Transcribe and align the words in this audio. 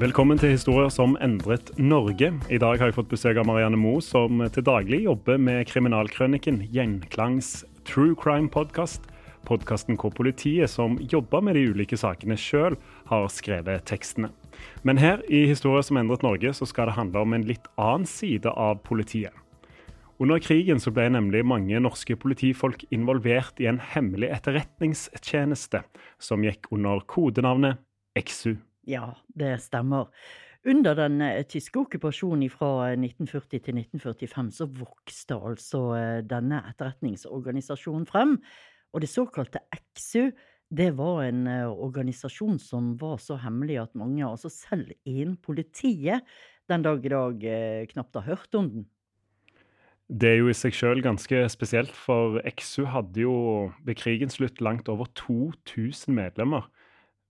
Velkommen 0.00 0.38
til 0.40 0.54
Historier 0.54 0.88
som 0.88 1.12
endret 1.20 1.74
Norge. 1.76 2.30
I 2.48 2.56
dag 2.56 2.78
har 2.80 2.88
jeg 2.88 2.94
fått 2.96 3.10
besøk 3.10 3.36
av 3.36 3.44
Marianne 3.44 3.76
Moe, 3.76 3.98
som 4.00 4.38
til 4.48 4.64
daglig 4.64 5.02
jobber 5.02 5.36
med 5.36 5.66
kriminalkrøniken 5.68 6.62
Gjenklangs 6.72 7.66
True 7.84 8.14
Crime 8.16 8.48
Podcast. 8.48 9.04
Podkasten 9.44 9.98
hvor 10.00 10.14
politiet 10.16 10.72
som 10.72 10.96
jobber 11.12 11.44
med 11.44 11.58
de 11.58 11.66
ulike 11.68 11.98
sakene 12.00 12.38
sjøl, 12.40 12.78
har 13.12 13.28
skrevet 13.28 13.84
tekstene. 13.90 14.30
Men 14.88 15.02
her 15.02 15.20
i 15.28 15.42
Historier 15.50 15.84
som 15.84 16.00
endret 16.00 16.24
Norge 16.24 16.54
så 16.56 16.70
skal 16.70 16.88
det 16.88 16.96
handle 16.96 17.26
om 17.26 17.36
en 17.36 17.44
litt 17.50 17.68
annen 17.76 18.08
side 18.08 18.48
av 18.56 18.80
politiet. 18.88 19.36
Under 20.16 20.40
krigen 20.40 20.80
så 20.80 20.94
ble 20.96 21.10
nemlig 21.12 21.44
mange 21.44 21.76
norske 21.76 22.16
politifolk 22.16 22.86
involvert 22.88 23.60
i 23.60 23.68
en 23.68 23.84
hemmelig 23.92 24.32
etterretningstjeneste 24.38 25.84
som 26.16 26.48
gikk 26.48 26.72
under 26.72 27.04
kodenavnet 27.04 27.84
EXU. 28.16 28.56
Ja, 28.90 29.14
det 29.38 29.60
stemmer. 29.62 30.10
Under 30.66 30.96
den 30.98 31.22
eh, 31.24 31.44
tyske 31.48 31.80
okkupasjonen 31.80 32.50
fra 32.52 32.90
1940 32.92 33.62
til 33.64 33.78
1945 33.80 34.50
så 34.58 34.66
vokste 34.76 35.38
altså 35.38 35.82
eh, 35.96 36.18
denne 36.26 36.60
etterretningsorganisasjonen 36.68 38.04
frem. 38.08 38.36
Og 38.92 39.04
det 39.04 39.08
såkalte 39.12 39.62
EXU, 39.72 40.32
det 40.70 40.90
var 40.98 41.24
en 41.24 41.46
eh, 41.48 41.66
organisasjon 41.70 42.58
som 42.62 42.92
var 43.00 43.18
så 43.22 43.38
hemmelig 43.40 43.80
at 43.86 43.96
mange, 43.98 44.26
altså 44.26 44.50
selv 44.52 44.92
innen 45.04 45.38
politiet, 45.40 46.26
den 46.70 46.84
dag 46.86 47.06
i 47.06 47.12
dag 47.14 47.44
eh, 47.46 47.86
knapt 47.90 48.20
har 48.20 48.28
hørt 48.28 48.58
om 48.58 48.68
den. 48.74 48.88
Det 50.10 50.26
er 50.26 50.40
jo 50.40 50.50
i 50.50 50.58
seg 50.58 50.74
sjøl 50.74 51.00
ganske 51.02 51.44
spesielt, 51.52 51.94
for 51.94 52.40
EXU 52.42 52.82
hadde 52.90 53.22
jo 53.22 53.34
ved 53.86 53.96
krigens 53.96 54.40
slutt 54.40 54.58
langt 54.60 54.90
over 54.90 55.06
2000 55.14 56.14
medlemmer. 56.14 56.66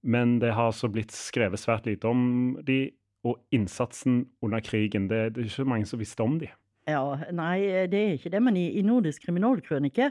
Men 0.03 0.39
det 0.41 0.55
har 0.57 0.71
altså 0.71 0.89
blitt 0.93 1.13
skrevet 1.13 1.61
svært 1.61 1.89
lite 1.89 2.09
om 2.09 2.57
de, 2.67 2.91
og 3.27 3.41
innsatsen 3.53 4.25
under 4.43 4.63
krigen. 4.65 5.11
Det, 5.11 5.35
det 5.37 5.45
er 5.45 5.51
ikke 5.51 5.69
mange 5.69 5.89
som 5.89 6.01
visste 6.01 6.25
om 6.25 6.39
de. 6.41 6.49
Ja, 6.89 7.03
nei, 7.37 7.87
det 7.93 7.99
er 7.99 8.15
ikke 8.17 8.33
det, 8.33 8.41
men 8.43 8.57
i, 8.57 8.71
i 8.81 8.83
Nordisk 8.83 9.27
kriminalkrønike 9.27 10.09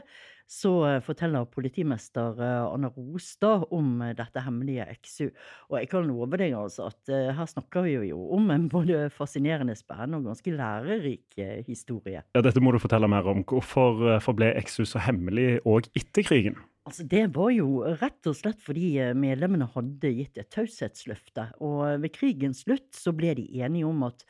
så 0.50 0.72
eh, 0.86 0.98
forteller 1.04 1.46
politimester 1.50 2.38
eh, 2.42 2.64
Anna 2.66 2.90
Rostad 2.96 3.68
om 3.74 4.00
eh, 4.02 4.14
dette 4.18 4.42
hemmelige 4.42 4.86
XU. 4.98 5.28
Og 5.70 5.76
jeg 5.78 5.90
kan 5.92 6.08
love 6.08 6.40
deg 6.40 6.56
altså 6.58 6.88
at 6.90 7.12
her 7.36 7.50
snakker 7.50 7.86
vi 7.86 7.94
jo 8.10 8.24
om 8.34 8.50
en 8.54 8.66
både 8.72 9.04
fascinerende, 9.14 9.76
spennende 9.78 10.18
og 10.18 10.32
ganske 10.32 10.54
lærerik 10.56 11.38
historie. 11.68 12.24
Ja, 12.34 12.42
Dette 12.42 12.62
må 12.62 12.74
du 12.74 12.80
fortelle 12.82 13.08
mer 13.10 13.28
om. 13.30 13.44
Hvorfor 13.46 14.18
forble 14.24 14.52
XU 14.66 14.82
så 14.88 15.02
hemmelig 15.06 15.60
òg 15.68 15.90
etter 15.98 16.26
krigen? 16.26 16.58
Altså, 16.88 17.04
det 17.04 17.26
var 17.36 17.50
jo 17.52 17.82
rett 18.00 18.28
og 18.30 18.36
slett 18.38 18.62
fordi 18.64 18.94
eh, 19.02 19.16
medlemmene 19.16 19.68
hadde 19.74 20.14
gitt 20.16 20.38
et 20.40 20.48
taushetsløfte. 20.54 21.50
Og 21.60 21.82
eh, 21.86 21.98
ved 22.06 22.14
krigens 22.14 22.64
slutt 22.64 22.88
så 22.96 23.12
ble 23.16 23.34
de 23.38 23.44
enige 23.60 23.88
om 23.88 24.06
at 24.08 24.24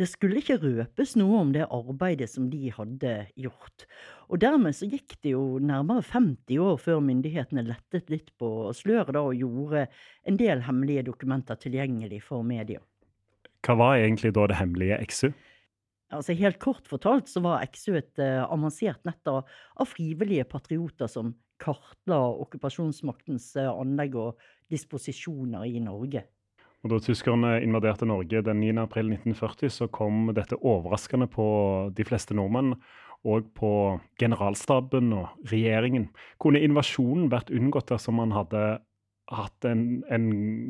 det 0.00 0.06
skulle 0.08 0.38
ikke 0.40 0.56
røpes 0.62 1.12
noe 1.20 1.42
om 1.42 1.50
det 1.52 1.66
arbeidet 1.66 2.30
som 2.32 2.46
de 2.48 2.70
hadde 2.72 3.12
gjort. 3.36 3.84
Og 4.32 4.40
dermed 4.40 4.72
så 4.78 4.88
gikk 4.88 5.18
det 5.20 5.34
jo 5.34 5.58
nærmere 5.60 6.00
50 6.06 6.62
år 6.64 6.78
før 6.80 7.02
myndighetene 7.04 7.66
lettet 7.66 8.08
litt 8.12 8.30
på 8.40 8.70
sløret 8.76 9.18
og 9.20 9.36
gjorde 9.36 9.84
en 10.24 10.40
del 10.40 10.64
hemmelige 10.64 11.04
dokumenter 11.10 11.60
tilgjengelig 11.60 12.22
for 12.30 12.46
media. 12.46 12.80
Hva 13.66 13.76
var 13.76 14.00
egentlig 14.00 14.32
da 14.38 14.46
det 14.48 14.56
hemmelige 14.56 15.02
XU? 15.10 15.28
Altså 16.16 16.34
Helt 16.38 16.58
kort 16.62 16.88
fortalt 16.90 17.28
så 17.30 17.42
var 17.44 17.66
XU 17.68 17.92
et 18.00 18.22
uh, 18.22 18.46
avansert 18.48 19.04
nett 19.06 19.30
av, 19.30 19.44
av 19.76 19.90
frivillige 19.90 20.48
patrioter 20.48 21.10
som 21.12 21.34
kartla 21.60 22.18
okkupasjonsmaktens 22.44 23.52
uh, 23.60 23.70
anlegg 23.72 24.16
og 24.18 24.50
disposisjoner 24.72 25.68
i 25.68 25.82
Norge. 25.84 26.24
Og 26.80 26.94
Da 26.94 26.98
tyskerne 27.04 27.58
invaderte 27.60 28.08
Norge 28.08 28.40
den 28.44 28.62
9. 28.62 28.72
april 28.80 29.12
1940, 29.12 29.68
så 29.68 29.88
kom 29.92 30.30
dette 30.36 30.56
overraskende 30.56 31.28
på 31.28 31.46
de 31.92 32.06
fleste 32.08 32.36
nordmenn, 32.36 32.74
og 33.28 33.50
på 33.52 33.70
generalstaben 34.16 35.12
og 35.12 35.50
regjeringen. 35.50 36.08
Kunne 36.40 36.62
invasjonen 36.64 37.28
vært 37.32 37.52
unngått 37.52 37.92
dersom 37.92 38.16
man 38.16 38.32
hadde 38.32 38.80
hatt 39.38 39.66
en, 39.68 39.82
en 40.10 40.26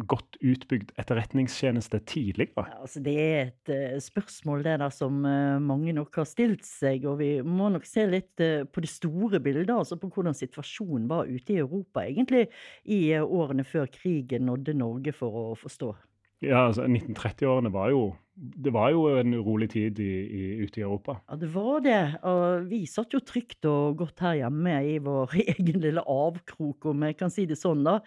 godt 0.08 0.36
utbygd 0.44 0.92
etterretningstjeneste 1.00 2.00
tidligere? 2.08 2.66
Ja, 2.68 2.80
altså 2.84 3.02
det 3.04 3.14
er 3.20 3.40
et 3.46 3.72
uh, 3.72 3.96
spørsmål 4.02 4.64
det 4.66 4.76
der 4.82 4.94
som 4.94 5.22
uh, 5.24 5.56
mange 5.62 5.94
nok 5.96 6.20
har 6.20 6.28
stilt 6.28 6.66
seg, 6.68 7.06
og 7.08 7.20
vi 7.22 7.30
må 7.46 7.70
nok 7.72 7.88
se 7.88 8.06
litt 8.10 8.44
uh, 8.44 8.66
på 8.68 8.84
det 8.84 8.92
store 8.92 9.40
bildet, 9.42 9.72
altså 9.74 9.98
på 10.00 10.12
hvordan 10.12 10.36
situasjonen 10.36 11.08
var 11.10 11.30
ute 11.30 11.56
i 11.56 11.60
Europa 11.62 12.04
egentlig 12.04 12.46
i 12.84 13.02
årene 13.20 13.64
før 13.64 13.88
krigen 13.92 14.48
nådde 14.50 14.76
Norge, 14.80 15.16
for 15.16 15.40
å 15.40 15.46
forstå. 15.58 15.94
Ja, 16.40 16.66
altså 16.70 16.86
1930-årene 16.88 17.72
var 17.74 17.92
jo 17.92 18.10
det 18.40 18.70
var 18.72 18.88
jo 18.94 19.02
en 19.20 19.34
urolig 19.36 19.66
tid 19.74 19.98
i, 20.00 20.12
i, 20.24 20.42
ute 20.64 20.80
i 20.80 20.84
Europa. 20.84 21.18
Ja, 21.28 21.36
det 21.36 21.50
var 21.52 21.82
det. 21.84 21.98
Og 22.24 22.70
vi 22.70 22.78
satt 22.88 23.12
jo 23.12 23.20
trygt 23.20 23.66
og 23.68 23.98
godt 24.00 24.22
her 24.24 24.38
hjemme 24.38 24.78
i 24.88 24.94
vår 25.04 25.34
egen 25.58 25.82
lille 25.82 26.00
avkrok, 26.08 26.88
om 26.88 27.04
jeg 27.04 27.18
kan 27.20 27.32
si 27.32 27.44
det 27.50 27.58
sånn, 27.60 27.84
da. 27.84 27.98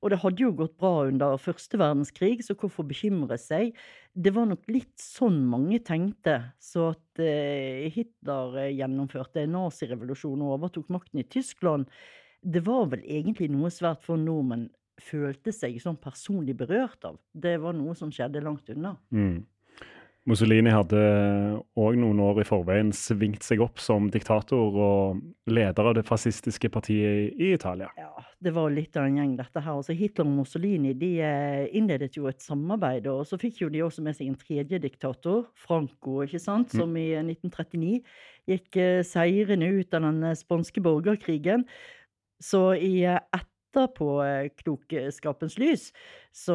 Og 0.00 0.14
det 0.14 0.22
hadde 0.22 0.46
jo 0.46 0.54
gått 0.62 0.78
bra 0.80 1.10
under 1.10 1.36
første 1.40 1.76
verdenskrig, 1.76 2.40
så 2.46 2.56
hvorfor 2.56 2.88
bekymre 2.88 3.36
seg? 3.40 3.76
Det 4.16 4.32
var 4.32 4.48
nok 4.48 4.64
litt 4.72 4.96
sånn 4.96 5.42
mange 5.50 5.82
tenkte. 5.84 6.38
Så 6.56 6.94
at 6.94 7.20
eh, 7.20 7.92
Hitler 7.92 8.72
gjennomførte 8.72 9.44
en 9.44 9.58
nazirevolusjon 9.58 10.40
og 10.40 10.56
overtok 10.56 10.88
makten 10.94 11.20
i 11.20 11.28
Tyskland, 11.28 11.90
det 12.42 12.64
var 12.64 12.88
vel 12.94 13.04
egentlig 13.04 13.52
noe 13.52 13.68
svært 13.70 14.00
få 14.06 14.16
nordmenn 14.18 14.70
følte 15.00 15.54
seg 15.54 15.78
sånn 15.82 15.98
personlig 16.00 16.56
berørt 16.58 17.04
av. 17.08 17.18
Det 17.32 17.56
var 17.62 17.76
noe 17.76 17.94
som 17.98 18.12
skjedde 18.12 18.42
langt 18.44 18.68
unna. 18.72 18.96
Mm. 19.14 19.42
Mussolini 20.30 20.70
hadde 20.70 20.98
òg 21.82 21.96
noen 21.98 22.20
år 22.22 22.44
i 22.44 22.46
forveien 22.46 22.92
svingt 22.94 23.42
seg 23.42 23.58
opp 23.64 23.80
som 23.82 24.06
diktator 24.12 24.76
og 24.78 25.22
leder 25.50 25.88
av 25.90 25.96
det 25.96 26.04
fascistiske 26.06 26.70
partiet 26.70 27.32
i 27.34 27.48
Italia. 27.56 27.88
Ja, 27.98 28.22
det 28.38 28.52
var 28.54 28.70
litt 28.70 28.94
av 28.94 29.08
en 29.08 29.18
gjeng, 29.18 29.32
dette 29.40 29.62
her. 29.64 29.80
Altså, 29.80 29.96
Hitler 29.98 30.28
og 30.28 30.36
Mussolini 30.36 30.94
de 30.98 31.10
eh, 31.26 31.64
innledet 31.74 32.14
jo 32.14 32.28
et 32.30 32.38
samarbeid, 32.44 33.08
og 33.10 33.24
så 33.26 33.38
fikk 33.40 33.64
jo 33.64 33.70
de 33.74 33.82
også 33.82 34.06
med 34.06 34.14
seg 34.18 34.30
en 34.30 34.38
tredje 34.38 34.78
diktator, 34.84 35.48
Franco, 35.58 36.20
ikke 36.22 36.42
sant, 36.42 36.70
som 36.70 36.94
i 36.94 37.08
1939 37.18 37.98
gikk 38.52 38.78
eh, 38.78 39.00
seirende 39.06 39.72
ut 39.74 39.98
av 39.98 40.06
den 40.06 40.38
spanske 40.38 40.86
borgerkrigen. 40.86 41.66
Så 42.42 42.68
i 42.78 43.02
ett 43.10 43.51
etterpåklokskapens 43.72 45.58
lys, 45.58 45.92
så 46.32 46.54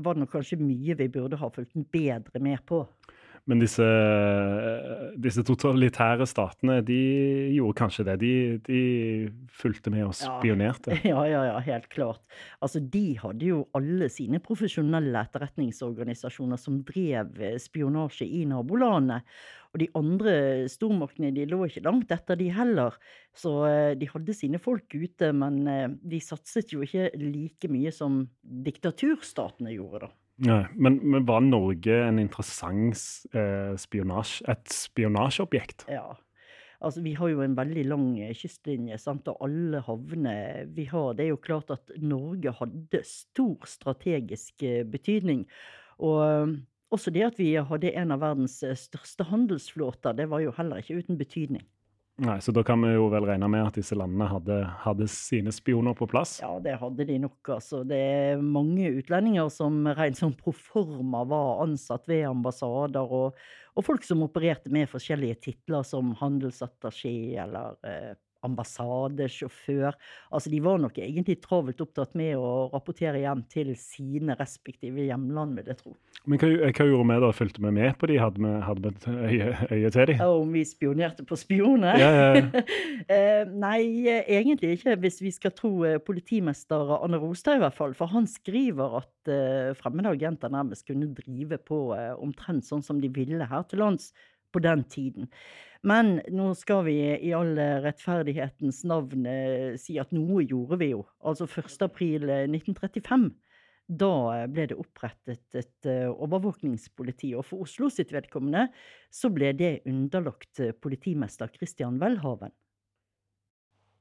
var 0.00 0.14
det 0.14 0.24
nok 0.24 0.32
kanskje 0.32 0.60
mye 0.60 0.96
vi 0.98 1.08
burde 1.12 1.36
ha 1.40 1.50
fulgt 1.52 1.76
bedre 1.92 2.40
med 2.40 2.64
på. 2.66 2.84
Men 3.44 3.60
disse, 3.60 3.84
disse, 5.20 5.42
totalitære 5.44 6.24
statene 6.28 6.78
de 6.86 7.00
gjorde 7.52 7.76
kanskje 7.76 8.06
det. 8.08 8.14
De, 8.22 8.30
de 8.64 8.78
fulgte 9.52 9.92
med 9.92 10.06
og 10.06 10.14
spionerte. 10.16 10.96
Ja, 11.04 11.26
ja, 11.28 11.42
ja, 11.50 11.58
helt 11.66 11.90
klart. 11.92 12.22
Altså, 12.64 12.80
De 12.80 13.18
hadde 13.20 13.50
jo 13.50 13.58
alle 13.76 14.08
sine 14.12 14.40
profesjonelle 14.44 15.26
etterretningsorganisasjoner 15.28 16.60
som 16.60 16.80
drev 16.88 17.36
spionasje 17.60 18.24
i 18.24 18.46
nabolandene. 18.48 19.20
Og 19.74 19.80
de 19.82 19.90
andre 19.98 20.34
stormaktene 20.70 21.32
de 21.34 21.44
lå 21.50 21.64
ikke 21.66 21.82
langt 21.84 22.12
etter, 22.14 22.38
de 22.38 22.46
heller. 22.54 22.96
Så 23.36 23.56
eh, 23.66 23.92
de 23.98 24.08
hadde 24.08 24.36
sine 24.38 24.60
folk 24.62 24.86
ute, 24.94 25.32
men 25.36 25.64
eh, 25.68 25.88
de 26.00 26.20
satset 26.22 26.72
jo 26.72 26.84
ikke 26.86 27.10
like 27.18 27.68
mye 27.72 27.92
som 27.92 28.22
diktaturstatene 28.40 29.74
gjorde, 29.74 30.06
da. 30.06 30.14
Nei, 30.42 30.64
men, 30.74 30.98
men, 31.06 31.22
var 31.28 31.44
Norge 31.46 31.94
en 32.08 32.18
interessant 32.18 32.98
eh, 33.38 33.74
spionasje, 33.78 34.42
et 34.50 34.72
spionasjeobjekt? 34.74 35.86
Ja. 35.92 36.16
Altså, 36.84 37.04
vi 37.04 37.14
har 37.16 37.30
jo 37.30 37.44
en 37.44 37.54
veldig 37.56 37.84
lang 37.86 38.08
eh, 38.18 38.34
kystlinje, 38.36 38.98
sant? 38.98 39.30
og 39.30 39.38
alle 39.46 39.80
havner 39.86 40.66
vi 40.74 40.88
har 40.90 41.14
Det 41.14 41.26
er 41.26 41.32
jo 41.32 41.40
klart 41.40 41.70
at 41.72 41.94
Norge 42.02 42.52
hadde 42.58 43.02
stor 43.06 43.68
strategisk 43.70 44.66
eh, 44.66 44.82
betydning. 44.82 45.46
Og 46.02 46.18
eh, 46.26 46.56
også 46.94 47.14
det 47.14 47.28
at 47.30 47.38
vi 47.38 47.54
hadde 47.54 47.94
en 47.94 48.14
av 48.14 48.26
verdens 48.26 48.58
største 48.58 49.26
handelsflåter, 49.30 50.18
det 50.18 50.28
var 50.30 50.42
jo 50.42 50.52
heller 50.58 50.82
ikke 50.82 50.98
uten 50.98 51.18
betydning. 51.18 51.64
Nei, 52.22 52.40
Så 52.40 52.52
da 52.54 52.62
kan 52.62 52.78
vi 52.82 52.92
jo 52.92 53.08
vel 53.10 53.24
regne 53.26 53.48
med 53.50 53.64
at 53.66 53.74
disse 53.74 53.96
landene 53.98 54.28
hadde, 54.30 54.58
hadde 54.84 55.06
sine 55.10 55.50
spioner 55.50 55.96
på 55.98 56.06
plass? 56.06 56.36
Ja, 56.44 56.52
det 56.62 56.76
hadde 56.78 57.06
de 57.08 57.16
nok. 57.18 57.40
altså. 57.56 57.82
Det 57.82 57.98
er 57.98 58.42
mange 58.42 58.92
utlendinger 59.00 59.50
som 59.50 59.80
rent 59.98 60.20
sånn 60.20 60.36
proforma 60.38 61.24
var 61.26 61.64
ansatt 61.64 62.06
ved 62.06 62.28
ambassader, 62.28 63.10
og, 63.10 63.40
og, 63.74 63.86
folk 63.86 64.06
som 64.06 64.22
opererte 64.22 64.70
med 64.70 64.92
forskjellige 64.92 65.40
titler 65.48 65.82
som 65.82 66.14
handelsattaché 66.20 67.34
eller 67.42 67.74
eh, 67.82 68.14
ambassadesjåfør. 68.44 69.96
Altså, 70.30 70.50
de 70.52 70.60
var 70.64 70.80
nok 70.82 70.98
egentlig 71.02 71.38
travelt 71.44 71.80
opptatt 71.84 72.14
med 72.18 72.36
å 72.38 72.68
rapportere 72.72 73.22
hjem 73.22 73.44
til 73.52 73.72
sine 73.78 74.36
respektive 74.38 75.06
hjemland, 75.08 75.56
vil 75.58 75.70
jeg 75.72 75.80
tro. 75.80 75.94
Men 76.24 76.40
hva, 76.40 76.50
hva 76.70 76.86
gjorde 76.88 77.06
vi 77.10 77.18
da? 77.24 77.30
Fulgte 77.36 77.64
vi 77.64 77.72
med 77.76 77.96
på 78.00 78.08
de? 78.08 78.18
Hadde 78.22 78.40
vi, 78.44 78.52
hadde 78.64 78.92
et 78.92 79.08
øye, 79.12 79.48
øye, 79.70 79.92
til 79.96 80.10
de? 80.10 80.18
Om 80.24 80.54
vi 80.56 80.64
spionerte 80.68 81.26
på 81.28 81.38
spioner? 81.40 82.00
Ja, 82.00 82.12
ja, 82.18 82.28
ja. 82.38 82.64
Eh, 83.14 83.42
nei, 83.50 84.06
egentlig 84.08 84.78
ikke, 84.78 84.94
hvis 85.02 85.18
vi 85.20 85.28
skal 85.34 85.52
tro 85.52 85.70
eh, 85.84 85.98
politimester 86.00 86.94
Anne 86.96 87.18
Rostad 87.20 87.58
i 87.58 87.60
hvert 87.60 87.76
fall. 87.76 87.92
For 87.98 88.08
han 88.08 88.24
skriver 88.30 88.96
at 89.02 89.32
fremmede 89.80 90.14
agenter 90.14 90.52
nærmest 90.52 90.86
kunne 90.88 91.10
drive 91.16 91.58
på 91.64 91.78
omtrent 92.20 92.66
sånn 92.66 92.84
som 92.84 93.00
de 93.00 93.08
ville 93.12 93.46
her 93.48 93.64
til 93.68 93.80
lands 93.80 94.10
på 94.54 94.62
den 94.64 94.84
tiden. 94.90 95.30
Men 95.84 96.18
nå 96.32 96.48
skal 96.56 96.86
vi 96.86 96.96
i 97.28 97.32
all 97.36 97.58
rettferdighetens 97.84 98.80
navn 98.88 99.26
eh, 99.28 99.74
si 99.80 99.98
at 100.00 100.14
noe 100.16 100.40
gjorde 100.46 100.78
vi 100.80 100.94
jo. 100.94 101.02
Altså 101.20 101.44
1. 101.44 101.76
april 101.84 102.24
1935. 102.30 103.26
Eh, 103.28 103.60
da 103.84 104.46
ble 104.48 104.64
det 104.70 104.78
opprettet 104.80 105.58
et 105.60 105.88
eh, 105.90 106.08
overvåkningspoliti, 106.08 107.34
og 107.36 107.44
for 107.50 107.66
Oslo 107.66 107.90
sitt 107.92 108.14
vedkommende 108.16 108.70
så 109.12 109.28
ble 109.28 109.52
det 109.58 109.74
underlagt 109.90 110.62
politimester 110.80 111.52
Christian 111.52 112.00
Welhaven. 112.00 112.54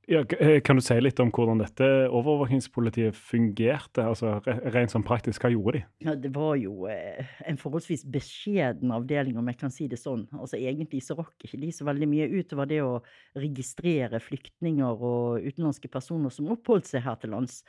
Ja, 0.07 0.19
eh, 0.39 0.59
kan 0.59 0.75
du 0.75 0.81
si 0.83 0.95
litt 0.99 1.19
om 1.23 1.29
hvordan 1.31 1.61
dette 1.61 1.87
overvåkingspolitiet 2.11 3.15
fungerte? 3.15 4.03
altså 4.03 4.33
Rent 4.43 4.91
sånn 4.91 5.05
praktisk, 5.07 5.45
hva 5.45 5.51
gjorde 5.53 5.77
de? 5.77 5.83
Ja, 6.03 6.15
Det 6.19 6.33
var 6.35 6.57
jo 6.59 6.89
eh, 6.91 7.23
en 7.47 7.59
forholdsvis 7.59 8.03
beskjeden 8.11 8.91
avdeling, 8.91 9.37
om 9.39 9.47
jeg 9.47 9.59
kan 9.61 9.71
si 9.71 9.87
det 9.87 10.01
sånn. 10.01 10.25
Altså 10.35 10.59
Egentlig 10.59 11.05
så 11.07 11.15
rakk 11.19 11.47
ikke 11.47 11.61
de 11.61 11.71
så 11.71 11.87
veldig 11.87 12.09
mye 12.11 12.27
utover 12.35 12.67
det 12.67 12.81
å 12.83 12.97
registrere 13.39 14.19
flyktninger 14.19 15.07
og 15.07 15.47
utenlandske 15.47 15.91
personer 15.91 16.33
som 16.35 16.51
oppholdt 16.51 16.91
seg 16.91 17.07
her 17.07 17.15
til 17.21 17.31
lands. 17.37 17.61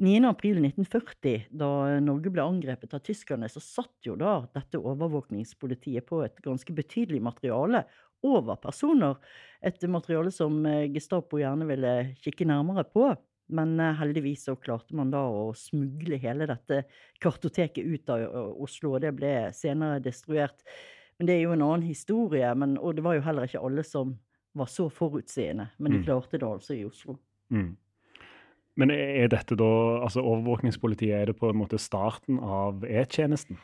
9.4.1940, 0.00 1.48
da 1.52 1.98
Norge 2.00 2.30
ble 2.32 2.44
angrepet 2.44 2.94
av 2.96 3.02
tyskerne, 3.04 3.48
så 3.52 3.60
satt 3.60 4.06
jo 4.06 4.14
da 4.20 4.38
dette 4.54 4.80
overvåkningspolitiet 4.80 6.06
på 6.08 6.22
et 6.24 6.40
ganske 6.44 6.72
betydelig 6.76 7.20
materiale 7.24 7.84
over 8.26 8.56
personer. 8.60 9.18
Et 9.64 9.82
materiale 9.88 10.32
som 10.34 10.60
eh, 10.66 10.88
Gestapo 10.94 11.40
gjerne 11.40 11.68
ville 11.68 11.92
kikke 12.24 12.46
nærmere 12.48 12.84
på. 12.88 13.10
Men 13.50 13.74
eh, 13.80 13.96
heldigvis 13.98 14.46
så 14.48 14.56
klarte 14.60 14.96
man 14.96 15.12
da 15.12 15.22
å 15.26 15.50
smugle 15.58 16.20
hele 16.22 16.48
dette 16.50 16.84
kartoteket 17.22 17.84
ut 17.84 18.14
av 18.14 18.54
Oslo, 18.62 18.94
og 18.96 19.04
det 19.04 19.12
ble 19.18 19.34
senere 19.56 20.00
destruert. 20.04 20.64
Men 21.18 21.28
det 21.28 21.36
er 21.36 21.44
jo 21.44 21.54
en 21.56 21.66
annen 21.66 21.84
historie, 21.84 22.48
men, 22.56 22.78
og 22.78 22.96
det 22.96 23.04
var 23.04 23.18
jo 23.18 23.26
heller 23.26 23.48
ikke 23.48 23.62
alle 23.66 23.84
som 23.84 24.14
var 24.56 24.70
så 24.70 24.88
forutseende. 24.90 25.68
Men 25.78 25.92
de 25.92 26.00
mm. 26.00 26.04
klarte 26.06 26.38
det 26.38 26.46
altså 26.46 26.76
i 26.78 26.84
Oslo. 26.86 27.18
Mm. 27.52 27.74
Men 28.80 28.92
er 28.94 29.28
dette 29.28 29.58
da, 29.58 29.68
altså 30.06 30.22
overvåkningspolitiet, 30.24 31.12
er 31.12 31.30
det 31.30 31.36
på 31.36 31.50
en 31.50 31.58
måte 31.60 31.78
starten 31.82 32.38
av 32.40 32.86
E-tjenesten? 32.88 33.58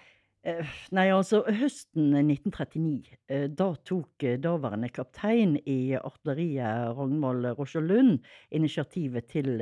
Eh, 0.46 0.62
nei, 0.94 1.08
altså 1.10 1.40
høsten 1.42 2.12
1939, 2.20 3.16
eh, 3.34 3.46
da 3.50 3.72
tok 3.88 4.22
eh, 4.22 4.36
daværende 4.38 4.92
kaptein 4.94 5.56
i 5.66 5.96
artilleriet 5.98 6.92
Ragnvald 6.94 7.48
Roscher 7.58 7.82
Lund 7.82 8.20
initiativet 8.54 9.26
til 9.32 9.58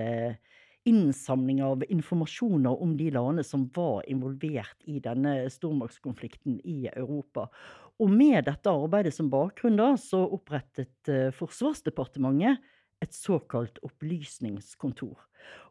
innsamling 0.85 1.63
av 1.65 1.87
informasjoner 1.89 2.85
om 2.85 2.93
de 2.99 3.09
landene 3.17 3.47
som 3.49 3.65
var 3.73 4.05
involvert 4.13 4.85
i 4.85 4.99
denne 5.01 5.47
stormaktskonflikten 5.49 6.61
i 6.69 6.91
Europa. 6.93 7.47
Og 7.97 8.13
med 8.13 8.45
dette 8.45 8.69
arbeidet 8.69 9.15
som 9.17 9.33
bakgrunn 9.33 9.81
da, 9.81 9.95
så 9.97 10.21
opprettet 10.37 11.15
Forsvarsdepartementet 11.39 12.61
et 13.05 13.15
såkalt 13.17 13.79
opplysningskontor. 13.87 15.15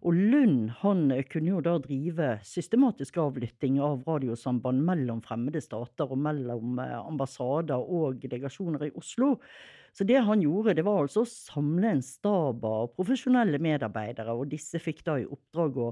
Og 0.06 0.18
Lund 0.18 0.70
han 0.82 1.08
kunne 1.32 1.54
jo 1.56 1.62
da 1.66 1.78
drive 1.82 2.36
systematisk 2.46 3.18
avlytting 3.24 3.80
av 3.84 4.04
radiosamband 4.08 4.84
mellom 4.86 5.22
fremmede 5.26 5.62
stater 5.64 6.12
og 6.12 6.20
mellom 6.26 6.82
eh, 6.84 6.98
ambassader 7.00 7.82
og 7.82 8.20
delegasjoner 8.24 8.90
i 8.90 8.94
Oslo. 9.00 9.38
Så 9.94 10.06
det 10.10 10.20
han 10.26 10.42
gjorde, 10.42 10.76
det 10.78 10.86
var 10.86 11.04
altså 11.04 11.24
å 11.24 11.30
samle 11.30 11.96
en 11.96 12.04
stab 12.06 12.64
av 12.66 12.92
profesjonelle 12.98 13.60
medarbeidere, 13.62 14.34
og 14.34 14.50
disse 14.54 14.82
fikk 14.82 15.04
da 15.06 15.20
i 15.22 15.28
oppdrag 15.30 15.78
å 15.78 15.92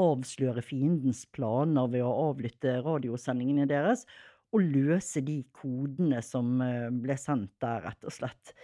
avsløre 0.00 0.64
fiendens 0.64 1.26
planer 1.36 1.90
ved 1.92 2.04
å 2.04 2.14
avlytte 2.30 2.78
radiosendingene 2.80 3.68
deres, 3.68 4.06
og 4.52 4.64
løse 4.72 5.20
de 5.24 5.38
kodene 5.56 6.20
som 6.24 6.58
eh, 6.64 6.88
ble 6.92 7.16
sendt 7.20 7.54
der, 7.64 7.84
rett 7.86 8.08
og 8.08 8.12
slett. 8.12 8.56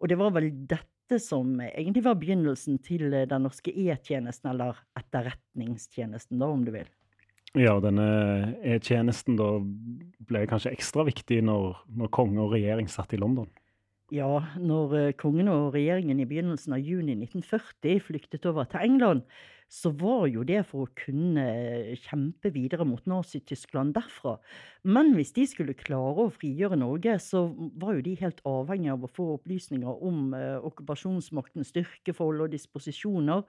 Og 0.00 0.08
det 0.08 0.16
var 0.20 0.32
vel 0.36 0.50
dette 0.68 0.99
dette 1.10 1.24
som 1.24 1.58
egentlig 1.60 2.04
var 2.06 2.18
begynnelsen 2.20 2.78
til 2.86 3.10
eh, 3.12 3.26
den 3.28 3.46
norske 3.46 3.72
E-tjenesten, 3.74 4.52
eller 4.52 4.78
Etterretningstjenesten, 4.98 6.38
da, 6.38 6.46
om 6.46 6.64
du 6.64 6.72
vil. 6.74 6.88
Ja, 7.58 7.74
denne 7.82 8.54
E-tjenesten 8.62 9.38
da 9.38 9.56
ble 10.28 10.44
kanskje 10.46 10.70
ekstra 10.76 11.02
viktig 11.08 11.40
når, 11.42 11.82
når 11.98 12.12
konge 12.14 12.44
og 12.44 12.54
regjering 12.54 12.86
satt 12.90 13.16
i 13.16 13.18
London? 13.18 13.50
Ja, 14.14 14.44
når 14.58 14.94
eh, 14.98 15.12
kongen 15.18 15.50
og 15.50 15.74
regjeringen 15.74 16.22
i 16.22 16.28
begynnelsen 16.30 16.76
av 16.78 16.84
juni 16.84 17.16
1940 17.18 18.06
flyktet 18.06 18.46
over 18.46 18.70
til 18.70 18.86
England, 18.86 19.26
så 19.70 19.92
var 19.94 20.26
jo 20.26 20.42
det 20.46 20.64
for 20.66 20.84
å 20.84 20.92
kunne 20.98 21.44
kjempe 22.02 22.50
videre 22.50 22.82
mot 22.88 23.04
Nazi-Tyskland 23.06 23.94
derfra. 23.94 24.34
Men 24.82 25.12
hvis 25.14 25.30
de 25.36 25.46
skulle 25.46 25.78
klare 25.78 26.26
å 26.26 26.32
frigjøre 26.34 26.80
Norge, 26.80 27.14
så 27.22 27.44
var 27.78 27.94
jo 27.94 28.06
de 28.08 28.16
helt 28.18 28.42
avhengig 28.50 28.90
av 28.90 29.06
å 29.06 29.12
få 29.14 29.28
opplysninger 29.36 30.02
om 30.10 30.34
eh, 30.34 30.56
okkupasjonsmaktens 30.66 31.70
styrkeforhold 31.70 32.48
og 32.48 32.56
disposisjoner. 32.56 33.46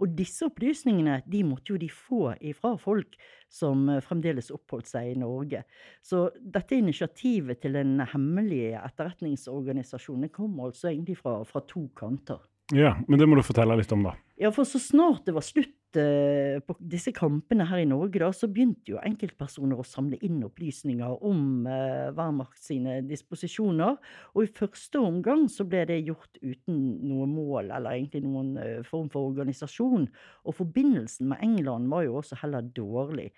Og 0.00 0.14
disse 0.16 0.46
opplysningene 0.48 1.20
de 1.28 1.44
måtte 1.44 1.74
jo 1.74 1.80
de 1.80 1.90
få 1.92 2.32
ifra 2.50 2.74
folk 2.80 3.14
som 3.52 3.86
eh, 3.92 4.02
fremdeles 4.02 4.50
oppholdt 4.54 4.90
seg 4.90 5.12
i 5.12 5.18
Norge. 5.22 5.62
Så 6.02 6.26
dette 6.40 6.82
initiativet 6.82 7.62
til 7.62 7.78
den 7.78 8.00
hemmelige 8.10 8.80
etterretningsorganisasjonen 8.90 10.34
kom 10.34 10.58
altså 10.66 10.90
egentlig 10.90 11.20
fra, 11.20 11.38
fra 11.46 11.62
to 11.70 11.86
kanter. 11.94 12.42
Ja, 12.76 12.94
men 13.08 13.18
det 13.18 13.26
må 13.26 13.34
du 13.34 13.42
fortelle 13.42 13.74
litt 13.78 13.90
om, 13.94 14.04
da. 14.06 14.14
Ja, 14.40 14.52
for 14.54 14.68
så 14.68 14.78
snart 14.80 15.26
det 15.26 15.34
var 15.34 15.42
slutt 15.44 15.98
eh, 15.98 16.60
på 16.62 16.76
disse 16.78 17.10
kampene 17.12 17.66
her 17.66 17.82
i 17.82 17.88
Norge, 17.88 18.20
da, 18.22 18.30
så 18.32 18.48
begynte 18.48 18.94
jo 18.94 19.00
enkeltpersoner 19.02 19.80
å 19.80 19.86
samle 19.86 20.20
inn 20.24 20.38
opplysninger 20.46 21.24
om 21.26 21.66
eh, 21.66 22.12
Wehrmacht 22.14 22.62
sine 22.62 23.00
disposisjoner. 23.08 23.98
Og 24.36 24.46
i 24.46 24.52
første 24.60 25.02
omgang 25.02 25.48
så 25.50 25.66
ble 25.68 25.82
det 25.90 25.98
gjort 26.06 26.38
uten 26.40 26.78
noe 27.10 27.26
mål, 27.30 27.72
eller 27.74 27.98
egentlig 27.98 28.22
noen 28.24 28.54
eh, 28.62 28.78
form 28.86 29.10
for 29.12 29.32
organisasjon. 29.32 30.06
Og 30.46 30.58
forbindelsen 30.62 31.32
med 31.34 31.42
England 31.44 31.90
var 31.90 32.06
jo 32.06 32.20
også 32.22 32.38
heller 32.44 32.70
dårlig. 32.76 33.32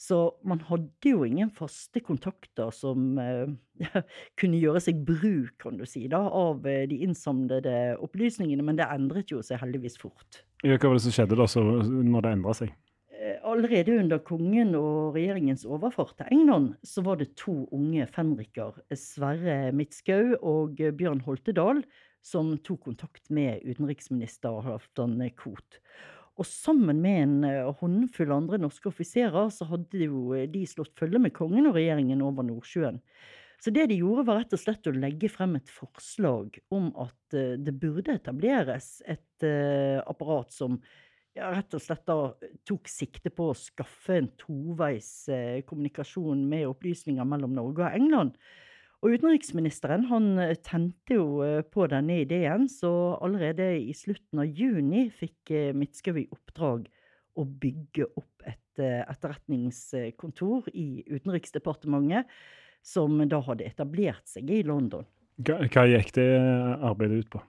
Så 0.00 0.16
man 0.48 0.62
hadde 0.64 1.10
jo 1.12 1.26
ingen 1.26 1.50
faste 1.52 2.00
kontakter 2.00 2.70
som 2.72 3.18
eh, 3.20 3.50
kunne 4.40 4.60
gjøre 4.60 4.80
seg 4.80 5.02
bruk, 5.04 5.58
kan 5.60 5.76
du 5.76 5.84
si, 5.88 6.06
da, 6.08 6.22
av 6.24 6.64
eh, 6.68 6.86
de 6.88 7.02
innsamlede 7.04 7.98
opplysningene, 8.00 8.64
men 8.64 8.78
det 8.80 8.88
endret 8.88 9.32
jo 9.34 9.42
seg 9.44 9.60
heldigvis 9.60 9.98
fort. 10.00 10.40
Hva 10.64 10.78
var 10.80 10.96
det 10.96 11.04
som 11.04 11.16
skjedde 11.16 11.36
da, 11.36 11.48
så, 11.48 11.64
når 11.84 12.24
det 12.24 12.32
endra 12.38 12.54
seg? 12.56 12.72
Eh, 13.12 13.36
Allerede 13.44 13.98
under 14.00 14.22
kongen 14.24 14.72
og 14.78 15.18
regjeringens 15.18 15.66
overfart 15.68 16.16
til 16.16 16.32
England, 16.32 16.72
så 16.80 17.04
var 17.04 17.20
det 17.20 17.34
to 17.40 17.66
unge 17.68 18.08
fenriker, 18.08 18.80
Sverre 18.96 19.66
Midtskau 19.76 20.32
og 20.40 20.80
Bjørn 20.80 21.20
Holtedal, 21.28 21.84
som 22.24 22.54
tok 22.64 22.86
kontakt 22.88 23.28
med 23.32 23.60
utenriksminister 23.68 24.64
Halvdan 24.64 25.20
Koht. 25.36 25.82
Og 26.38 26.46
sammen 26.46 27.02
med 27.02 27.18
en 27.24 27.36
eh, 27.48 27.72
håndfull 27.80 28.32
andre 28.34 28.60
norske 28.60 28.88
offiserer, 28.90 29.50
så 29.52 29.66
hadde 29.72 30.06
jo 30.06 30.30
eh, 30.36 30.46
de 30.50 30.64
slått 30.68 30.94
følge 30.98 31.20
med 31.22 31.34
kongen 31.36 31.68
og 31.68 31.76
regjeringen 31.76 32.22
over 32.24 32.46
Nordsjøen. 32.46 33.00
Så 33.60 33.72
det 33.76 33.90
de 33.90 33.98
gjorde, 34.00 34.24
var 34.28 34.40
rett 34.40 34.54
og 34.56 34.62
slett 34.62 34.88
å 34.88 34.96
legge 34.96 35.28
frem 35.28 35.58
et 35.58 35.68
forslag 35.68 36.56
om 36.72 36.88
at 37.02 37.36
eh, 37.36 37.58
det 37.60 37.76
burde 37.76 38.16
etableres 38.16 38.98
et 39.04 39.26
apparat 39.40 40.50
som 40.52 40.74
ja, 41.32 41.46
rett 41.48 41.72
og 41.72 41.80
slett 41.80 42.02
da 42.04 42.16
tok 42.68 42.90
sikte 42.92 43.30
på 43.32 43.46
å 43.48 43.56
skaffe 43.56 44.18
en 44.18 44.26
toveis 44.36 45.08
kommunikasjon 45.64 46.42
med 46.50 46.66
opplysninger 46.68 47.24
mellom 47.24 47.54
Norge 47.56 47.86
og 47.86 47.96
England. 47.96 48.34
Og 49.00 49.14
utenriksministeren 49.16 50.04
han 50.10 50.34
eh, 50.42 50.56
tente 50.60 51.16
jo 51.16 51.40
eh, 51.44 51.62
på 51.64 51.86
denne 51.88 52.20
ideen, 52.20 52.66
så 52.68 53.16
allerede 53.16 53.72
i 53.80 53.94
slutten 53.96 54.42
av 54.42 54.48
juni 54.48 55.06
fikk 55.16 55.52
eh, 55.56 55.70
Midtskau 55.76 56.18
i 56.20 56.26
oppdrag 56.28 56.88
å 57.40 57.46
bygge 57.46 58.10
opp 58.20 58.44
et 58.44 58.58
etterretningskontor 58.80 60.68
i 60.72 61.02
Utenriksdepartementet, 61.08 62.28
som 62.84 63.18
da 63.28 63.40
hadde 63.44 63.66
etablert 63.68 64.24
seg 64.28 64.50
i 64.52 64.62
London. 64.66 65.04
Hva, 65.40 65.84
gikk 65.88 66.12
det 66.16 66.26
arbeidet 66.80 67.24
ut 67.24 67.30
på? 67.34 67.42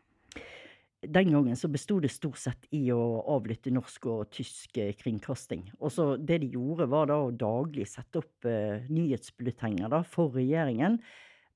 Den 1.01 1.31
gangen 1.33 1.57
så 1.57 1.69
besto 1.71 1.97
det 2.03 2.11
stort 2.13 2.39
sett 2.39 2.67
i 2.77 2.83
å 2.93 2.99
avlytte 3.33 3.73
norsk 3.73 4.05
og 4.11 4.29
tysk 4.35 4.77
kringkasting. 4.99 5.65
Og 5.79 5.91
så 5.95 6.11
det 6.19 6.41
de 6.43 6.51
gjorde, 6.53 6.87
var 6.91 7.09
da 7.09 7.17
å 7.23 7.33
daglig 7.33 7.87
sette 7.89 8.21
opp 8.21 8.47
eh, 8.47 8.85
nyhetsbulletenger 8.91 9.91
da, 9.91 10.03
for 10.07 10.35
regjeringen. 10.37 10.99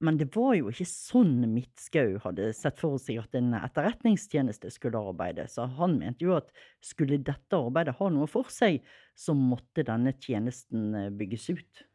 Men 0.05 0.19
det 0.19 0.27
var 0.35 0.53
jo 0.57 0.69
ikke 0.69 0.85
sånn 0.87 1.39
Midtskau 1.49 2.19
hadde 2.23 2.51
sett 2.53 2.81
for 2.81 2.99
seg 3.01 3.23
at 3.23 3.37
en 3.37 3.55
etterretningstjeneste 3.57 4.69
skulle 4.73 5.01
arbeide. 5.11 5.47
Så 5.49 5.65
han 5.79 5.97
mente 6.01 6.27
jo 6.27 6.35
at 6.37 6.51
skulle 6.85 7.17
dette 7.17 7.57
arbeidet 7.57 7.97
ha 7.97 8.09
noe 8.13 8.29
for 8.29 8.51
seg, 8.53 8.83
så 9.17 9.33
måtte 9.37 9.85
denne 9.87 10.13
tjenesten 10.19 10.91
eh, 10.99 11.09
bygges 11.09 11.49
ut. 11.55 11.85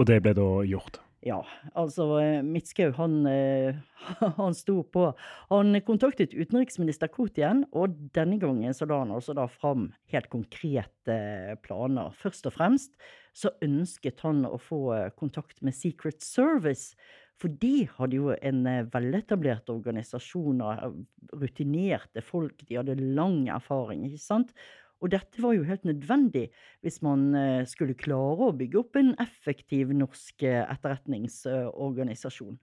Og 0.00 0.08
det 0.10 0.20
ble 0.24 0.34
da 0.38 0.48
gjort? 0.66 1.02
Ja, 1.20 1.42
altså 1.76 2.14
eh, 2.16 2.38
Midtskau 2.40 2.94
han, 2.96 3.18
eh, 3.28 3.76
han 4.38 4.54
sto 4.56 4.78
på. 4.88 5.10
Han 5.50 5.76
kontaktet 5.84 6.32
utenriksminister 6.32 7.10
Kotien, 7.12 7.66
og 7.76 7.98
denne 8.16 8.38
gangen 8.40 8.72
så 8.76 8.88
la 8.88 9.02
han 9.02 9.12
altså 9.12 9.36
da 9.36 9.44
fram 9.52 9.90
helt 10.14 10.30
konkrete 10.32 11.18
planer. 11.66 12.14
Først 12.16 12.48
og 12.48 12.56
fremst 12.56 12.96
så 13.36 13.52
ønsket 13.62 14.24
han 14.24 14.46
å 14.48 14.56
få 14.60 14.80
eh, 14.96 15.10
kontakt 15.18 15.60
med 15.66 15.76
Secret 15.76 16.24
Service, 16.24 16.96
for 17.40 17.52
de 17.60 17.86
hadde 17.98 18.16
jo 18.16 18.32
en 18.36 18.64
eh, 18.68 18.86
veletablert 18.92 19.68
organisasjon 19.72 20.64
av 20.64 20.98
rutinerte 21.36 22.24
folk, 22.24 22.64
de 22.64 22.80
hadde 22.80 22.96
lang 23.00 23.42
erfaring, 23.52 24.08
ikke 24.08 24.24
sant? 24.24 24.56
Og 25.00 25.12
dette 25.14 25.40
var 25.40 25.54
jo 25.56 25.66
helt 25.68 25.86
nødvendig 25.88 26.48
hvis 26.84 27.00
man 27.04 27.30
eh, 27.36 27.68
skulle 27.68 27.96
klare 27.98 28.50
å 28.50 28.56
bygge 28.56 28.82
opp 28.82 28.98
en 29.00 29.14
effektiv 29.22 29.94
norsk 29.96 30.44
eh, 30.44 30.64
etterretningsorganisasjon. 30.66 32.58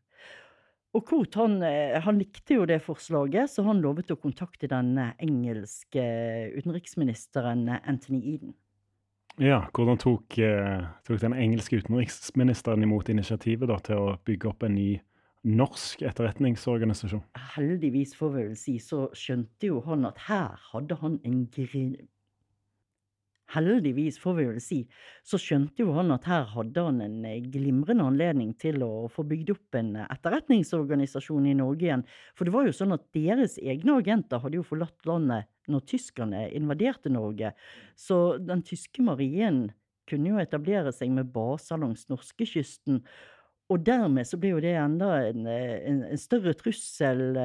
Og 0.97 1.03
Koht 1.05 1.35
han, 1.37 1.59
eh, 1.65 1.97
han 2.01 2.21
likte 2.21 2.59
jo 2.59 2.67
det 2.69 2.79
forslaget, 2.85 3.49
så 3.51 3.65
han 3.67 3.81
lovet 3.83 4.13
å 4.13 4.19
kontakte 4.21 4.69
den 4.69 4.95
engelske 5.17 6.05
utenriksministeren 6.57 7.67
Anthony 7.79 8.21
Eden. 8.35 8.55
Ja, 9.37 9.67
Hvordan 9.69 9.99
tok, 10.01 10.33
tok 11.05 11.19
den 11.21 11.35
engelske 11.37 11.77
utenriksministeren 11.77 12.81
imot 12.81 13.11
initiativet 13.13 13.69
da, 13.69 13.75
til 13.85 13.99
å 14.01 14.15
bygge 14.25 14.49
opp 14.49 14.65
en 14.65 14.73
ny 14.73 14.95
norsk 15.45 16.01
etterretningsorganisasjon? 16.07 17.21
Heldigvis, 17.53 18.15
får 18.17 18.33
vi 18.33 18.45
vel 18.47 18.57
si, 18.57 18.77
så 18.81 19.05
skjønte 19.13 19.69
jo 19.69 19.83
han 19.85 20.09
at 20.09 20.17
her 20.25 20.57
hadde 20.71 20.97
han 21.03 21.19
en. 21.21 21.45
Heldigvis, 23.53 24.17
får 24.19 24.33
vi 24.35 24.45
vel 24.49 24.59
si, 24.59 24.77
så 25.23 25.39
skjønte 25.39 25.85
jo 25.85 25.93
han 25.95 26.11
at 26.11 26.25
her 26.27 26.49
hadde 26.51 26.83
han 26.83 26.99
en 27.03 27.21
eh, 27.27 27.45
glimrende 27.47 28.03
anledning 28.09 28.49
til 28.59 28.81
å 28.83 29.07
få 29.11 29.23
bygd 29.29 29.53
opp 29.53 29.77
en 29.79 29.93
eh, 29.95 30.09
etterretningsorganisasjon 30.17 31.47
i 31.47 31.55
Norge 31.55 31.87
igjen. 31.87 32.03
For 32.35 32.47
det 32.47 32.55
var 32.57 32.67
jo 32.67 32.75
sånn 32.75 32.95
at 32.97 33.05
deres 33.15 33.55
egne 33.63 33.95
agenter 34.01 34.43
hadde 34.43 34.59
jo 34.59 34.67
forlatt 34.67 35.07
landet 35.07 35.47
når 35.71 35.87
tyskerne 35.87 36.43
invaderte 36.59 37.11
Norge. 37.13 37.53
Så 37.95 38.35
den 38.43 38.65
tyske 38.67 39.05
marinen 39.07 39.69
kunne 40.07 40.33
jo 40.33 40.43
etablere 40.43 40.91
seg 40.95 41.15
med 41.15 41.31
baser 41.31 41.79
langs 41.79 42.03
norskekysten. 42.11 42.99
Og 43.71 43.83
dermed 43.87 44.27
så 44.27 44.39
ble 44.39 44.57
jo 44.57 44.63
det 44.63 44.75
enda 44.79 45.13
en, 45.29 45.47
eh, 45.47 45.77
en, 45.87 46.03
en 46.11 46.19
større 46.19 46.51
trussel 46.59 47.39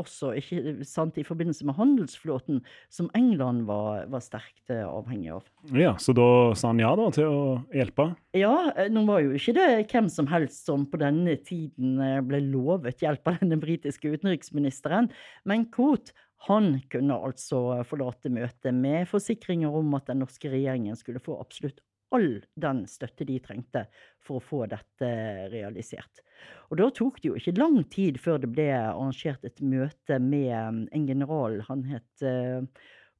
også 0.00 0.32
ikke 0.38 0.74
sant, 0.86 1.18
i 1.18 1.24
forbindelse 1.26 1.66
med 1.68 1.76
handelsflåten, 1.78 2.60
som 2.92 3.08
England 3.18 3.64
var, 3.68 4.04
var 4.12 4.24
sterkt 4.24 4.72
eh, 4.72 4.84
avhengig 4.84 5.32
av. 5.36 5.48
Ja, 5.76 5.96
Så 6.00 6.14
da 6.16 6.28
sa 6.58 6.72
han 6.72 6.82
ja 6.82 6.92
da 6.98 7.08
til 7.14 7.30
å 7.30 7.40
hjelpe? 7.74 8.10
Ja, 8.36 8.54
eh, 8.76 8.90
nå 8.92 9.06
var 9.08 9.24
jo 9.24 9.34
ikke 9.36 9.56
det 9.56 9.68
hvem 9.92 10.10
som 10.12 10.28
helst 10.30 10.68
som 10.68 10.86
på 10.90 11.00
denne 11.02 11.38
tiden 11.46 11.98
eh, 12.02 12.20
ble 12.26 12.42
lovet 12.44 13.04
hjelp 13.04 13.32
av 13.32 13.40
denne 13.42 13.60
britiske 13.62 14.12
utenriksministeren, 14.16 15.10
men 15.48 15.68
Koht 15.74 16.14
han 16.46 16.76
kunne 16.92 17.16
altså 17.26 17.80
forlate 17.88 18.30
møtet 18.30 18.74
med 18.76 19.08
forsikringer 19.10 19.72
om 19.72 19.94
at 19.98 20.10
den 20.10 20.20
norske 20.22 20.50
regjeringen 20.52 20.98
skulle 20.98 21.22
få 21.22 21.38
absolutt 21.40 21.80
all 22.14 22.42
den 22.54 22.84
støtte 22.90 23.26
de 23.28 23.38
trengte 23.42 23.86
for 24.22 24.38
å 24.38 24.44
få 24.44 24.66
dette 24.70 25.08
realisert. 25.52 26.22
Og 26.70 26.80
da 26.80 26.90
tok 26.94 27.20
det 27.22 27.30
jo 27.30 27.38
ikke 27.38 27.56
lang 27.58 27.80
tid 27.92 28.20
før 28.22 28.40
det 28.42 28.52
ble 28.54 28.68
arrangert 28.74 29.44
et 29.46 29.62
møte 29.62 30.20
med 30.22 30.52
um, 30.54 30.84
en 30.94 31.08
general. 31.08 31.60
Han 31.68 31.84
het 31.88 32.26
uh, 32.26 32.62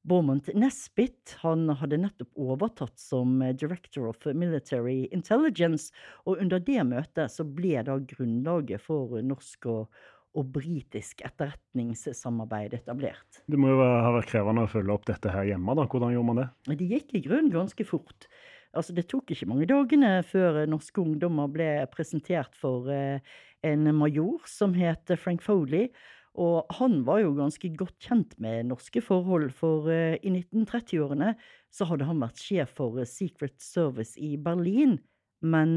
Beaumont 0.07 0.49
Nesbitt. 0.55 1.37
Han 1.43 1.67
hadde 1.79 1.99
nettopp 2.03 2.31
overtatt 2.39 2.95
som 3.01 3.39
uh, 3.43 3.53
Director 3.55 4.09
of 4.11 4.27
Military 4.33 5.07
Intelligence, 5.15 5.91
og 6.25 6.43
under 6.43 6.61
det 6.63 6.83
møtet 6.87 7.33
så 7.33 7.47
ble 7.47 7.81
da 7.87 7.97
grunnlaget 8.13 8.83
for 8.83 9.17
norsk 9.23 9.69
og, 9.71 10.03
og 10.37 10.51
britisk 10.53 11.23
etterretningssamarbeid 11.27 12.77
etablert. 12.77 13.41
Det 13.47 13.59
må 13.59 13.71
jo 13.73 13.81
ha 13.81 14.11
vært 14.19 14.31
krevende 14.31 14.67
å 14.67 14.71
følge 14.71 14.93
opp 14.93 15.07
dette 15.09 15.33
her 15.33 15.49
hjemme, 15.53 15.75
da. 15.79 15.87
Hvordan 15.89 16.13
gjorde 16.13 16.29
man 16.31 16.43
det? 16.43 16.51
Det 16.83 16.91
gikk 16.93 17.17
i 17.17 17.25
grunnen 17.25 17.55
ganske 17.55 17.87
fort. 17.87 18.29
Altså, 18.77 18.93
det 18.93 19.07
tok 19.09 19.33
ikke 19.33 19.47
mange 19.49 19.67
dagene 19.69 20.19
før 20.27 20.61
eh, 20.61 20.69
norske 20.69 21.01
ungdommer 21.01 21.49
ble 21.51 21.69
presentert 21.93 22.55
for 22.57 22.89
eh, 22.93 23.17
en 23.65 23.89
major 23.97 24.45
som 24.49 24.75
het 24.77 25.11
Frank 25.17 25.43
Foley. 25.45 25.89
Og 26.37 26.69
han 26.77 26.99
var 27.07 27.23
jo 27.23 27.33
ganske 27.39 27.71
godt 27.79 27.97
kjent 28.03 28.35
med 28.41 28.69
norske 28.69 29.01
forhold, 29.01 29.49
for 29.57 29.89
eh, 29.89 30.19
i 30.21 30.33
1930-årene 30.35 31.33
så 31.73 31.89
hadde 31.89 32.05
han 32.09 32.21
vært 32.21 32.41
sjef 32.41 32.75
for 32.77 33.01
Secret 33.09 33.57
Service 33.63 34.13
i 34.21 34.35
Berlin. 34.37 34.99
Men 35.45 35.75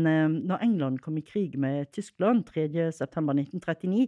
da 0.48 0.56
England 0.64 1.02
kom 1.04 1.18
i 1.20 1.24
krig 1.26 1.58
med 1.60 1.90
Tyskland 1.92 2.46
3.9.1939, 2.48 4.06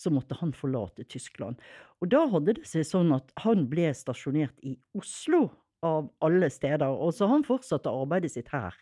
så 0.00 0.08
måtte 0.08 0.38
han 0.38 0.54
forlate 0.56 1.04
Tyskland. 1.04 1.60
Og 2.00 2.08
da 2.14 2.22
hadde 2.32 2.54
det 2.56 2.64
seg 2.70 2.86
sånn 2.88 3.12
at 3.12 3.28
han 3.44 3.66
ble 3.68 3.90
stasjonert 3.92 4.56
i 4.64 4.78
Oslo 4.96 5.50
av 5.84 6.08
alle 6.24 6.50
steder. 6.52 6.88
Og 6.88 7.14
så 7.14 7.28
har 7.28 7.38
han 7.38 7.46
fortsatt 7.46 7.88
arbeidet 7.90 8.32
sitt 8.34 8.50
her. 8.54 8.76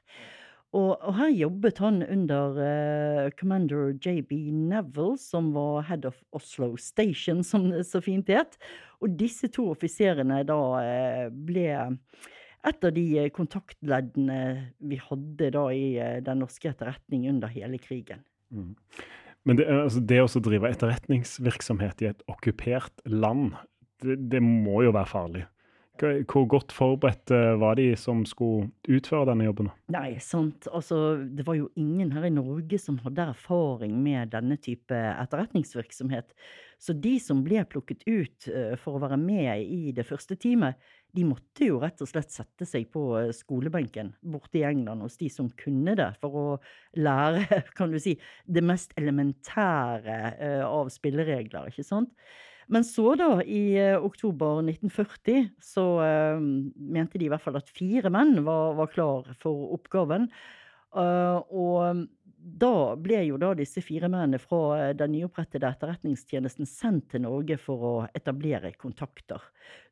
Og, 0.73 0.95
og 1.05 1.17
her 1.19 1.29
jobbet 1.37 1.81
han 1.85 2.01
under 2.07 2.57
uh, 2.57 3.31
commander 3.37 3.91
JB 3.93 4.33
Neville, 4.57 5.19
som 5.21 5.51
var 5.53 5.83
head 5.91 6.07
of 6.09 6.17
Oslo 6.33 6.71
Station, 6.81 7.43
som 7.45 7.69
det 7.69 7.85
så 7.91 8.01
fint 8.01 8.33
het. 8.33 8.57
Og 9.05 9.13
disse 9.21 9.51
to 9.53 9.69
offiserene 9.75 10.41
da 10.49 10.61
uh, 10.81 11.27
ble 11.29 11.69
et 12.63 12.87
av 12.87 12.93
de 12.95 13.05
eh, 13.19 13.31
kontaktleddene 13.35 14.39
vi 14.87 14.97
hadde 15.03 15.49
da 15.51 15.65
i 15.75 15.87
den 16.23 16.45
norske 16.45 16.71
etterretning 16.71 17.25
under 17.27 17.51
hele 17.51 17.81
krigen. 17.83 18.23
Men 19.43 19.59
det, 19.59 19.67
altså 19.67 19.99
det 20.07 20.21
å 20.23 20.43
drive 20.47 20.71
etterretningsvirksomhet 20.71 22.05
i 22.05 22.13
et 22.13 22.23
okkupert 22.31 23.03
land, 23.11 23.57
det, 24.05 24.15
det 24.31 24.43
må 24.47 24.85
jo 24.87 24.95
være 24.95 25.11
farlig. 25.11 25.43
Hvor 26.01 26.47
godt 26.49 26.73
forberedt 26.73 27.31
eh, 27.31 27.53
var 27.61 27.77
de 27.77 27.93
som 28.01 28.25
skulle 28.27 28.71
utføre 28.89 29.29
denne 29.29 29.45
jobben? 29.45 29.69
Nei, 29.93 30.17
sant. 30.25 30.67
Altså, 30.73 31.21
det 31.21 31.45
var 31.47 31.59
jo 31.59 31.69
ingen 31.79 32.15
her 32.15 32.25
i 32.27 32.33
Norge 32.33 32.79
som 32.81 32.97
hadde 33.05 33.29
erfaring 33.35 33.99
med 34.03 34.33
denne 34.33 34.57
type 34.57 34.97
etterretningsvirksomhet. 34.97 36.33
Så 36.83 36.97
de 36.99 37.13
som 37.23 37.45
ble 37.45 37.61
plukket 37.71 38.03
ut 38.09 38.49
eh, 38.51 38.73
for 38.81 38.97
å 38.97 39.03
være 39.05 39.19
med 39.21 39.63
i 39.63 39.93
det 39.95 40.07
første 40.09 40.35
teamet, 40.41 40.81
de 41.13 41.27
måtte 41.29 41.69
jo 41.69 41.79
rett 41.83 42.01
og 42.03 42.09
slett 42.11 42.33
sette 42.35 42.67
seg 42.67 42.89
på 42.91 43.05
eh, 43.21 43.35
skolebenken 43.37 44.15
borte 44.25 44.63
i 44.63 44.67
England 44.67 45.05
hos 45.05 45.21
de 45.21 45.29
som 45.31 45.53
kunne 45.61 45.95
det, 45.99 46.09
for 46.25 46.39
å 46.41 46.47
lære, 46.99 47.61
kan 47.79 47.93
du 47.93 48.01
si, 48.03 48.17
det 48.49 48.65
mest 48.65 48.97
elementære 48.99 50.65
av 50.67 50.91
spilleregler, 50.91 51.69
ikke 51.69 51.87
sant? 51.87 52.17
Men 52.73 52.87
så 52.89 53.13
da, 53.21 53.43
i 53.45 53.75
eh, 53.77 53.99
oktober 54.01 54.63
1940, 54.65 55.51
så 55.61 55.85
eh, 56.05 56.41
mente 56.41 57.21
de 57.21 57.29
i 57.29 57.31
hvert 57.33 57.45
fall 57.45 57.61
at 57.61 57.71
fire 57.73 58.13
menn 58.13 58.39
var, 58.47 58.73
var 58.79 58.91
klar 58.93 59.29
for 59.43 59.75
oppgaven. 59.77 60.31
Uh, 60.93 61.41
og 61.49 62.03
da 62.37 62.73
ble 63.01 63.23
jo 63.25 63.39
da 63.41 63.55
disse 63.57 63.81
fire 63.81 64.11
mennene 64.13 64.37
fra 64.41 64.59
eh, 64.77 64.91
den 64.97 65.15
nyopprettede 65.15 65.71
etterretningstjenesten 65.73 66.69
sendt 66.69 67.07
til 67.15 67.25
Norge 67.25 67.57
for 67.61 67.87
å 67.89 67.95
etablere 68.17 68.75
kontakter. 68.77 69.41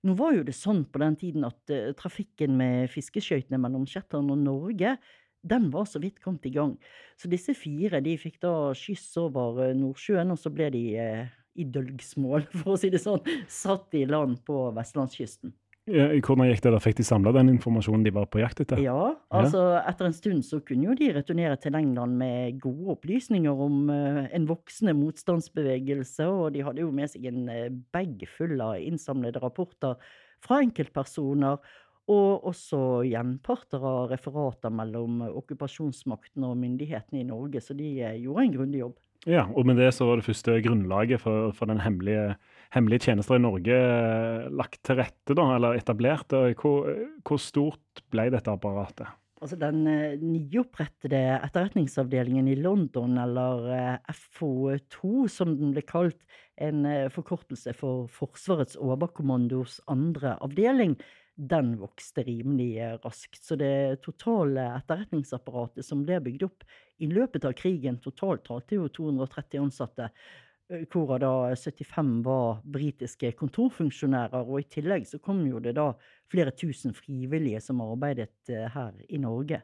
Nå 0.04 0.16
var 0.18 0.34
jo 0.36 0.44
det 0.44 0.56
sånn 0.56 0.82
på 0.84 1.00
den 1.00 1.16
tiden 1.20 1.48
at 1.48 1.72
trafikken 1.96 2.58
med 2.60 2.92
fiskeskøytene 2.92 3.60
mellom 3.60 3.86
Shetland 3.88 4.32
og 4.34 4.44
Norge 4.44 4.98
den 5.42 5.70
var 5.72 5.86
så 5.88 6.00
vidt 6.00 6.20
kommet 6.20 6.46
i 6.46 6.52
gang. 6.54 6.74
Så 7.16 7.28
disse 7.32 7.54
fire 7.56 8.00
de 8.04 8.16
fikk 8.20 8.40
da 8.44 8.72
skyss 8.76 9.08
over 9.20 9.72
Nordsjøen, 9.76 10.32
og 10.32 10.40
så 10.40 10.52
ble 10.52 10.68
de 10.74 10.84
eh, 11.00 11.30
i 11.58 11.66
dølgsmål, 11.66 12.46
for 12.60 12.74
å 12.74 12.80
si 12.80 12.92
det 12.92 13.02
sånn, 13.02 13.24
satt 13.50 13.98
i 13.98 14.06
land 14.08 14.42
på 14.46 14.68
vestlandskysten. 14.76 15.54
Ja, 15.90 16.06
Hvordan 16.22 16.46
gikk 16.46 16.60
det? 16.62 16.70
da? 16.70 16.78
Fikk 16.82 16.98
de 17.00 17.04
samla 17.06 17.32
den 17.34 17.48
informasjonen 17.50 18.04
de 18.04 18.12
var 18.14 18.28
på 18.30 18.38
jakt 18.42 18.60
etter? 18.62 18.78
Ja, 18.84 19.14
altså 19.34 19.62
etter 19.80 20.06
en 20.06 20.14
stund 20.14 20.44
så 20.46 20.60
kunne 20.62 20.86
jo 20.86 20.94
de 20.94 21.08
returnere 21.16 21.56
til 21.58 21.74
England 21.74 22.14
med 22.20 22.60
gode 22.62 22.94
opplysninger 22.94 23.62
om 23.64 23.88
uh, 23.90 24.22
en 24.28 24.46
voksende 24.46 24.94
motstandsbevegelse, 24.94 26.28
og 26.30 26.52
de 26.54 26.62
hadde 26.66 26.84
jo 26.84 26.92
med 26.94 27.10
seg 27.10 27.26
en 27.32 27.48
uh, 27.48 27.66
bag 27.96 28.22
full 28.36 28.60
av 28.62 28.76
innsamlede 28.78 29.42
rapporter 29.42 29.98
fra 30.44 30.60
enkeltpersoner, 30.62 31.58
og 32.10 32.46
også 32.50 32.80
gjenparter 33.06 33.82
av 33.86 34.10
referater 34.10 34.72
mellom 34.74 35.22
okkupasjonsmakten 35.28 36.46
og 36.46 36.58
myndighetene 36.58 37.22
i 37.22 37.28
Norge, 37.28 37.62
så 37.62 37.76
de 37.78 37.92
eh, 38.02 38.18
gjorde 38.24 38.46
en 38.46 38.54
grundig 38.56 38.82
jobb. 38.82 38.96
Ja, 39.28 39.44
og 39.52 39.66
med 39.68 39.76
det 39.76 39.90
så 39.92 40.06
var 40.08 40.16
det 40.16 40.24
første 40.24 40.54
grunnlaget 40.64 41.20
for, 41.20 41.50
for 41.56 41.68
den 41.68 41.82
hemmelige, 41.84 42.38
hemmelige 42.72 43.04
tjenester 43.10 43.36
i 43.36 43.42
Norge 43.44 43.76
eh, 43.76 44.46
lagt 44.56 44.80
til 44.86 44.96
rette, 44.96 45.36
da, 45.36 45.44
eller 45.58 45.76
etablert. 45.76 46.32
Hvor, 46.32 46.88
hvor 47.26 47.40
stort 47.42 48.04
ble 48.12 48.30
dette 48.32 48.52
apparatet? 48.52 49.10
Altså 49.40 49.58
Den 49.60 49.84
eh, 49.88 50.16
nyopprettede 50.20 51.20
etterretningsavdelingen 51.36 52.48
i 52.48 52.56
London, 52.56 53.18
eller 53.20 53.68
eh, 53.76 54.16
FO2 54.38 55.28
som 55.32 55.52
den 55.58 55.76
ble 55.76 55.84
kalt, 55.84 56.20
en 56.60 56.84
forkortelse 57.12 57.72
for 57.72 58.08
Forsvarets 58.12 58.76
overkommandos 58.76 59.78
andre 59.88 60.34
avdeling, 60.44 60.98
den 61.40 61.72
vokste 61.80 62.22
rimelig 62.26 62.78
eh, 62.78 62.98
raskt. 63.04 63.40
Så 63.44 63.56
det 63.56 64.02
totale 64.04 64.66
etterretningsapparatet 64.76 65.86
som 65.86 66.04
ble 66.04 66.20
bygd 66.26 66.46
opp 66.46 66.68
i 67.00 67.08
løpet 67.08 67.46
av 67.48 67.56
krigen, 67.56 67.98
totalt 68.04 68.44
talte 68.48 68.76
jo 68.76 68.88
230 68.92 69.62
ansatte, 69.62 70.10
hvorav 70.92 71.18
da 71.22 71.32
75 71.58 72.12
var 72.22 72.60
britiske 72.62 73.32
kontorfunksjonærer, 73.38 74.44
og 74.46 74.60
i 74.60 74.68
tillegg 74.70 75.08
så 75.08 75.18
kom 75.22 75.42
jo 75.48 75.58
det 75.62 75.74
da 75.78 75.90
flere 76.30 76.52
tusen 76.54 76.94
frivillige 76.94 77.62
som 77.64 77.82
arbeidet 77.82 78.52
eh, 78.52 78.68
her 78.70 78.94
i 79.08 79.18
Norge. 79.18 79.62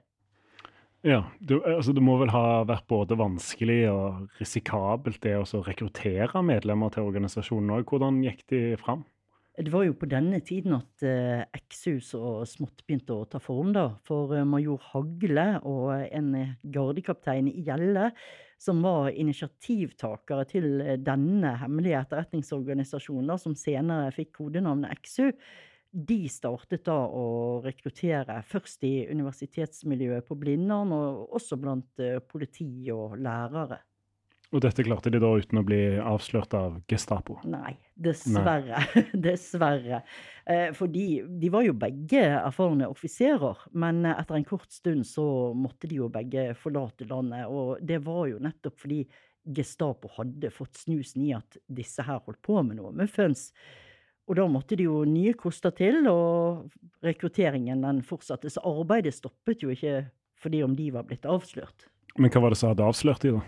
Ja, 1.06 1.20
du, 1.38 1.60
altså 1.62 1.92
Det 1.94 2.02
må 2.02 2.16
vel 2.18 2.32
ha 2.34 2.64
vært 2.66 2.88
både 2.90 3.18
vanskelig 3.20 3.82
og 3.92 4.40
risikabelt 4.40 5.20
det 5.22 5.36
å 5.38 5.62
rekruttere 5.62 6.42
medlemmer 6.42 6.90
til 6.90 7.06
organisasjonen 7.06 7.76
òg. 7.76 7.84
Hvordan 7.86 8.24
gikk 8.24 8.42
de 8.50 8.62
fram? 8.80 9.04
Det 9.56 9.72
var 9.72 9.86
jo 9.86 9.94
på 9.96 10.08
denne 10.10 10.42
tiden 10.44 10.74
at 10.76 11.02
eh, 11.06 11.46
X-hus 11.56 12.10
og 12.18 12.42
smått 12.48 12.82
begynte 12.84 13.14
å 13.16 13.28
ta 13.30 13.40
form, 13.40 13.70
da. 13.72 13.86
For 14.04 14.34
eh, 14.36 14.44
major 14.44 14.82
Hagle 14.90 15.46
og 15.64 15.94
en 16.04 16.34
gardekaptein 16.60 17.48
i 17.48 17.64
Gjelle, 17.64 18.10
som 18.60 18.82
var 18.84 19.08
initiativtakere 19.16 20.44
til 20.50 20.68
eh, 20.84 20.98
denne 21.00 21.54
hemmelige 21.62 22.02
etterretningsorganisasjonen, 22.04 23.32
da, 23.32 23.38
som 23.40 23.56
senere 23.56 24.12
fikk 24.12 24.34
kodenavnet 24.42 24.92
Exu, 24.92 25.30
de 25.96 26.18
startet 26.28 26.84
da 26.84 26.98
å 27.08 27.26
rekruttere 27.64 28.42
først 28.44 28.84
i 28.84 28.94
universitetsmiljøet 29.08 30.26
på 30.28 30.36
Blindern, 30.36 30.92
og 30.92 31.36
også 31.40 31.56
blant 31.60 32.04
eh, 32.04 32.20
politi 32.20 32.90
og 32.92 33.16
lærere. 33.16 33.80
Og 34.56 34.62
dette 34.64 34.86
klarte 34.86 35.10
de 35.12 35.18
da 35.20 35.28
uten 35.36 35.60
å 35.60 35.64
bli 35.66 35.78
avslørt 36.00 36.54
av 36.56 36.78
Gestapo. 36.88 37.34
Nei, 37.44 37.74
dessverre. 37.92 38.80
dessverre. 39.26 39.98
Eh, 40.48 40.70
fordi 40.76 41.20
de 41.28 41.50
var 41.52 41.66
jo 41.66 41.74
begge 41.76 42.22
erfarne 42.38 42.88
offiserer, 42.88 43.66
men 43.76 44.00
etter 44.08 44.38
en 44.38 44.46
kort 44.48 44.72
stund 44.72 45.04
så 45.04 45.26
måtte 45.52 45.90
de 45.90 45.98
jo 46.00 46.08
begge 46.12 46.54
forlate 46.56 47.04
landet. 47.10 47.50
Og 47.52 47.82
det 47.84 48.00
var 48.06 48.22
jo 48.30 48.40
nettopp 48.40 48.80
fordi 48.80 49.02
Gestapo 49.56 50.08
hadde 50.16 50.48
fått 50.50 50.80
snusen 50.80 51.26
i 51.26 51.34
at 51.36 51.58
disse 51.68 52.02
her 52.02 52.22
holdt 52.24 52.40
på 52.46 52.56
med 52.64 52.80
noe 52.80 52.94
muffens. 52.96 53.50
Og 54.26 54.40
da 54.40 54.46
måtte 54.50 54.78
det 54.78 54.88
jo 54.88 55.02
nye 55.06 55.36
koster 55.38 55.74
til, 55.76 56.00
og 56.10 56.64
rekrutteringen 57.04 57.84
den 57.84 58.00
fortsatte. 58.02 58.50
Så 58.50 58.64
arbeidet 58.66 59.14
stoppet 59.14 59.62
jo 59.62 59.74
ikke 59.74 60.06
fordi 60.40 60.64
om 60.64 60.74
de 60.78 60.88
var 60.96 61.04
blitt 61.06 61.28
avslørt. 61.28 61.86
Men 62.16 62.32
hva 62.32 62.42
var 62.42 62.56
det 62.56 62.58
som 62.58 62.72
hadde 62.72 62.88
avslørt 62.88 63.22
de, 63.22 63.36
da? 63.36 63.44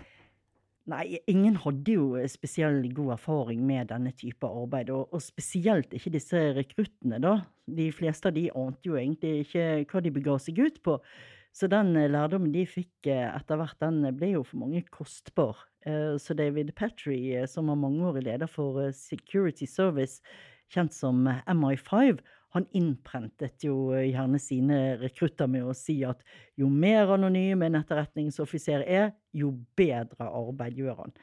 Nei, 0.89 1.19
ingen 1.29 1.57
hadde 1.61 1.93
jo 1.93 2.05
spesielt 2.31 2.87
god 2.97 3.13
erfaring 3.17 3.61
med 3.67 3.91
denne 3.91 4.13
type 4.17 4.47
arbeid, 4.47 4.89
og, 4.93 5.11
og 5.13 5.21
spesielt 5.21 5.91
ikke 5.93 6.13
disse 6.15 6.39
rekruttene, 6.57 7.19
da. 7.21 7.33
De 7.69 7.89
fleste 7.93 8.31
av 8.31 8.37
de 8.37 8.47
ante 8.57 8.89
jo 8.89 8.95
egentlig 8.97 9.43
ikke 9.43 9.65
hva 9.91 10.01
de 10.01 10.13
bega 10.15 10.37
seg 10.41 10.61
ut 10.63 10.79
på. 10.85 10.95
Så 11.53 11.69
den 11.69 11.95
eh, 11.97 12.09
lærdommen 12.09 12.53
de 12.53 12.63
fikk 12.69 13.09
eh, 13.09 13.27
etter 13.27 13.59
hvert, 13.59 13.77
den 13.81 14.01
ble 14.17 14.31
jo 14.35 14.43
for 14.45 14.61
mange 14.63 14.81
kostbar. 14.93 15.61
Eh, 15.85 16.15
Så 16.21 16.33
David 16.37 16.73
Petrie, 16.77 17.41
eh, 17.41 17.49
som 17.49 17.69
var 17.69 17.79
mangeårig 17.81 18.25
leder 18.25 18.49
for 18.49 18.81
eh, 18.83 18.93
Security 18.95 19.67
Service, 19.69 20.23
kjent 20.73 20.93
som 20.95 21.25
eh, 21.27 21.41
MI5, 21.53 22.21
han 22.55 22.65
innprentet 22.73 23.63
jo 23.65 23.91
eh, 23.93 24.09
gjerne 24.09 24.39
sine 24.41 24.79
rekrutter 25.01 25.49
med 25.51 25.67
å 25.69 25.75
si 25.77 25.99
at 26.07 26.23
jo 26.57 26.69
mer 26.69 27.11
anonym 27.13 27.61
en 27.65 27.77
etterretningsoffiser 27.79 28.85
er, 28.87 29.11
jo 29.35 29.53
bedre 29.77 30.25
arbeid 30.25 30.79
gjør 30.79 31.03
han. 31.03 31.13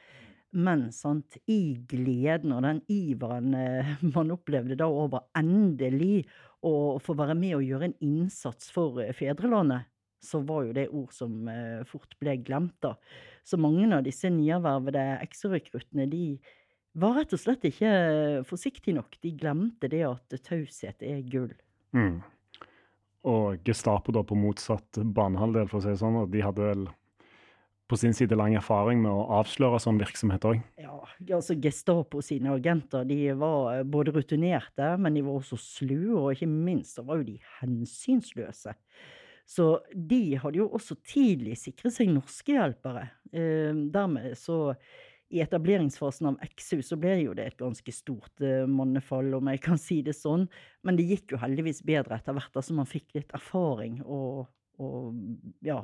Men 0.57 0.85
sant, 0.95 1.35
i 1.51 1.75
gleden 1.91 2.53
og 2.55 2.63
den 2.63 2.79
iveren 2.91 3.57
eh, 3.59 3.93
man 4.15 4.31
opplevde 4.35 4.79
da 4.79 4.87
over 4.87 5.27
endelig 5.37 6.25
å 6.65 6.97
få 7.03 7.15
være 7.19 7.35
med 7.37 7.57
og 7.59 7.67
gjøre 7.67 7.89
en 7.91 7.97
innsats 8.03 8.71
for 8.73 9.03
eh, 9.03 9.11
fedrelandet, 9.15 9.91
så 10.23 10.39
var 10.47 10.63
jo 10.65 10.73
det 10.73 10.87
ord 10.97 11.11
som 11.13 11.45
fort 11.85 12.15
ble 12.17 12.33
glemt, 12.41 12.73
da. 12.81 12.95
Så 13.45 13.59
mange 13.61 13.85
av 13.93 14.01
disse 14.03 14.31
nyervervede 14.33 15.03
ekstrarekruttene, 15.21 16.07
de 16.09 16.39
var 16.97 17.17
rett 17.19 17.35
og 17.35 17.41
slett 17.41 17.65
ikke 17.69 17.91
forsiktige 18.47 18.97
nok. 18.97 19.19
De 19.23 19.33
glemte 19.37 19.89
det 19.91 20.03
at 20.07 20.37
taushet 20.45 21.03
er 21.05 21.21
gull. 21.29 21.53
Mm. 21.95 22.19
Og 23.27 23.59
Gestapo 23.67 24.13
da 24.15 24.23
på 24.25 24.37
motsatt 24.39 24.99
banehalvdel, 25.01 25.67
for 25.69 25.79
å 25.79 25.85
si 25.85 25.93
det 25.93 26.01
sånn, 26.01 26.21
og 26.23 26.31
de 26.33 26.43
hadde 26.45 26.63
vel 26.63 26.87
på 27.87 27.97
sin 27.99 28.15
side 28.15 28.35
lang 28.35 28.55
erfaring 28.59 28.99
med 29.03 29.11
å 29.11 29.27
avsløre 29.39 29.79
sånn 29.79 29.99
virksomhet 30.01 30.43
òg. 30.47 30.59
Ja, 30.81 30.97
altså 31.37 31.55
Gestapo 31.63 32.21
sine 32.25 32.51
agenter 32.57 33.07
de 33.07 33.19
var 33.39 33.83
både 33.87 34.13
rutinerte, 34.15 34.95
men 34.99 35.15
de 35.15 35.23
var 35.23 35.39
også 35.39 35.59
slue, 35.61 36.17
og 36.17 36.33
ikke 36.33 36.49
minst 36.51 36.97
så 36.97 37.05
var 37.07 37.21
jo 37.21 37.29
de 37.29 37.37
hensynsløse. 37.61 38.75
Så 39.47 39.67
de 39.95 40.35
hadde 40.35 40.59
jo 40.59 40.67
også 40.75 40.97
tidlig 41.07 41.55
sikret 41.61 41.95
seg 41.95 42.11
norske 42.11 42.51
hjelpere. 42.51 43.05
Eh, 43.31 43.71
dermed 43.93 44.35
så 44.39 44.75
i 45.29 45.41
etableringsfasen 45.43 46.29
av 46.29 46.37
XU 46.55 46.81
så 46.85 46.97
ble 46.99 47.17
jo 47.19 47.33
det 47.37 47.49
et 47.49 47.59
ganske 47.59 47.93
stort 47.93 48.43
eh, 48.43 48.63
mannefall, 48.69 49.33
om 49.37 49.49
jeg 49.51 49.61
kan 49.65 49.79
si 49.81 49.99
det 50.05 50.15
sånn. 50.17 50.47
Men 50.87 50.99
det 50.99 51.07
gikk 51.09 51.35
jo 51.35 51.41
heldigvis 51.41 51.83
bedre 51.87 52.19
etter 52.19 52.37
hvert, 52.37 52.53
altså 52.55 52.77
man 52.77 52.89
fikk 52.89 53.17
litt 53.17 53.33
erfaring 53.35 53.99
og, 54.05 54.47
og 54.79 55.17
ja, 55.65 55.81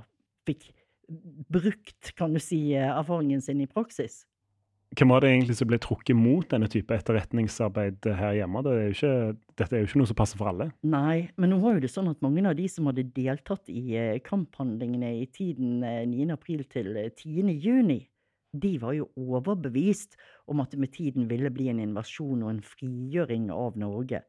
fikk 0.47 0.69
brukt, 1.51 2.13
kan 2.17 2.36
du 2.36 2.39
si, 2.43 2.69
eh, 2.77 2.88
erfaringen 2.88 3.43
sin 3.43 3.63
i 3.63 3.69
praksis. 3.69 4.23
Hvem 4.93 5.10
var 5.10 5.23
det 5.23 5.32
egentlig 5.32 5.56
som 5.58 5.69
ble 5.69 5.79
trukket 5.82 6.17
mot 6.17 6.45
denne 6.51 6.67
type 6.69 6.93
etterretningsarbeid 6.93 8.06
her 8.13 8.36
hjemme? 8.38 8.62
Det 8.65 8.73
er 8.77 8.91
ikke, 8.91 9.13
dette 9.58 9.75
er 9.75 9.82
jo 9.82 9.88
ikke 9.89 10.01
noe 10.03 10.10
som 10.12 10.19
passer 10.19 10.38
for 10.38 10.51
alle. 10.51 10.67
Nei, 10.86 11.29
men 11.41 11.49
nå 11.49 11.58
var 11.63 11.77
jo 11.77 11.84
det 11.86 11.89
sånn 11.89 12.12
at 12.12 12.21
mange 12.21 12.43
av 12.45 12.58
de 12.60 12.67
som 12.69 12.89
hadde 12.91 13.08
deltatt 13.15 13.71
i 13.73 13.95
eh, 13.97 14.19
kamphandlingene 14.25 15.15
i 15.23 15.25
tiden 15.34 15.82
eh, 15.88 16.03
9. 16.10 16.27
april 16.36 16.62
til 16.69 16.91
eh, 16.99 17.10
10. 17.10 17.49
juni, 17.63 18.03
de 18.54 18.74
var 18.82 18.94
jo 18.94 19.10
overbevist 19.18 20.18
om 20.52 20.62
at 20.62 20.74
det 20.74 20.82
med 20.82 20.94
tiden 20.94 21.26
ville 21.30 21.50
bli 21.54 21.72
en 21.72 21.82
invasjon 21.82 22.44
og 22.46 22.52
en 22.52 22.62
frigjøring 22.66 23.50
av 23.54 23.80
Norge. 23.82 24.22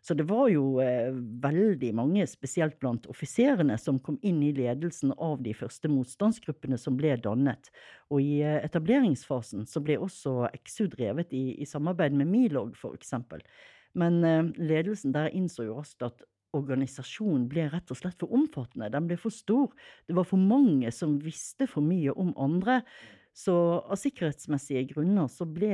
Så 0.00 0.14
det 0.16 0.24
var 0.30 0.48
jo 0.48 0.80
eh, 0.80 1.12
veldig 1.44 1.90
mange, 1.96 2.24
spesielt 2.28 2.78
blant 2.80 3.04
offiserene, 3.12 3.76
som 3.80 3.98
kom 4.00 4.16
inn 4.24 4.40
i 4.44 4.52
ledelsen 4.56 5.12
av 5.16 5.42
de 5.44 5.52
første 5.56 5.90
motstandsgruppene 5.92 6.78
som 6.80 6.96
ble 6.96 7.12
dannet. 7.20 7.68
Og 8.08 8.24
i 8.24 8.40
eh, 8.40 8.62
etableringsfasen 8.64 9.68
så 9.68 9.82
ble 9.84 9.98
også 10.00 10.48
XU 10.62 10.86
drevet 10.94 11.36
i, 11.36 11.52
i 11.60 11.68
samarbeid 11.68 12.16
med 12.16 12.32
Milorg, 12.32 12.76
eksempel. 12.94 13.44
Men 13.92 14.24
eh, 14.24 14.42
ledelsen 14.56 15.12
der 15.16 15.32
innså 15.36 15.68
jo 15.68 15.76
raskt 15.82 16.04
at 16.06 16.24
organisasjonen 16.56 17.44
ble 17.50 17.68
rett 17.70 17.92
og 17.92 18.00
slett 18.00 18.18
for 18.22 18.32
omfattende. 18.34 18.90
Den 18.90 19.06
ble 19.10 19.20
for 19.20 19.34
stor. 19.34 19.70
Det 20.08 20.16
var 20.16 20.26
for 20.26 20.40
mange 20.40 20.90
som 20.94 21.18
visste 21.22 21.68
for 21.70 21.84
mye 21.84 22.14
om 22.16 22.32
andre. 22.40 22.80
Så 23.40 23.54
av 23.80 23.96
sikkerhetsmessige 23.96 24.82
grunner 24.90 25.28
så 25.32 25.46
ble 25.48 25.70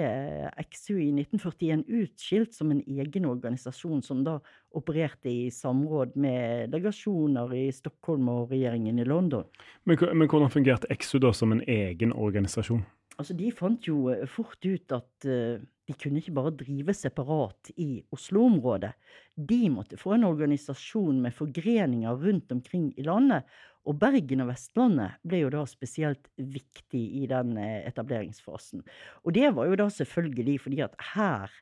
XU 0.68 1.00
i 1.02 1.09
1941 1.11 1.83
utskilt 1.98 2.55
som 2.55 2.70
en 2.70 2.83
egen 2.87 3.26
organisasjon 3.26 4.05
som 4.07 4.20
da 4.26 4.37
opererte 4.76 5.33
i 5.33 5.48
samråd 5.50 6.14
med 6.20 6.70
delegasjoner 6.70 7.55
i 7.59 7.64
Stockholm 7.74 8.29
og 8.31 8.52
regjeringen 8.55 9.00
i 9.02 9.09
London. 9.09 9.48
Men, 9.83 9.98
men 10.12 10.31
hvordan 10.31 10.52
fungerte 10.55 10.94
XU 10.94 11.18
da 11.24 11.33
som 11.35 11.57
en 11.57 11.64
egen 11.66 12.14
organisasjon? 12.14 12.85
Altså, 13.16 13.37
de 13.37 13.48
fant 13.55 13.88
jo 13.88 14.11
eh, 14.12 14.26
fort 14.29 14.61
ut 14.66 14.92
at 14.92 15.29
uh, 15.29 15.62
de 15.87 15.94
kunne 15.96 16.20
ikke 16.20 16.35
bare 16.37 16.52
drive 16.59 16.94
separat 16.96 17.70
i 17.81 18.02
Oslo-området. 18.12 18.92
De 19.37 19.61
måtte 19.72 19.98
få 20.00 20.16
en 20.16 20.26
organisasjon 20.29 21.22
med 21.22 21.35
forgreninger 21.37 22.20
rundt 22.26 22.52
omkring 22.52 22.90
i 22.98 23.07
landet, 23.07 23.46
og 23.87 24.00
Bergen 24.02 24.42
og 24.42 24.50
Vestlandet 24.50 25.14
ble 25.26 25.44
jo 25.44 25.52
da 25.55 25.62
spesielt 25.70 26.29
viktig 26.37 27.05
i 27.22 27.24
den 27.31 27.55
eh, 27.62 27.87
etableringsfasen. 27.87 28.83
Og 29.24 29.37
det 29.38 29.52
var 29.55 29.70
jo 29.70 29.79
da 29.79 29.88
selvfølgelig 29.94 30.59
fordi 30.66 30.83
at 30.85 30.98
her 31.14 31.55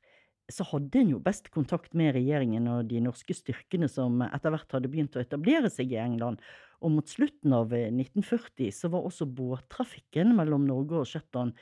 så 0.53 0.67
hadde 0.69 1.01
en 1.01 1.15
jo 1.15 1.21
best 1.25 1.49
kontakt 1.55 1.95
med 1.97 2.15
regjeringen 2.17 2.67
og 2.69 2.91
de 2.91 3.01
norske 3.05 3.37
styrkene 3.37 3.89
som 3.89 4.21
etter 4.27 4.53
hvert 4.53 4.77
hadde 4.77 4.91
begynt 4.93 5.17
å 5.17 5.23
etablere 5.23 5.71
seg 5.73 5.95
i 5.95 6.01
England. 6.03 6.43
Og 6.85 6.93
mot 6.93 7.09
slutten 7.09 7.55
av 7.57 7.73
1940 7.73 8.67
eh, 8.67 8.75
så 8.75 8.91
var 8.93 9.07
også 9.09 9.29
båttrafikken 9.31 10.35
mellom 10.37 10.67
Norge 10.69 11.01
og 11.01 11.09
Shetland 11.09 11.57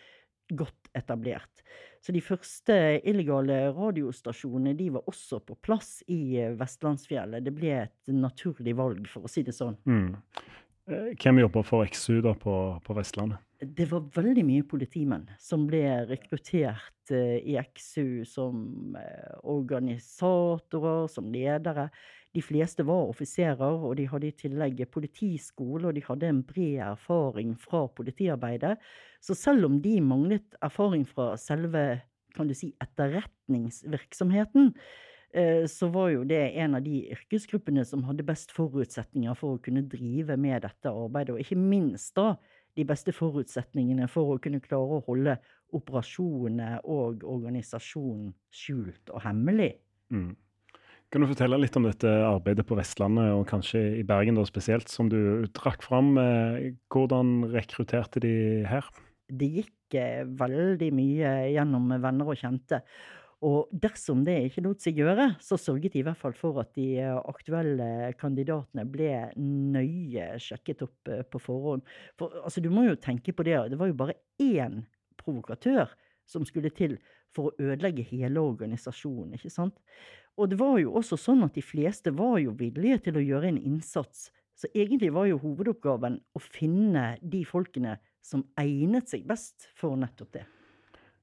godt 0.53 0.91
etablert. 0.99 1.63
Så 2.03 2.13
de 2.13 2.21
første 2.25 2.75
illegale 3.09 3.69
radiostasjonene 3.77 4.75
de 4.77 4.89
var 4.97 5.07
også 5.09 5.39
på 5.47 5.57
plass 5.63 6.01
i 6.11 6.39
eh, 6.43 6.57
Vestlandsfjellet. 6.59 7.45
Det 7.47 7.55
ble 7.55 7.77
et 7.85 8.13
naturlig 8.13 8.75
valg, 8.79 9.07
for 9.11 9.29
å 9.29 9.31
si 9.31 9.45
det 9.47 9.55
sånn. 9.57 9.79
Mm. 9.87 10.11
Eh, 10.91 11.13
hvem 11.15 11.43
jobber 11.45 11.67
for 11.67 11.87
XU 11.87 12.21
da 12.25 12.35
på, 12.39 12.57
på, 12.83 12.99
Vestlandet? 12.99 13.39
Det 13.63 13.85
var 13.93 14.09
veldig 14.17 14.43
mye 14.43 14.65
politimenn 14.67 15.29
som 15.39 15.69
ble 15.69 15.83
rekruttert 16.09 17.13
uh, 17.15 17.37
i 17.39 17.55
XU 17.61 18.25
som 18.27 18.97
uh, 18.99 19.37
organisatorer, 19.47 21.07
som 21.13 21.29
ledere. 21.31 21.87
De 22.35 22.43
fleste 22.43 22.83
var 22.89 23.13
offiserer, 23.13 23.77
og 23.87 23.95
de 24.01 24.09
hadde 24.11 24.31
i 24.33 24.35
tillegg 24.35 24.83
politiskole, 24.91 25.87
og 25.87 25.95
de 25.95 26.03
hadde 26.09 26.33
en 26.33 26.43
bred 26.49 26.81
erfaring 26.89 27.55
fra 27.61 27.85
politiarbeidet. 27.95 28.75
Så 29.23 29.39
selv 29.39 29.69
om 29.69 29.79
de 29.85 29.95
manglet 30.03 30.59
erfaring 30.65 31.07
fra 31.07 31.37
selve 31.39 32.03
kan 32.33 32.49
du 32.49 32.57
si, 32.57 32.73
etterretningsvirksomheten, 32.81 34.73
Eh, 35.35 35.67
så 35.67 35.89
var 35.89 36.11
jo 36.13 36.25
det 36.29 36.43
en 36.61 36.75
av 36.77 36.83
de 36.85 37.07
yrkesgruppene 37.15 37.87
som 37.89 38.03
hadde 38.05 38.25
best 38.29 38.51
forutsetninger 38.53 39.37
for 39.39 39.57
å 39.57 39.63
kunne 39.65 39.85
drive 39.89 40.37
med 40.37 40.61
dette 40.67 40.93
arbeidet, 40.93 41.33
og 41.33 41.41
ikke 41.41 41.57
minst 41.57 42.13
da 42.19 42.35
de 42.79 42.87
beste 42.89 43.13
forutsetningene 43.15 44.09
for 44.11 44.35
å 44.35 44.41
kunne 44.43 44.63
klare 44.65 44.99
å 44.99 45.05
holde 45.07 45.37
operasjonene 45.77 46.79
og 46.89 47.25
organisasjonen 47.29 48.33
skjult 48.53 49.13
og 49.13 49.23
hemmelig. 49.25 49.75
Mm. 50.13 50.33
Kan 51.13 51.25
du 51.25 51.29
fortelle 51.29 51.59
litt 51.61 51.77
om 51.77 51.85
dette 51.85 52.09
arbeidet 52.25 52.65
på 52.65 52.77
Vestlandet, 52.79 53.35
og 53.37 53.45
kanskje 53.51 53.83
i 53.99 54.05
Bergen 54.09 54.39
da 54.39 54.47
spesielt, 54.49 54.89
som 54.89 55.11
du 55.13 55.45
trakk 55.53 55.85
fram? 55.85 56.15
Eh, 56.17 56.71
hvordan 56.93 57.51
rekrutterte 57.53 58.23
de 58.25 58.35
her? 58.65 58.89
Det 59.29 59.49
gikk 59.59 59.99
eh, 60.01 60.23
veldig 60.25 60.89
mye 60.97 61.35
gjennom 61.53 61.93
venner 62.01 62.33
og 62.33 62.41
kjente. 62.41 62.81
Og 63.43 63.71
dersom 63.75 64.21
det 64.27 64.37
ikke 64.47 64.63
lot 64.63 64.85
seg 64.85 65.01
gjøre, 65.03 65.33
så 65.43 65.59
sørget 65.59 65.97
de 65.97 66.03
i 66.03 66.05
hvert 66.07 66.19
fall 66.19 66.35
for 66.39 66.61
at 66.63 66.71
de 66.77 66.87
eh, 67.03 67.17
aktuelle 67.27 68.13
kandidatene 68.21 68.85
ble 68.87 69.11
nøye 69.37 70.29
sjekket 70.43 70.85
opp 70.87 71.11
eh, 71.11 71.25
på 71.27 71.41
forhånd. 71.43 71.83
For 72.21 72.45
altså, 72.45 72.63
du 72.63 72.71
må 72.71 72.87
jo 72.87 73.01
tenke 73.03 73.35
på 73.35 73.47
det, 73.49 73.57
det 73.73 73.81
var 73.81 73.91
jo 73.91 73.99
bare 73.99 74.21
én 74.43 74.85
provokatør 75.19 75.91
som 76.29 76.47
skulle 76.47 76.71
til 76.71 77.01
for 77.35 77.51
å 77.51 77.67
ødelegge 77.73 78.07
hele 78.13 78.45
organisasjonen, 78.45 79.35
ikke 79.35 79.51
sant? 79.51 79.81
Og 80.39 80.53
det 80.53 80.61
var 80.61 80.79
jo 80.79 80.95
også 81.01 81.19
sånn 81.19 81.43
at 81.45 81.59
de 81.59 81.65
fleste 81.67 82.15
var 82.15 82.39
jo 82.45 82.55
villige 82.57 83.03
til 83.09 83.19
å 83.19 83.27
gjøre 83.27 83.51
en 83.51 83.61
innsats. 83.61 84.31
Så 84.55 84.71
egentlig 84.71 85.11
var 85.13 85.27
jo 85.27 85.43
hovedoppgaven 85.43 86.23
å 86.37 86.47
finne 86.47 87.17
de 87.21 87.43
folkene 87.49 87.99
som 88.23 88.47
egnet 88.61 89.11
seg 89.11 89.27
best 89.27 89.67
for 89.75 89.99
nettopp 89.99 90.37
det. 90.39 90.47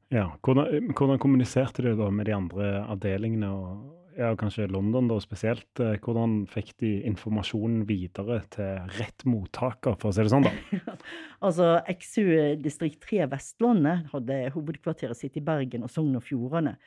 Ja, 0.09 0.25
hvordan, 0.41 0.89
hvordan, 0.97 1.19
kommuniserte 1.21 1.83
du 1.85 1.91
da 1.93 2.09
med 2.09 2.25
de 2.25 2.33
andre 2.33 2.69
avdelingene, 2.89 3.49
og 3.53 4.17
ja, 4.17 4.31
kanskje 4.39 4.65
London 4.71 5.05
da 5.11 5.19
spesielt? 5.21 5.69
Eh, 5.77 5.99
hvordan 6.01 6.47
fikk 6.49 6.71
de 6.81 6.95
informasjonen 7.11 7.83
videre 7.89 8.39
til 8.55 8.89
rett 8.97 9.25
mottaker, 9.29 9.99
for 10.01 10.09
å 10.09 10.15
si 10.15 10.25
det 10.25 10.33
sånn, 10.33 10.47
da? 10.47 10.95
altså, 11.45 11.75
XU 11.93 12.57
distrikt 12.63 13.03
3 13.05 13.29
Vestlandet 13.35 14.09
hadde 14.15 14.41
hovedkvarteret 14.55 15.19
sitt 15.19 15.37
i 15.37 15.45
Bergen 15.45 15.85
og 15.85 15.93
Sogn 15.93 16.17
og 16.17 16.25
Fjordane. 16.25 16.79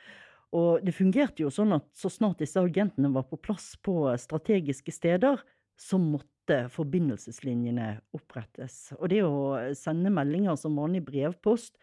Og 0.53 0.83
det 0.85 0.93
fungerte 0.93 1.45
jo 1.45 1.49
sånn 1.53 1.73
at 1.79 1.87
så 1.97 2.11
snart 2.11 2.43
disse 2.43 2.61
agentene 2.61 3.09
var 3.15 3.25
på 3.31 3.39
plass 3.41 3.71
på 3.81 4.11
strategiske 4.19 4.93
steder, 4.93 5.39
så 5.79 5.97
måtte 5.97 6.67
forbindelseslinjene 6.75 7.87
opprettes. 8.13 8.91
Og 8.99 9.07
det 9.15 9.23
å 9.23 9.55
sende 9.79 10.11
meldinger 10.13 10.59
som 10.59 10.75
vanlig 10.77 11.05
brevpost, 11.07 11.79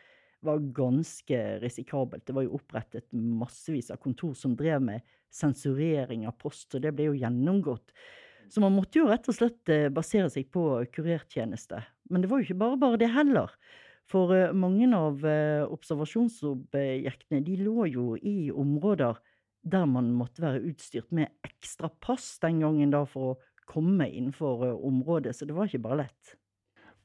var 0.47 0.63
ganske 0.75 1.39
risikabelt. 1.63 2.25
Det 2.27 2.37
var 2.37 2.47
jo 2.47 2.57
opprettet 2.59 3.07
massevis 3.13 3.91
av 3.93 4.01
kontor 4.03 4.35
som 4.39 4.57
drev 4.57 4.83
med 4.83 5.07
sensurering 5.31 6.27
av 6.29 6.37
post, 6.41 6.75
og 6.75 6.83
det 6.85 6.93
ble 6.97 7.11
jo 7.11 7.19
gjennomgått. 7.21 7.95
Så 8.51 8.63
man 8.63 8.75
måtte 8.75 8.99
jo 8.99 9.07
rett 9.11 9.29
og 9.31 9.37
slett 9.37 9.71
eh, 9.71 9.87
basere 9.95 10.31
seg 10.33 10.49
på 10.51 10.65
kurertjeneste. 10.95 11.85
Men 12.11 12.23
det 12.23 12.31
var 12.31 12.41
jo 12.41 12.49
ikke 12.49 12.63
bare 12.65 12.81
bare 12.81 12.99
det 12.99 13.13
heller. 13.15 13.53
For 14.11 14.35
eh, 14.35 14.55
mange 14.57 14.89
av 14.97 15.23
eh, 15.27 15.63
observasjonsobjektene 15.71 17.45
de 17.47 17.61
lå 17.63 17.87
jo 17.93 18.07
i 18.19 18.51
områder 18.51 19.21
der 19.71 19.87
man 19.87 20.09
måtte 20.17 20.43
være 20.43 20.65
utstyrt 20.71 21.13
med 21.15 21.31
ekstra 21.47 21.93
pass 22.03 22.39
den 22.43 22.63
gangen 22.65 22.95
da 22.95 23.05
for 23.07 23.35
å 23.35 23.39
komme 23.71 24.09
innenfor 24.09 24.65
området, 24.83 25.37
så 25.37 25.47
det 25.47 25.55
var 25.55 25.69
ikke 25.69 25.85
bare 25.85 26.07
lett. 26.07 26.33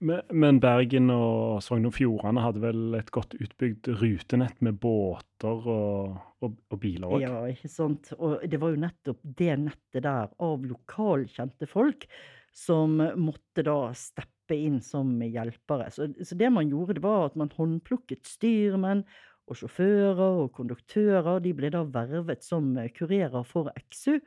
Men 0.06 0.60
Bergen 0.62 1.10
og 1.14 1.64
Sogn 1.66 1.88
og 1.90 1.96
Fjordane 1.96 2.44
hadde 2.44 2.62
vel 2.64 2.98
et 3.00 3.10
godt 3.14 3.34
utbygd 3.40 3.90
rutenett 4.02 4.62
med 4.66 4.78
båter 4.82 5.68
og, 5.72 6.16
og, 6.46 6.56
og 6.70 6.82
biler 6.82 7.10
òg? 7.10 7.26
Ja, 7.26 7.42
ikke 7.50 7.72
sant. 7.72 8.12
Og 8.20 8.44
det 8.46 8.60
var 8.62 8.74
jo 8.74 8.82
nettopp 8.84 9.22
det 9.42 9.54
nettet 9.64 10.06
der 10.06 10.32
av 10.46 10.66
lokalkjente 10.66 11.70
folk 11.70 12.08
som 12.56 13.00
måtte 13.20 13.66
da 13.66 13.78
steppe 13.98 14.56
inn 14.56 14.78
som 14.84 15.18
hjelpere. 15.24 15.90
Så, 15.92 16.12
så 16.24 16.38
det 16.38 16.52
man 16.54 16.70
gjorde, 16.72 17.00
det 17.00 17.06
var 17.06 17.32
at 17.32 17.40
man 17.40 17.52
håndplukket 17.56 18.28
styrmenn 18.30 19.04
og 19.50 19.60
sjåfører 19.60 20.42
og 20.44 20.52
konduktører. 20.56 21.42
De 21.44 21.54
ble 21.58 21.72
da 21.74 21.84
vervet 21.84 22.46
som 22.46 22.74
kurerer 22.96 23.44
for 23.48 23.74
XU, 23.90 24.20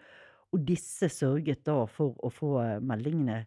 og 0.49 0.65
disse 0.65 1.11
sørget 1.13 1.65
da 1.69 1.83
for 1.93 2.17
å 2.25 2.33
få 2.33 2.57
meldingene 2.85 3.45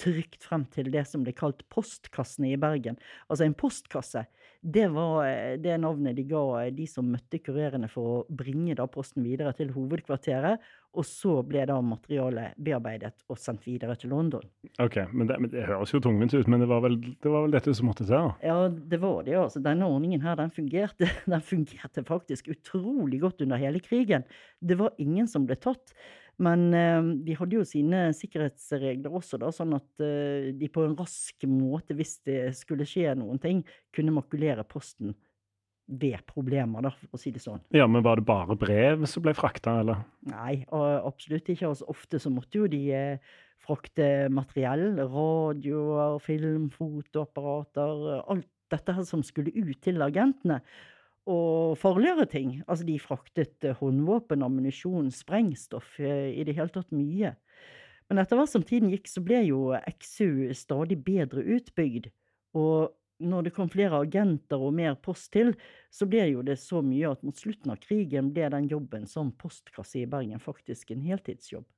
trygt 0.00 0.44
frem 0.46 0.64
til 0.72 0.90
det 0.92 1.04
som 1.08 1.24
ble 1.24 1.34
kalt 1.36 1.62
postkassene 1.72 2.52
i 2.52 2.60
Bergen. 2.60 2.98
Altså 3.28 3.46
en 3.46 3.56
postkasse, 3.58 4.24
det 4.62 4.86
var 4.94 5.24
eh, 5.26 5.56
det 5.58 5.74
navnet 5.82 6.16
de 6.18 6.24
ga 6.30 6.42
eh, 6.62 6.70
de 6.74 6.86
som 6.90 7.08
møtte 7.10 7.40
kurerene 7.42 7.90
for 7.90 8.12
å 8.12 8.22
bringe 8.30 8.76
da 8.78 8.86
posten 8.90 9.24
videre 9.26 9.52
til 9.58 9.72
hovedkvarteret, 9.74 10.62
og 10.92 11.06
så 11.08 11.38
ble 11.46 11.64
da 11.68 11.78
materialet 11.82 12.58
bearbeidet 12.60 13.24
og 13.32 13.40
sendt 13.40 13.64
videre 13.64 13.96
til 13.96 14.12
London. 14.12 14.44
Ok, 14.82 14.98
men 15.10 15.30
det, 15.30 15.38
men 15.40 15.52
det 15.52 15.64
høres 15.66 15.94
jo 15.94 16.02
tungvint 16.04 16.34
ut, 16.36 16.50
men 16.52 16.60
det 16.62 16.68
var, 16.70 16.82
vel, 16.84 16.98
det 17.00 17.32
var 17.32 17.46
vel 17.46 17.54
dette 17.54 17.74
som 17.76 17.88
måtte 17.88 18.06
til? 18.08 18.32
Ja, 18.44 18.58
det 18.68 19.00
var 19.02 19.22
det. 19.26 19.38
altså. 19.40 19.62
Denne 19.64 19.88
ordningen 19.88 20.24
her, 20.24 20.36
den 20.38 20.52
fungerte, 20.54 21.08
den 21.34 21.46
fungerte 21.46 22.04
faktisk 22.08 22.52
utrolig 22.52 23.22
godt 23.24 23.42
under 23.46 23.60
hele 23.60 23.80
krigen. 23.82 24.26
Det 24.60 24.76
var 24.80 24.92
ingen 25.02 25.30
som 25.30 25.48
ble 25.48 25.56
tatt. 25.58 25.96
Men 26.42 26.68
eh, 26.74 27.10
de 27.26 27.36
hadde 27.38 27.58
jo 27.58 27.66
sine 27.66 28.06
sikkerhetsregler 28.16 29.14
også, 29.14 29.38
da, 29.42 29.50
sånn 29.54 29.76
at 29.78 30.04
eh, 30.04 30.50
de 30.58 30.70
på 30.72 30.86
en 30.86 30.96
rask 30.98 31.46
måte, 31.48 31.96
hvis 31.98 32.16
det 32.26 32.40
skulle 32.58 32.88
skje 32.88 33.12
noen 33.18 33.40
ting, 33.42 33.62
kunne 33.94 34.14
makulere 34.16 34.64
posten 34.68 35.14
ved 35.92 36.22
problemer, 36.28 36.84
da, 36.86 36.92
for 36.94 37.18
å 37.18 37.20
si 37.20 37.32
det 37.34 37.42
sånn. 37.42 37.60
Ja, 37.74 37.88
Men 37.90 38.04
var 38.06 38.18
det 38.20 38.26
bare 38.28 38.56
brev 38.58 39.04
som 39.10 39.24
ble 39.24 39.34
frakta, 39.36 39.80
eller? 39.82 40.04
Nei, 40.30 40.62
absolutt 40.72 41.50
ikke. 41.52 41.72
Altså, 41.72 41.88
ofte 41.92 42.20
så 42.22 42.32
måtte 42.32 42.62
jo 42.62 42.70
de 42.70 42.82
eh, 42.96 43.34
frakte 43.62 44.30
materiell. 44.32 45.02
Radioer, 45.02 46.18
film, 46.22 46.70
fotoapparater. 46.74 48.22
Alt 48.22 48.48
dette 48.72 48.94
her 48.96 49.04
som 49.04 49.24
skulle 49.26 49.52
ut 49.52 49.78
til 49.84 50.00
agentene. 50.04 50.62
Og 51.30 51.76
farligere 51.78 52.26
ting. 52.26 52.56
Altså, 52.66 52.86
de 52.86 52.96
fraktet 52.98 53.66
eh, 53.66 53.76
håndvåpen, 53.78 54.42
ammunisjon, 54.42 55.10
sprengstoff, 55.14 55.94
eh, 56.00 56.32
i 56.34 56.46
det 56.46 56.56
hele 56.56 56.72
tatt 56.74 56.90
mye. 56.94 57.36
Men 58.10 58.18
etter 58.18 58.36
hvert 58.36 58.50
som 58.50 58.64
tiden 58.66 58.90
gikk, 58.90 59.06
så 59.08 59.22
ble 59.24 59.44
jo 59.46 59.70
XU 60.02 60.50
stadig 60.58 60.98
bedre 61.06 61.44
utbygd. 61.54 62.10
Og 62.58 62.90
når 63.22 63.46
det 63.46 63.52
kom 63.54 63.70
flere 63.70 64.00
agenter 64.02 64.60
og 64.60 64.74
mer 64.74 64.96
post 64.98 65.30
til, 65.32 65.54
så 65.94 66.08
ble 66.10 66.26
jo 66.32 66.42
det 66.46 66.58
så 66.60 66.82
mye 66.84 67.12
at 67.14 67.22
mot 67.22 67.38
slutten 67.38 67.70
av 67.72 67.78
krigen 67.84 68.32
ble 68.34 68.50
den 68.52 68.66
jobben 68.72 69.06
som 69.06 69.30
postkasse 69.38 70.02
i 70.02 70.08
Bergen 70.10 70.42
faktisk 70.42 70.90
en 70.90 71.06
heltidsjobb. 71.06 71.68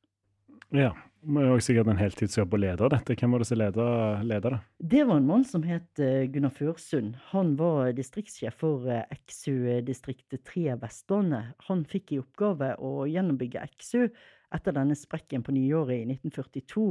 Ja, 0.73 0.93
var 1.25 1.47
jo 1.49 1.57
sikkert 1.63 1.89
en 1.89 2.01
heltidsjobb 2.01 2.55
å 2.57 2.61
lede 2.61 2.89
dette. 2.93 3.17
Hvem 3.19 3.35
var 3.35 3.43
det 3.43 3.49
som 3.49 3.61
ledet 3.61 4.53
det? 4.53 4.61
Det 4.95 5.03
var 5.09 5.21
en 5.21 5.29
mann 5.29 5.45
som 5.49 5.65
het 5.67 6.03
eh, 6.03 6.25
Gunnar 6.33 6.55
Førsund. 6.55 7.19
Han 7.33 7.55
var 7.61 7.93
distriktssjef 7.97 8.57
for 8.61 8.89
Exu 9.05 9.55
XU 9.55 9.83
distrikt 9.87 10.37
3 10.51 10.79
Vestlandet. 10.83 11.55
Han 11.69 11.85
fikk 11.89 12.15
i 12.15 12.21
oppgave 12.23 12.75
å 12.81 13.07
gjennombygge 13.11 13.65
XU 13.77 14.09
etter 14.55 14.77
denne 14.77 14.97
sprekken 14.99 15.45
på 15.45 15.55
nyåret 15.57 16.03
i 16.03 16.17
1942. 16.17 16.89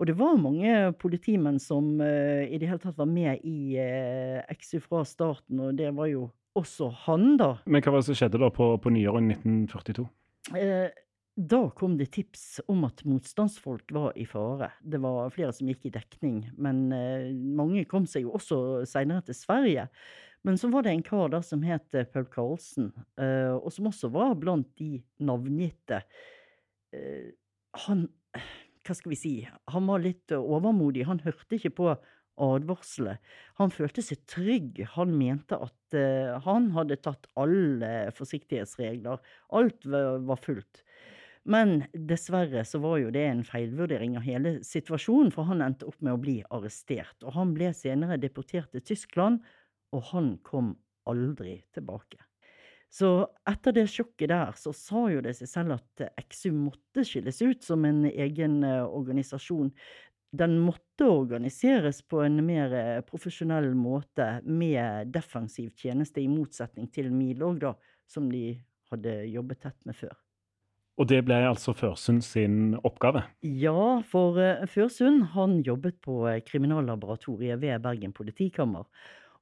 Og 0.00 0.08
det 0.08 0.16
var 0.18 0.40
mange 0.40 0.92
politimenn 0.98 1.60
som 1.62 1.94
i 2.02 2.58
det 2.58 2.66
hele 2.66 2.80
tatt 2.82 2.98
var 2.98 3.06
med 3.06 3.44
i 3.46 3.76
Exu 4.50 4.80
XU 4.80 4.88
fra 4.88 5.02
starten, 5.06 5.60
og 5.62 5.76
det 5.78 5.92
var 5.94 6.08
jo 6.10 6.26
også 6.58 6.90
han, 7.06 7.36
da. 7.40 7.54
Men 7.64 7.84
hva 7.84 7.94
var 7.94 8.02
det 8.02 8.08
som 8.10 8.18
skjedde 8.18 8.40
da 8.42 8.50
på, 8.52 8.72
på 8.82 8.92
nyåret 8.92 9.22
i 9.22 9.36
1942? 9.36 10.08
Uh, 10.52 10.88
da 11.36 11.70
kom 11.70 11.94
det 11.96 12.10
tips 12.12 12.60
om 12.68 12.84
at 12.84 13.00
motstandsfolk 13.08 13.92
var 13.94 14.12
i 14.20 14.26
fare. 14.28 14.68
Det 14.84 15.00
var 15.00 15.32
flere 15.32 15.54
som 15.56 15.70
gikk 15.70 15.86
i 15.88 15.94
dekning, 15.94 16.42
men 16.60 16.90
eh, 16.92 17.30
mange 17.32 17.86
kom 17.88 18.04
seg 18.08 18.26
jo 18.26 18.34
også 18.36 18.58
seinere 18.88 19.24
til 19.24 19.38
Sverige. 19.38 19.86
Men 20.44 20.58
så 20.60 20.68
var 20.68 20.84
det 20.84 20.92
en 20.92 21.04
kar 21.06 21.32
da 21.32 21.40
som 21.46 21.64
het 21.64 21.96
eh, 21.96 22.04
Paul 22.04 22.28
Karlsen, 22.28 22.90
eh, 23.16 23.54
og 23.54 23.72
som 23.72 23.88
også 23.88 24.12
var 24.12 24.36
blant 24.42 24.68
de 24.80 24.98
navngitte. 25.24 26.02
Han 27.86 28.04
Hva 28.84 28.94
skal 28.98 29.14
vi 29.14 29.16
si? 29.16 29.36
Han 29.72 29.88
var 29.88 30.02
litt 30.04 30.34
overmodig. 30.36 31.06
Han 31.08 31.22
hørte 31.24 31.56
ikke 31.56 31.72
på 31.78 31.92
advarselet. 32.42 33.22
Han 33.56 33.72
følte 33.72 34.04
seg 34.04 34.20
trygg. 34.28 34.82
Han 34.98 35.14
mente 35.16 35.56
at 35.56 35.96
han 36.44 36.68
hadde 36.76 36.98
tatt 37.00 37.30
alle 37.40 38.10
forsiktighetsregler. 38.18 39.22
Alt 39.56 39.88
var 39.88 40.40
fullt. 40.44 40.82
Men 41.44 41.82
dessverre 41.92 42.62
så 42.64 42.78
var 42.82 43.00
jo 43.02 43.10
det 43.14 43.24
en 43.26 43.42
feilvurdering 43.46 44.14
av 44.18 44.26
hele 44.26 44.54
situasjonen, 44.66 45.32
for 45.34 45.48
han 45.48 45.64
endte 45.64 45.88
opp 45.90 45.98
med 45.98 46.14
å 46.14 46.20
bli 46.22 46.36
arrestert. 46.54 47.16
Og 47.24 47.34
han 47.34 47.54
ble 47.56 47.72
senere 47.74 48.20
deportert 48.22 48.70
til 48.74 48.84
Tyskland, 48.92 49.40
og 49.92 50.06
han 50.12 50.36
kom 50.46 50.76
aldri 51.10 51.58
tilbake. 51.74 52.20
Så 52.92 53.08
etter 53.48 53.74
det 53.74 53.86
sjokket 53.88 54.30
der, 54.30 54.52
så 54.60 54.70
sa 54.76 55.06
jo 55.10 55.22
det 55.24 55.32
seg 55.38 55.48
selv 55.48 55.78
at 55.78 56.02
Exu 56.20 56.50
måtte 56.52 57.06
skilles 57.08 57.40
ut 57.40 57.64
som 57.64 57.86
en 57.88 58.04
egen 58.10 58.58
eh, 58.68 58.84
organisasjon. 58.84 59.72
Den 60.36 60.58
måtte 60.60 61.08
organiseres 61.08 62.02
på 62.04 62.20
en 62.24 62.36
mer 62.44 62.74
eh, 62.76 63.00
profesjonell 63.08 63.70
måte, 63.74 64.28
med 64.44 65.08
defensiv 65.14 65.72
tjeneste, 65.80 66.20
i 66.20 66.28
motsetning 66.30 66.92
til 66.92 67.08
Milorg, 67.16 67.64
da, 67.64 67.72
som 68.06 68.28
de 68.30 68.60
hadde 68.92 69.16
jobbet 69.32 69.64
tett 69.64 69.80
med 69.88 69.96
før. 69.96 70.12
Og 71.00 71.08
det 71.08 71.22
ble 71.24 71.38
altså 71.48 71.72
Førsund 71.76 72.20
sin 72.26 72.76
oppgave? 72.84 73.24
Ja, 73.42 74.02
for 74.04 74.36
uh, 74.36 74.66
Førsund 74.68 75.30
han 75.32 75.62
jobbet 75.64 76.02
på 76.04 76.26
eh, 76.28 76.42
kriminallaboratoriet 76.44 77.62
ved 77.62 77.80
Bergen 77.84 78.12
politikammer. 78.12 78.84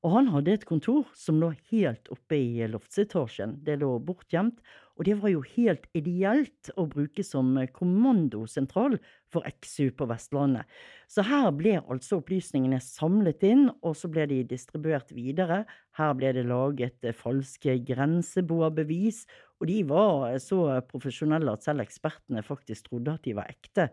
Og 0.00 0.14
han 0.14 0.30
hadde 0.32 0.54
et 0.56 0.64
kontor 0.64 1.10
som 1.18 1.42
lå 1.42 1.50
helt 1.72 2.08
oppe 2.12 2.38
i 2.38 2.68
loftsetasjen. 2.70 3.58
Det 3.66 3.76
lå 3.82 3.98
bortgjemt, 4.00 4.62
og 4.96 5.04
det 5.04 5.18
var 5.20 5.32
jo 5.32 5.42
helt 5.44 5.84
ideelt 5.96 6.70
å 6.80 6.86
bruke 6.88 7.24
som 7.24 7.52
kommandosentral 7.76 8.96
for 9.32 9.44
XU 9.60 9.90
på 9.96 10.08
Vestlandet. 10.08 10.64
Så 11.08 11.24
her 11.28 11.50
ble 11.56 11.78
altså 11.82 12.22
opplysningene 12.22 12.80
samlet 12.84 13.44
inn, 13.48 13.66
og 13.84 13.96
så 13.96 14.08
ble 14.12 14.24
de 14.30 14.40
distribuert 14.48 15.12
videre. 15.12 15.66
Her 16.00 16.16
ble 16.16 16.32
det 16.36 16.46
laget 16.48 17.04
eh, 17.04 17.16
falske 17.16 17.76
grenseboerbevis, 17.88 19.26
og 19.61 19.68
de 19.68 19.79
var 19.88 20.38
så 20.40 20.81
profesjonelle 20.88 21.53
at 21.53 21.66
selv 21.66 21.85
ekspertene 21.85 22.42
faktisk 22.44 22.88
trodde 22.88 23.14
at 23.14 23.25
de 23.27 23.37
var 23.37 23.53
ekte. 23.53 23.90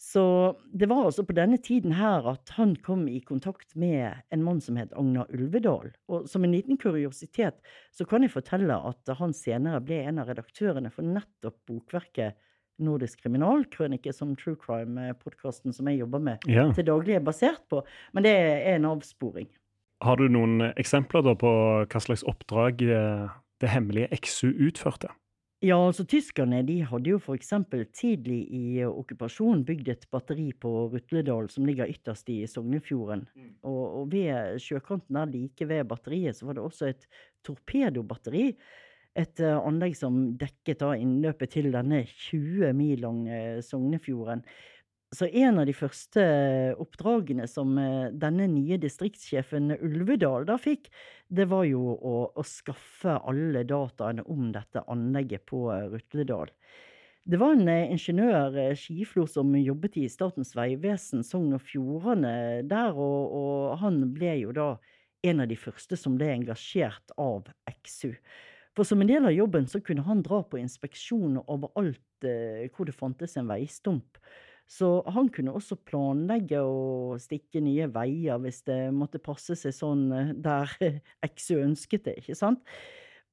Så 0.00 0.22
det 0.72 0.88
var 0.88 1.04
altså 1.04 1.26
på 1.28 1.34
denne 1.36 1.58
tiden 1.60 1.92
her 1.92 2.24
at 2.30 2.54
han 2.56 2.72
kom 2.80 3.02
i 3.12 3.18
kontakt 3.20 3.74
med 3.76 4.16
en 4.32 4.42
mann 4.42 4.62
som 4.64 4.78
het 4.80 4.94
Agnar 4.96 5.28
Ulvedal. 5.28 5.90
Og 6.08 6.24
som 6.30 6.46
en 6.46 6.54
liten 6.54 6.80
kuriositet 6.80 7.58
så 7.92 8.06
kan 8.08 8.24
jeg 8.24 8.32
fortelle 8.32 8.78
at 8.90 9.12
han 9.18 9.34
senere 9.36 9.82
ble 9.84 9.98
en 10.08 10.22
av 10.22 10.30
redaktørene 10.32 10.88
for 10.94 11.04
nettopp 11.04 11.58
bokverket 11.68 12.38
Nordisk 12.80 13.20
kriminalkrønike, 13.20 14.08
som 14.16 14.32
True 14.40 14.56
Crime-podkasten 14.56 15.74
som 15.76 15.88
jeg 15.90 16.00
jobber 16.00 16.22
med 16.30 16.48
ja. 16.48 16.64
til 16.72 16.86
daglig 16.88 17.18
er 17.18 17.26
basert 17.26 17.60
på. 17.68 17.82
Men 18.16 18.24
det 18.24 18.32
er 18.32 18.78
en 18.78 18.88
avsporing. 18.94 19.50
Har 20.00 20.16
du 20.16 20.30
noen 20.32 20.70
eksempler 20.80 21.36
på 21.36 21.52
hva 21.84 22.00
slags 22.00 22.24
oppdrag 22.24 22.80
eh, 22.88 23.28
det 23.60 23.72
hemmelige 23.72 24.08
XU 24.24 24.52
utførte? 24.68 25.12
Ja, 25.60 25.76
altså 25.76 26.06
tyskerne 26.08 26.62
de 26.64 26.78
hadde 26.88 27.10
jo 27.12 27.34
eksempel 27.34 27.82
tidlig 27.92 28.38
i 28.56 28.80
okkupasjonen 28.86 29.60
bygd 29.68 29.90
et 29.92 30.06
batteri 30.12 30.46
på 30.56 30.70
Rutledal 30.88 31.50
som 31.52 31.66
ligger 31.68 31.90
ytterst 31.92 32.30
i 32.32 32.38
Sognefjorden. 32.48 33.26
Mm. 33.36 33.50
Og, 33.68 33.82
og 33.98 34.06
ved 34.14 34.56
sjøkanten 34.64 35.18
der 35.18 35.28
like 35.34 35.68
ved 35.68 35.84
batteriet 35.90 36.38
så 36.38 36.48
var 36.48 36.56
det 36.56 36.64
også 36.64 36.88
et 36.88 37.04
torpedobatteri. 37.44 38.46
Et 39.20 39.42
uh, 39.44 39.58
anlegg 39.66 39.98
som 39.98 40.16
dekket 40.40 40.80
da 40.80 40.94
innløpet 40.96 41.52
til 41.52 41.68
denne 41.74 42.06
20 42.08 42.72
mil 42.78 43.04
lange 43.04 43.60
Sognefjorden. 43.66 44.46
Så 45.10 45.26
en 45.26 45.58
av 45.58 45.66
de 45.66 45.72
første 45.74 46.22
oppdragene 46.78 47.48
som 47.50 47.72
eh, 47.82 48.12
denne 48.14 48.46
nye 48.52 48.76
distriktssjefen 48.78 49.72
Ulvedal 49.80 50.44
da 50.46 50.54
fikk, 50.60 50.86
det 51.26 51.48
var 51.50 51.64
jo 51.66 51.96
å, 51.96 52.12
å 52.30 52.44
skaffe 52.46 53.16
alle 53.18 53.64
dataene 53.66 54.22
om 54.30 54.52
dette 54.54 54.84
anlegget 54.86 55.48
på 55.50 55.64
eh, 55.74 55.88
Rutledal. 55.90 56.52
Det 57.26 57.40
var 57.42 57.56
en 57.56 57.66
eh, 57.68 57.90
ingeniør, 57.90 58.54
Skiflo, 58.78 59.26
som 59.26 59.50
jobbet 59.58 59.98
i 59.98 60.06
Statens 60.10 60.54
vegvesen 60.54 61.26
Sogn 61.26 61.56
og 61.58 61.64
Fjordane 61.66 62.62
der, 62.70 62.94
og, 62.94 63.34
og, 63.34 63.64
han 63.82 64.04
ble 64.14 64.36
jo 64.44 64.54
da 64.54 64.68
en 65.26 65.42
av 65.42 65.50
de 65.50 65.58
første 65.58 65.98
som 65.98 66.14
ble 66.20 66.30
engasjert 66.36 67.10
av 67.18 67.50
XU. 67.82 68.14
For 68.78 68.86
som 68.86 69.02
en 69.02 69.10
del 69.10 69.26
av 69.26 69.34
jobben 69.34 69.66
så 69.66 69.82
kunne 69.82 70.06
han 70.06 70.22
dra 70.22 70.40
på 70.46 70.62
inspeksjon 70.62 71.40
overalt 71.42 72.26
eh, 72.30 72.70
hvor 72.70 72.86
det 72.86 72.94
fantes 72.94 73.34
en 73.36 73.50
veistump. 73.50 74.22
Så 74.70 74.88
han 75.10 75.28
kunne 75.34 75.56
også 75.58 75.74
planlegge 75.88 76.60
å 76.62 77.18
stikke 77.18 77.62
nye 77.64 77.88
veier 77.90 78.38
hvis 78.38 78.62
det 78.68 78.78
måtte 78.94 79.18
passe 79.22 79.56
seg 79.58 79.74
sånn 79.74 80.04
eh, 80.14 80.34
der 80.38 80.70
XU 81.26 81.56
ønsket 81.64 82.06
det, 82.06 82.20
ikke 82.22 82.38
sant? 82.38 82.62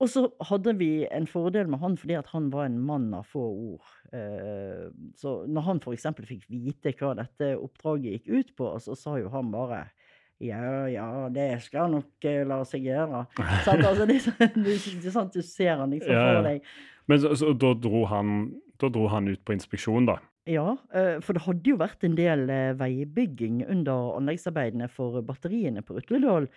Og 0.01 0.09
så 0.13 0.23
hadde 0.45 0.75
vi 0.77 1.07
en 1.09 1.25
fordel 1.29 1.69
med 1.69 1.81
han 1.81 1.95
fordi 1.97 2.17
at 2.19 2.27
han 2.29 2.51
var 2.53 2.67
en 2.67 2.77
mann 2.85 3.07
av 3.17 3.25
få 3.29 3.43
ord. 3.49 3.93
Eh, 4.13 4.89
så 5.17 5.39
når 5.49 5.65
han 5.65 5.81
f.eks. 5.81 6.09
fikk 6.25 6.45
vite 6.53 6.93
hva 6.99 7.15
dette 7.17 7.55
oppdraget 7.57 8.17
gikk 8.17 8.27
ut 8.29 8.51
på, 8.59 8.73
så 8.81 8.97
sa 8.97 9.17
jo 9.21 9.31
han 9.33 9.53
bare 9.53 9.87
ja, 10.37 10.85
ja, 10.85 11.07
det 11.33 11.47
skal 11.65 11.89
nok 11.89 12.25
eh, 12.29 12.43
la 12.45 12.59
seg 12.69 12.85
gjøre. 12.85 13.23
sånn, 13.65 13.85
Altså, 13.89 14.05
det, 14.05 14.19
det, 14.57 14.77
er 14.77 15.13
sant, 15.13 15.33
du 15.33 15.41
ser 15.45 15.81
han 15.81 15.93
liksom 15.93 16.13
for 16.13 16.45
deg. 16.45 16.73
Men 17.09 17.21
så, 17.23 17.33
så 17.39 17.53
da, 17.57 17.73
dro 17.77 18.03
han, 18.09 18.35
da 18.77 18.89
dro 18.93 19.07
han 19.09 19.29
ut 19.31 19.41
på 19.45 19.57
inspeksjon, 19.57 20.09
da? 20.09 20.19
Ja, 20.47 20.77
eh, 20.95 21.17
for 21.19 21.35
det 21.35 21.43
hadde 21.43 21.71
jo 21.73 21.79
vært 21.79 22.05
en 22.07 22.15
del 22.15 22.47
eh, 22.47 22.73
veibygging 22.79 23.65
under 23.67 24.13
anleggsarbeidene 24.15 24.87
for 24.91 25.19
batteriene 25.27 25.83
på 25.83 25.97
Rutledal. 25.97 26.47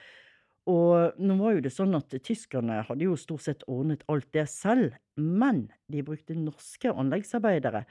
Og 0.70 1.18
nå 1.18 1.37
var 1.40 1.57
jo 1.57 1.64
det 1.64 1.72
sånn 1.74 1.96
at 1.98 2.14
tyskerne 2.22 2.85
hadde 2.87 3.09
jo 3.09 3.16
stort 3.18 3.46
sett 3.48 3.64
ordnet 3.66 4.05
alt 4.12 4.29
det 4.37 4.44
selv, 4.53 4.94
men 5.18 5.64
de 5.90 6.05
brukte 6.07 6.37
norske 6.38 6.92
anleggsarbeidere. 6.92 7.83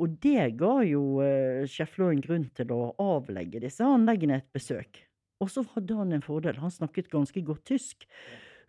Og 0.00 0.14
det 0.22 0.52
ga 0.60 0.74
jo 0.86 1.18
uh, 1.20 1.64
en 1.66 2.22
grunn 2.22 2.46
til 2.54 2.70
å 2.72 2.94
avlegge 3.02 3.60
disse 3.64 3.84
anleggene 3.84 4.38
et 4.38 4.52
besøk. 4.54 5.02
Og 5.40 5.50
så 5.50 5.64
hadde 5.74 5.96
han 5.96 6.12
en 6.12 6.24
fordel, 6.24 6.60
han 6.60 6.70
snakket 6.72 7.10
ganske 7.10 7.42
godt 7.42 7.64
tysk. 7.72 8.06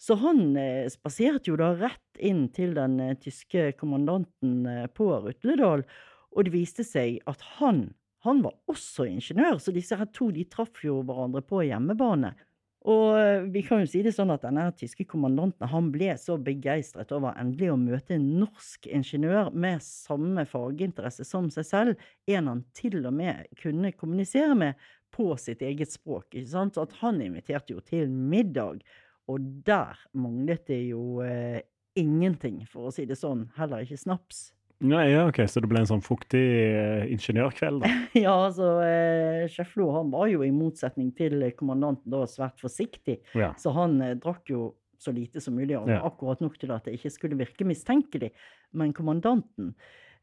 Så 0.02 0.16
han 0.18 0.56
eh, 0.58 0.88
spaserte 0.90 1.52
jo 1.52 1.58
da 1.60 1.76
rett 1.78 2.22
inn 2.26 2.48
til 2.56 2.74
den 2.74 2.98
eh, 3.04 3.18
tyske 3.22 3.68
kommandanten 3.78 4.64
eh, 4.66 4.88
på 4.90 5.12
Rutledal 5.28 5.84
og 6.32 6.48
det 6.48 6.54
viste 6.54 6.86
seg 6.88 7.20
at 7.30 7.42
han, 7.58 7.90
han 8.26 8.42
var 8.46 8.56
også 8.72 9.08
ingeniør, 9.10 9.60
så 9.60 9.74
disse 9.76 9.98
her 9.98 10.10
to 10.16 10.30
de 10.34 10.46
traff 10.50 10.84
jo 10.86 11.02
hverandre 11.06 11.44
på 11.46 11.64
hjemmebane. 11.68 12.34
Og 12.90 13.14
eh, 13.20 13.44
vi 13.54 13.62
kan 13.66 13.84
jo 13.84 13.90
si 13.90 14.00
det 14.02 14.14
sånn 14.16 14.32
at 14.34 14.42
denne 14.42 14.64
tyske 14.78 15.06
kommandanten 15.10 15.70
han 15.70 15.92
ble 15.94 16.16
så 16.18 16.40
begeistret 16.42 17.12
over 17.14 17.38
endelig 17.38 17.70
å 17.70 17.78
møte 17.78 18.16
en 18.16 18.26
norsk 18.42 18.88
ingeniør 18.90 19.52
med 19.54 19.84
samme 19.86 20.48
faginteresse 20.50 21.26
som 21.28 21.52
seg 21.54 21.68
selv, 21.68 22.08
en 22.26 22.50
han 22.50 22.64
til 22.78 23.04
og 23.04 23.14
med 23.20 23.46
kunne 23.62 23.94
kommunisere 23.94 24.58
med 24.58 24.90
på 25.14 25.30
sitt 25.38 25.62
eget 25.62 25.94
språk. 25.94 26.32
ikke 26.32 26.50
sant? 26.50 26.74
Så 26.74 26.88
at 26.88 26.96
han 27.04 27.22
inviterte 27.22 27.76
jo 27.76 27.84
til 27.86 28.10
middag, 28.10 28.82
og 29.30 29.46
der 29.68 30.00
manglet 30.18 30.66
det 30.72 30.82
jo 30.88 31.22
eh, 31.22 31.62
ingenting, 32.00 32.64
for 32.72 32.90
å 32.90 32.96
si 32.96 33.06
det 33.06 33.20
sånn. 33.20 33.46
Heller 33.60 33.86
ikke 33.86 34.00
snaps. 34.00 34.48
Ja, 34.82 35.02
ja, 35.06 35.28
ok, 35.30 35.44
Så 35.48 35.62
det 35.62 35.70
ble 35.70 35.80
en 35.84 35.90
sånn 35.90 36.02
fuktig 36.02 36.42
uh, 36.42 37.04
ingeniørkveld, 37.14 37.84
da? 37.84 37.90
Ja, 38.26 38.34
altså, 38.48 38.70
eh, 38.86 39.46
sjef 39.52 39.74
Flo 39.76 39.92
han 39.96 40.10
var 40.14 40.28
jo 40.32 40.42
i 40.46 40.52
motsetning 40.56 41.12
til 41.18 41.38
kommandanten 41.60 42.10
da 42.14 42.24
svært 42.30 42.58
forsiktig, 42.62 43.20
Ja. 43.38 43.52
så 43.62 43.74
han 43.78 44.00
eh, 44.02 44.16
drakk 44.18 44.50
jo 44.50 44.72
så 45.02 45.14
lite 45.14 45.42
som 45.42 45.56
mulig, 45.58 45.78
og 45.80 45.90
Ja. 45.90 46.02
akkurat 46.06 46.42
nok 46.42 46.58
til 46.62 46.72
at 46.74 46.86
det 46.86 46.94
ikke 47.00 47.10
skulle 47.14 47.38
virke 47.40 47.66
mistenkelig. 47.66 48.32
Men 48.78 48.94
kommandanten, 48.94 49.74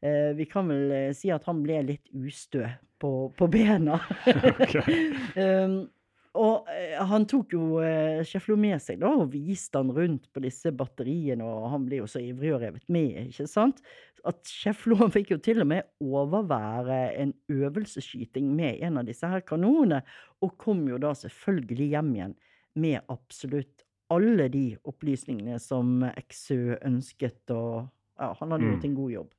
eh, 0.01 0.31
vi 0.35 0.45
kan 0.47 0.67
vel 0.71 0.91
eh, 0.95 1.11
si 1.15 1.31
at 1.35 1.43
han 1.47 1.63
ble 1.63 1.81
litt 1.83 2.07
ustø 2.15 2.65
på, 2.99 3.31
på 3.35 3.47
bena. 3.51 3.99
Um, 5.35 5.87
og 6.37 6.67
eh, 6.69 6.99
han 7.09 7.25
tok 7.25 7.53
jo 7.55 7.79
eh, 7.81 8.21
med 8.57 8.81
seg 8.81 8.99
da, 9.01 9.09
og 9.09 9.31
viste 9.33 9.79
han 9.79 9.89
rundt 9.91 10.27
på 10.33 10.43
disse 10.43 10.71
batteriene, 10.71 11.43
og 11.43 11.71
han 11.73 11.85
ble 11.87 12.03
jo 12.03 12.07
så 12.07 12.21
ivrig 12.21 12.53
og 12.53 12.61
revet 12.61 12.85
med, 12.87 13.31
ikke 13.31 13.47
sant? 13.49 13.81
At 14.27 14.43
Kjefflo 14.45 15.09
fikk 15.15 15.31
jo 15.31 15.37
til 15.41 15.61
og 15.63 15.67
med 15.71 15.87
overvære 16.03 16.99
en 17.17 17.33
øvelsesskyting 17.49 18.51
med 18.55 18.81
en 18.83 18.99
av 19.01 19.07
disse 19.07 19.25
her 19.25 19.41
kanonene, 19.41 20.03
og 20.43 20.57
kom 20.61 20.85
jo 20.87 20.99
da 21.01 21.15
selvfølgelig 21.17 21.89
hjem 21.95 22.13
igjen 22.15 22.35
med 22.75 23.01
absolutt 23.09 23.85
alle 24.09 24.49
de 24.49 24.77
opplysningene 24.89 25.59
som 25.61 26.03
Exø 26.15 26.75
ønsket, 26.85 27.41
og 27.53 27.89
ja, 28.19 28.33
han 28.39 28.51
hadde 28.51 28.65
Mm. 28.65 28.71
gjort 28.73 28.85
en 28.85 28.95
god 28.95 29.11
jobb. 29.11 29.29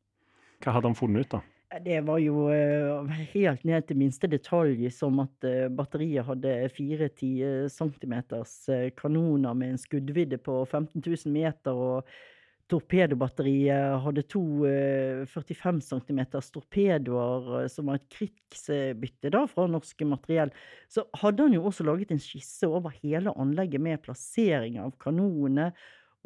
Hva 0.61 0.73
hadde 0.73 0.89
han 0.89 0.95
funnet 0.95 1.27
ut, 1.27 1.31
da? 1.31 1.41
Det 1.71 2.01
var 2.03 2.19
jo 2.19 2.49
eh, 2.51 3.11
helt 3.31 3.63
ned 3.63 3.85
til 3.87 3.99
minste 4.01 4.27
detalj, 4.27 4.89
som 4.91 5.21
at 5.23 5.47
eh, 5.47 5.69
batteriet 5.71 6.27
hadde 6.27 6.55
fire 6.75 7.07
10 7.13 7.69
centimeters 7.71 8.55
eh, 8.75 8.89
kanoner 8.99 9.55
med 9.55 9.77
en 9.77 9.79
skuddvidde 9.79 10.41
på 10.43 10.65
15 10.65 10.99
000 10.99 11.31
meter, 11.31 11.71
og 11.79 12.11
torpedobatteriet 12.71 14.03
hadde 14.03 14.27
to 14.27 14.43
eh, 14.67 15.23
45 15.31 15.79
cm 15.93 16.21
torpedoer, 16.57 17.69
som 17.71 17.87
var 17.93 18.01
et 18.01 18.11
krigsbytte 18.19 19.31
da, 19.31 19.45
fra 19.47 19.69
norske 19.71 20.11
materiell. 20.11 20.51
Så 20.91 21.07
hadde 21.23 21.47
han 21.47 21.55
jo 21.55 21.69
også 21.71 21.87
laget 21.87 22.11
en 22.11 22.23
skisse 22.23 22.67
over 22.67 22.99
hele 22.99 23.31
anlegget 23.39 23.87
med 23.87 24.03
plassering 24.03 24.83
av 24.83 24.97
kanonene 24.99 25.71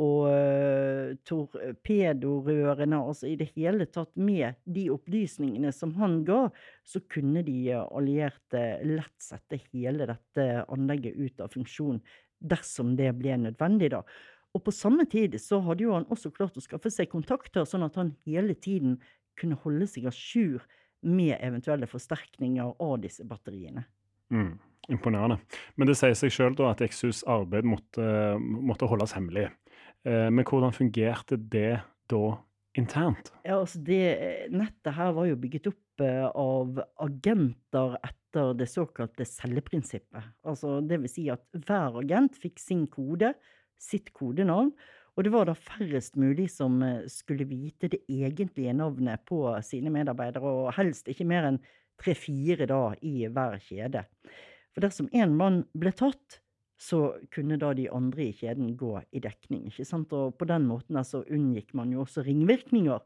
og 0.03 0.27
uh, 0.27 1.15
torpedorørene, 1.29 2.99
altså 2.99 3.29
i 3.31 3.37
det 3.39 3.53
hele 3.55 3.87
tatt 3.87 4.11
med 4.19 4.59
de 4.67 4.89
opplysningene 4.91 5.71
som 5.75 5.95
han 6.01 6.23
ga, 6.27 6.49
så 6.83 7.03
kunne 7.11 7.45
de 7.47 7.57
eh, 7.71 7.85
allierte 7.95 8.65
lett 8.83 9.15
sette 9.23 9.61
hele 9.71 10.09
dette 10.11 10.49
anlegget 10.67 11.15
ut 11.15 11.45
av 11.47 11.55
funksjon 11.55 12.01
dersom 12.43 12.97
det 12.99 13.13
ble 13.21 13.39
nødvendig, 13.47 13.93
da. 13.95 14.03
Og 14.55 14.63
på 14.67 14.75
samme 14.75 15.07
tid 15.11 15.39
så 15.43 15.61
hadde 15.67 15.87
jo 15.87 15.95
han 15.95 16.07
også 16.13 16.31
klart 16.35 16.59
å 16.59 16.63
skaffe 16.63 16.91
seg 16.93 17.11
kontakter, 17.15 17.67
sånn 17.67 17.87
at 17.87 17.97
han 17.99 18.15
hele 18.27 18.55
tiden 18.55 18.99
kunne 19.39 19.59
holde 19.63 19.87
seg 19.91 20.07
à 20.11 20.15
jour 20.15 20.63
med 21.05 21.37
eventuelle 21.39 21.89
forsterkninger 21.91 22.77
av 22.83 22.95
disse 23.03 23.27
batteriene. 23.29 23.87
Mm. 24.35 24.55
Imponerende. 24.93 25.39
Men 25.81 25.89
det 25.89 25.97
sier 25.97 26.17
seg 26.19 26.33
sjøl 26.35 26.59
at 26.69 26.83
Exus 26.85 27.23
arbeid 27.31 27.65
måtte, 27.65 28.05
måtte 28.39 28.89
holdes 28.91 29.15
hemmelig. 29.17 29.49
Eh, 30.05 30.31
Men 30.31 30.45
hvordan 30.45 30.75
fungerte 30.75 31.39
det 31.39 31.81
da 32.11 32.25
internt? 32.77 33.33
Ja, 33.45 33.61
altså 33.61 33.81
det 33.85 34.51
nettet 34.53 34.97
her 34.97 35.15
var 35.17 35.29
jo 35.31 35.39
bygget 35.41 35.71
opp 35.71 36.05
eh, 36.05 36.27
av 36.29 36.81
agenter 37.05 37.97
etter 38.03 38.53
det 38.59 38.69
såkalte 38.71 39.27
celleprinsippet. 39.29 40.33
Altså 40.45 40.81
det 40.85 41.01
vil 41.05 41.13
si 41.13 41.29
at 41.33 41.45
hver 41.55 42.01
agent 42.03 42.37
fikk 42.41 42.61
sin 42.61 42.87
kode, 42.91 43.33
sitt 43.81 44.13
kodenavn, 44.17 44.73
og 45.15 45.23
det 45.23 45.31
var 45.31 45.47
da 45.47 45.55
færrest 45.55 46.19
mulig 46.19 46.49
som 46.53 46.81
eh, 46.83 47.07
skulle 47.11 47.47
vite 47.49 47.93
det 47.93 48.03
egentlige 48.11 48.75
navnet 48.77 49.23
på 49.29 49.47
sine 49.63 49.93
medarbeidere, 49.95 50.43
og 50.45 50.75
helst 50.77 51.09
ikke 51.11 51.29
mer 51.31 51.49
enn 51.53 51.63
tre-fire 52.03 52.67
da 52.67 52.89
i 53.07 53.29
hver 53.31 53.61
kjede. 53.63 54.03
For 54.75 54.83
dersom 54.83 55.07
én 55.15 55.37
mann 55.39 55.63
ble 55.79 55.93
tatt, 55.95 56.41
så 56.85 57.01
kunne 57.33 57.57
da 57.61 57.73
de 57.77 57.87
andre 57.93 58.27
i 58.27 58.35
kjeden 58.37 58.75
gå 58.77 58.97
i 59.17 59.23
dekning. 59.25 59.69
ikke 59.71 59.87
sant? 59.89 60.13
Og 60.13 60.35
på 60.39 60.49
den 60.49 60.67
måten 60.69 60.99
altså 61.01 61.23
unngikk 61.25 61.73
man 61.79 61.93
jo 61.95 62.03
også 62.05 62.25
ringvirkninger. 62.27 63.01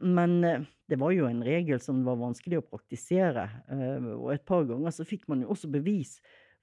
Men 0.00 0.36
eh, 0.44 0.68
det 0.88 0.98
var 1.00 1.12
jo 1.12 1.26
en 1.28 1.42
regel 1.44 1.80
som 1.82 2.04
var 2.06 2.20
vanskelig 2.20 2.60
å 2.60 2.68
praktisere, 2.68 3.48
eh, 3.72 4.06
og 4.14 4.30
et 4.34 4.46
par 4.48 4.64
ganger 4.68 4.94
så 4.94 5.06
fikk 5.08 5.26
man 5.30 5.42
jo 5.44 5.50
også 5.52 5.70
bevis 5.72 6.18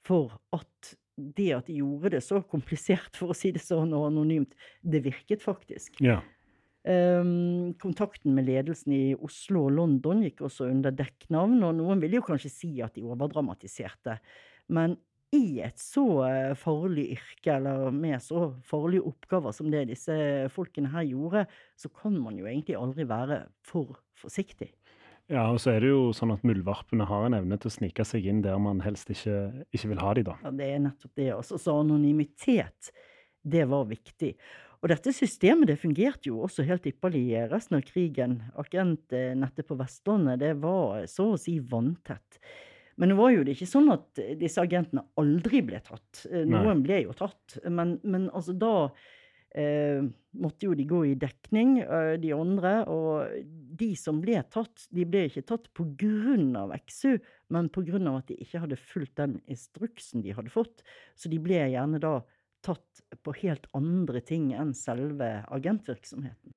for 0.08 0.40
at 0.56 0.96
det 1.18 1.50
at 1.56 1.70
de 1.70 1.80
gjorde 1.80 2.14
det 2.14 2.24
så 2.26 2.42
komplisert, 2.46 3.16
for 3.18 3.34
å 3.34 3.38
si 3.38 3.52
det 3.54 3.64
sånn, 3.64 3.94
og 3.98 4.08
anonymt, 4.12 4.54
det 4.86 5.02
virket 5.06 5.44
faktisk. 5.44 5.98
Ja. 6.06 6.20
Um, 6.88 7.74
kontakten 7.82 8.36
med 8.38 8.46
ledelsen 8.48 8.94
i 8.96 9.02
Oslo 9.26 9.66
og 9.68 9.74
London 9.76 10.22
gikk 10.24 10.46
også 10.48 10.70
under 10.70 10.94
dekknavn, 10.96 11.58
og 11.66 11.74
noen 11.82 12.04
ville 12.04 12.22
jo 12.22 12.28
kanskje 12.30 12.54
si 12.54 12.70
at 12.86 12.96
de 12.96 13.04
overdramatiserte. 13.04 14.20
Men 14.72 14.96
i 15.36 15.60
et 15.66 15.80
så 15.82 16.06
eh, 16.28 16.54
farlig 16.58 17.10
yrke, 17.18 17.58
eller 17.58 17.92
med 17.92 18.22
så 18.24 18.52
farlige 18.68 19.04
oppgaver 19.10 19.56
som 19.56 19.70
det 19.74 19.88
disse 19.90 20.16
folkene 20.54 20.92
her 20.94 21.08
gjorde, 21.10 21.46
så 21.76 21.92
kan 21.92 22.16
man 22.22 22.38
jo 22.40 22.48
egentlig 22.48 22.78
aldri 22.80 23.08
være 23.10 23.42
for 23.66 23.98
forsiktig. 24.18 24.72
ja, 25.28 25.50
og 25.52 25.60
så 25.60 25.74
er 25.74 25.84
det 25.84 25.92
jo 25.92 26.14
sånn 26.16 26.32
at 26.34 26.46
muldvarpene 26.48 27.06
har 27.10 27.28
en 27.28 27.36
evne 27.38 27.58
til 27.60 27.70
å 27.70 27.76
snike 27.76 28.06
seg 28.08 28.30
inn 28.32 28.40
der 28.46 28.56
man 28.62 28.80
helst 28.86 29.12
ikke, 29.12 29.66
ikke 29.76 29.92
vil 29.92 30.02
ha 30.02 30.14
de, 30.16 30.24
da. 30.30 30.38
Ja, 30.46 30.54
det 30.56 30.72
er 30.72 30.80
nettopp 30.86 31.20
det. 31.20 31.28
Også. 31.36 31.60
så 31.60 31.76
anonymitet, 31.82 32.94
det 33.44 33.68
var 33.68 33.86
viktig. 33.92 34.32
Og 34.78 34.92
dette 34.92 35.12
systemet 35.12 35.72
det 35.72 35.80
fungerte 35.82 36.30
jo 36.30 36.44
også 36.46 36.64
helt 36.68 36.86
ypperlig 36.88 37.24
i 37.34 37.46
resten 37.50 37.80
av 37.80 37.86
krigen. 37.86 38.40
Agentnettet 38.62 39.66
på 39.68 39.78
Vestlandet 39.80 40.40
det 40.44 40.54
var 40.62 41.08
så 41.10 41.32
å 41.34 41.40
si 41.42 41.58
vanntett. 41.60 42.40
Men 42.98 43.12
nå 43.12 43.18
var 43.20 43.34
jo 43.34 43.46
det 43.46 43.54
ikke 43.54 43.70
sånn 43.70 43.92
at 43.94 44.20
disse 44.40 44.64
agentene 44.64 45.06
aldri 45.22 45.62
ble 45.66 45.80
tatt. 45.86 46.24
Noen 46.32 46.82
Nei. 46.82 46.84
Ble 46.88 47.00
jo 47.06 47.14
tatt. 47.18 47.60
Men, 47.70 47.98
men 48.02 48.26
altså 48.34 48.56
da 48.58 48.90
eh, 49.54 50.02
måtte 50.42 50.66
jo 50.66 50.74
de 50.78 50.86
gå 50.90 51.04
i 51.12 51.18
dekning, 51.20 51.78
eh, 51.84 52.16
de 52.22 52.34
andre. 52.34 52.74
Og 52.90 53.46
de 53.78 53.92
som 54.00 54.22
ble 54.24 54.42
tatt, 54.54 54.88
de 54.90 55.06
ble 55.06 55.28
ikke 55.30 55.46
tatt 55.54 55.70
av 56.58 56.74
XU, 56.88 57.20
men 57.54 57.70
av 58.10 58.24
at 58.24 58.34
de 58.34 58.40
ikke 58.42 58.64
hadde 58.66 58.82
fulgt 58.82 59.18
den 59.22 59.38
instruksen 59.46 60.26
de 60.26 60.34
hadde 60.38 60.54
fått. 60.54 60.82
Så 61.14 61.30
de 61.30 61.42
ble 61.42 61.62
gjerne 61.70 62.02
da 62.02 62.20
tatt 62.66 63.04
på 63.24 63.34
helt 63.44 63.70
andre 63.78 64.22
ting 64.26 64.52
enn 64.58 64.74
selve 64.76 65.38
agentvirksomheten. 65.54 66.57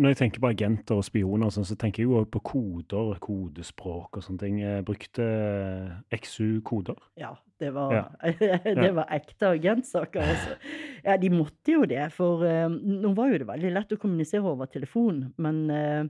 Når 0.00 0.08
jeg 0.14 0.16
tenker 0.22 0.40
på 0.40 0.48
agenter 0.48 0.96
og 0.96 1.04
spioner, 1.04 1.50
og 1.50 1.52
sånn, 1.52 1.66
så 1.68 1.76
tenker 1.76 2.00
jeg 2.02 2.08
jo 2.08 2.20
òg 2.22 2.30
på 2.32 2.40
koder, 2.48 3.10
kodespråk 3.20 4.16
og 4.16 4.24
sånne 4.24 4.40
ting. 4.40 4.60
Jeg 4.62 4.86
brukte 4.88 5.26
XU-koder. 6.16 6.96
Ja, 7.20 7.34
det 7.60 7.74
var, 7.76 7.92
Ja. 7.92 8.04
det 8.82 8.92
var 8.96 9.12
ekte 9.12 9.52
agentsaker. 9.58 10.22
Altså. 10.34 10.56
Ja, 11.02 11.16
de 11.18 11.32
måtte 11.34 11.72
jo 11.74 11.82
det, 11.90 12.04
for 12.14 12.44
eh, 12.46 12.68
nå 12.70 13.10
var 13.18 13.32
jo 13.32 13.40
det 13.42 13.48
veldig 13.48 13.72
lett 13.74 13.92
å 13.92 13.98
kommunisere 13.98 14.46
over 14.46 14.70
telefon, 14.70 15.24
men 15.42 15.64
eh, 15.74 16.04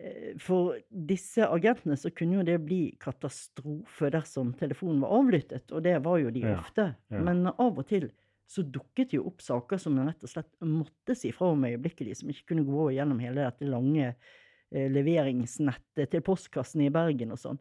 Eh, 0.00 0.34
For 0.42 0.76
disse 0.90 1.46
agentene 1.46 1.96
så 1.98 2.10
kunne 2.14 2.40
jo 2.40 2.46
det 2.46 2.58
bli 2.64 2.80
katastrofe 3.02 4.10
dersom 4.14 4.52
telefonen 4.58 5.02
var 5.04 5.14
avlyttet, 5.20 5.70
og 5.72 5.84
det 5.86 5.96
var 6.04 6.18
jo 6.22 6.32
de 6.34 6.44
ofte. 6.52 6.88
ja. 7.10 7.22
Men 7.22 7.46
av 7.46 7.78
og 7.78 7.86
til 7.88 8.10
så 8.46 8.62
dukket 8.62 9.16
jo 9.16 9.26
opp 9.26 9.42
saker 9.42 9.80
som 9.80 9.96
en 9.98 10.10
rett 10.10 10.22
og 10.22 10.30
slett 10.30 10.52
måtte 10.62 11.16
si 11.18 11.32
fra 11.34 11.50
om 11.54 11.66
øyeblikkelig, 11.66 12.14
som 12.20 12.30
ikke 12.30 12.52
kunne 12.52 12.66
gå 12.68 12.90
gjennom 12.94 13.18
hele 13.22 13.42
dette 13.42 13.66
lange 13.68 14.12
eh, 14.12 14.86
leveringsnettet 14.92 16.12
til 16.12 16.24
postkassen 16.26 16.84
i 16.86 16.92
Bergen 16.94 17.34
og 17.34 17.42
sånn. 17.42 17.60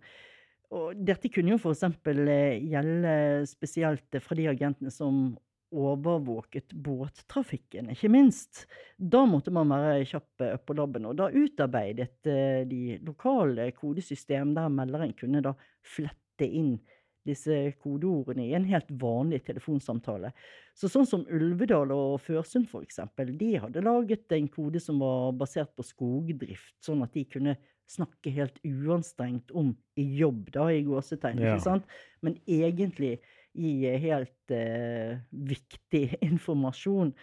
Og 0.76 0.98
dette 1.08 1.30
kunne 1.34 1.56
jo 1.56 1.72
eksempel 1.72 2.22
eh, 2.30 2.62
gjelde 2.70 3.16
spesielt 3.50 4.20
fra 4.22 4.38
de 4.38 4.48
agentene 4.54 4.94
som 4.94 5.34
overvåket 5.76 6.72
båttrafikken, 6.86 7.90
ikke 7.92 8.10
minst. 8.14 8.64
Da 8.96 9.24
måtte 9.28 9.52
man 9.52 9.74
være 9.74 10.06
kjapp 10.08 10.44
på 10.68 10.76
labben, 10.78 11.08
og 11.10 11.18
da 11.20 11.32
utarbeidet 11.34 12.30
eh, 12.30 12.62
de 12.70 13.00
lokale 13.06 13.72
kodesystem 13.76 14.54
der 14.56 14.70
melderen 14.72 15.16
kunne 15.18 15.42
da 15.44 15.56
flette 15.82 16.46
inn 16.46 16.78
disse 17.26 17.56
kodeordene 17.82 18.46
i 18.48 18.54
en 18.58 18.66
helt 18.70 18.90
vanlig 19.02 19.42
telefonsamtale. 19.48 20.32
Så 20.78 20.90
sånn 20.92 21.08
som 21.10 21.24
Ulvedal 21.34 21.92
og 21.96 22.20
Førsund 22.24 22.68
for 22.72 22.86
eksempel, 22.86 23.34
de 23.40 23.56
hadde 23.64 23.84
laget 23.86 24.32
en 24.36 24.50
kode 24.52 24.82
som 24.84 25.00
var 25.04 25.32
basert 25.40 25.72
på 25.76 25.86
skogdrift, 25.88 26.76
sånn 26.86 27.04
at 27.06 27.16
de 27.16 27.26
kunne 27.26 27.56
snakke 27.90 28.32
helt 28.34 28.58
uanstrengt 28.66 29.52
om 29.54 29.76
i 30.02 30.06
jobb, 30.18 30.50
da, 30.56 30.70
i 30.74 30.84
gåsetegn, 30.88 31.42
Ja. 31.42 31.54
ikke 31.56 31.68
sant? 31.68 31.86
Men 32.26 32.40
egentlig 32.50 33.20
gi 33.56 33.76
helt 34.02 34.52
uh, 34.52 35.18
viktig 35.32 36.18
informasjon. 36.32 37.14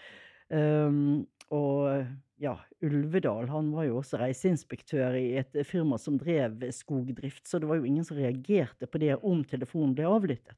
Um, 0.53 1.26
og 1.53 2.07
ja, 2.43 2.57
Ulvedal 2.82 3.49
han 3.49 3.70
var 3.70 3.86
jo 3.86 4.01
også 4.01 4.18
reiseinspektør 4.18 5.14
i 5.14 5.36
et 5.38 5.55
firma 5.68 5.99
som 6.01 6.18
drev 6.18 6.64
skogdrift, 6.74 7.47
så 7.47 7.61
det 7.62 7.68
var 7.70 7.78
jo 7.78 7.86
ingen 7.86 8.07
som 8.07 8.18
reagerte 8.18 8.88
på 8.90 9.01
det 9.03 9.14
om 9.22 9.45
telefonen 9.47 9.95
ble 9.95 10.09
avlyttet. 10.11 10.57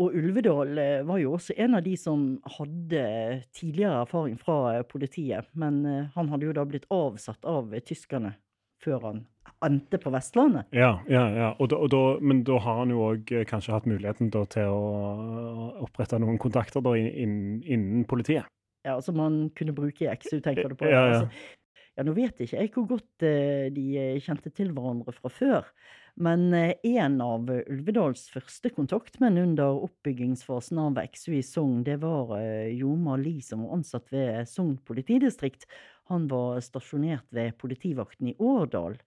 Og 0.00 0.14
Ulvedal 0.16 0.78
eh, 0.80 1.02
var 1.04 1.18
jo 1.20 1.34
også 1.36 1.52
en 1.60 1.76
av 1.76 1.82
de 1.84 1.92
som 2.00 2.22
hadde 2.54 3.02
tidligere 3.52 4.00
erfaring 4.06 4.38
fra 4.40 4.78
eh, 4.78 4.86
politiet, 4.88 5.50
men 5.52 5.82
eh, 5.84 6.06
han 6.14 6.32
hadde 6.32 6.48
jo 6.48 6.54
da 6.56 6.64
blitt 6.64 6.88
avsatt 6.88 7.44
av 7.44 7.68
tyskerne 7.84 8.32
før 8.82 9.04
han 9.04 9.20
endte 9.62 10.00
på 10.00 10.10
Vestlandet. 10.10 10.72
Ja, 10.74 10.94
ja, 11.12 11.26
ja. 11.36 11.50
Og 11.60 11.68
da, 11.70 11.82
og 11.84 11.92
da, 11.92 12.00
men 12.24 12.40
da 12.48 12.56
har 12.64 12.80
han 12.80 12.96
jo 12.96 13.04
òg 13.12 13.28
kanskje 13.46 13.76
hatt 13.76 13.86
muligheten 13.86 14.32
da, 14.32 14.46
til 14.50 14.72
å 14.72 15.68
opprette 15.84 16.18
noen 16.18 16.40
kontakter 16.40 16.82
da, 16.82 16.96
innen, 16.96 17.60
innen 17.60 18.08
politiet. 18.08 18.48
Ja, 18.86 18.98
som 19.04 19.18
man 19.20 19.42
kunne 19.58 19.74
bruke 19.76 20.06
i 20.06 20.12
XU, 20.16 20.40
tenker 20.42 20.72
du 20.72 20.78
på? 20.78 20.88
Ja, 20.90 21.02
ja. 21.06 21.18
Altså, 21.22 21.58
ja, 21.92 22.04
nå 22.06 22.14
vet 22.16 22.40
ikke 22.40 22.56
jeg 22.56 22.70
hvor 22.72 22.86
godt 22.94 23.24
eh, 23.26 23.68
de 23.74 23.84
eh, 24.00 24.20
kjente 24.24 24.50
til 24.56 24.72
hverandre 24.72 25.12
fra 25.12 25.30
før, 25.30 25.68
men 26.20 26.46
eh, 26.56 26.74
en 26.88 27.18
av 27.24 27.50
Ulvedals 27.52 28.24
første 28.32 28.72
kontaktmenn 28.72 29.40
under 29.40 29.82
oppbyggingsfasen 29.86 30.80
av 30.82 31.00
XU 31.04 31.36
i 31.38 31.44
Sogn, 31.46 31.82
det 31.86 31.98
var 32.02 32.34
eh, 32.38 32.72
Joma 32.78 33.18
Li, 33.20 33.38
som 33.44 33.66
var 33.66 33.78
ansatt 33.78 34.08
ved 34.12 34.48
Sogn 34.48 34.78
politidistrikt. 34.88 35.68
Han 36.12 36.26
var 36.32 36.60
stasjonert 36.64 37.28
ved 37.32 37.54
politivakten 37.60 38.32
i 38.32 38.36
Årdal. 38.40 38.98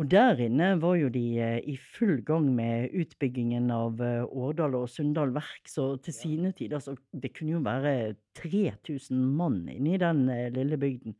Og 0.00 0.08
der 0.08 0.40
inne 0.40 0.72
var 0.80 0.96
jo 0.96 1.10
de 1.12 1.24
eh, 1.42 1.58
i 1.68 1.74
full 1.76 2.22
gang 2.24 2.48
med 2.56 2.94
utbyggingen 2.96 3.68
av 3.74 4.00
eh, 4.00 4.24
Årdal 4.24 4.76
og 4.78 4.88
Sunndal 4.90 5.34
verk, 5.34 5.68
så 5.68 5.92
til 6.02 6.16
sine 6.16 6.52
tider 6.56 6.80
så 6.80 6.96
det 7.12 7.34
kunne 7.36 7.58
jo 7.58 7.64
være 7.64 8.14
3000 8.40 9.24
mann 9.36 9.66
inne 9.72 9.96
i 9.96 10.00
den 10.00 10.24
eh, 10.32 10.48
lille 10.54 10.78
bygden. 10.80 11.16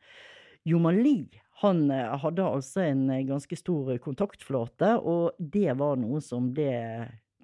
Jomali 0.68 1.26
han 1.62 1.84
hadde 1.92 2.42
altså 2.42 2.80
en 2.88 3.04
ganske 3.28 3.54
stor 3.54 3.92
kontaktflate, 4.02 4.96
og 4.98 5.36
det 5.38 5.76
var 5.78 6.00
noe 6.00 6.18
som 6.24 6.48
ble 6.54 6.72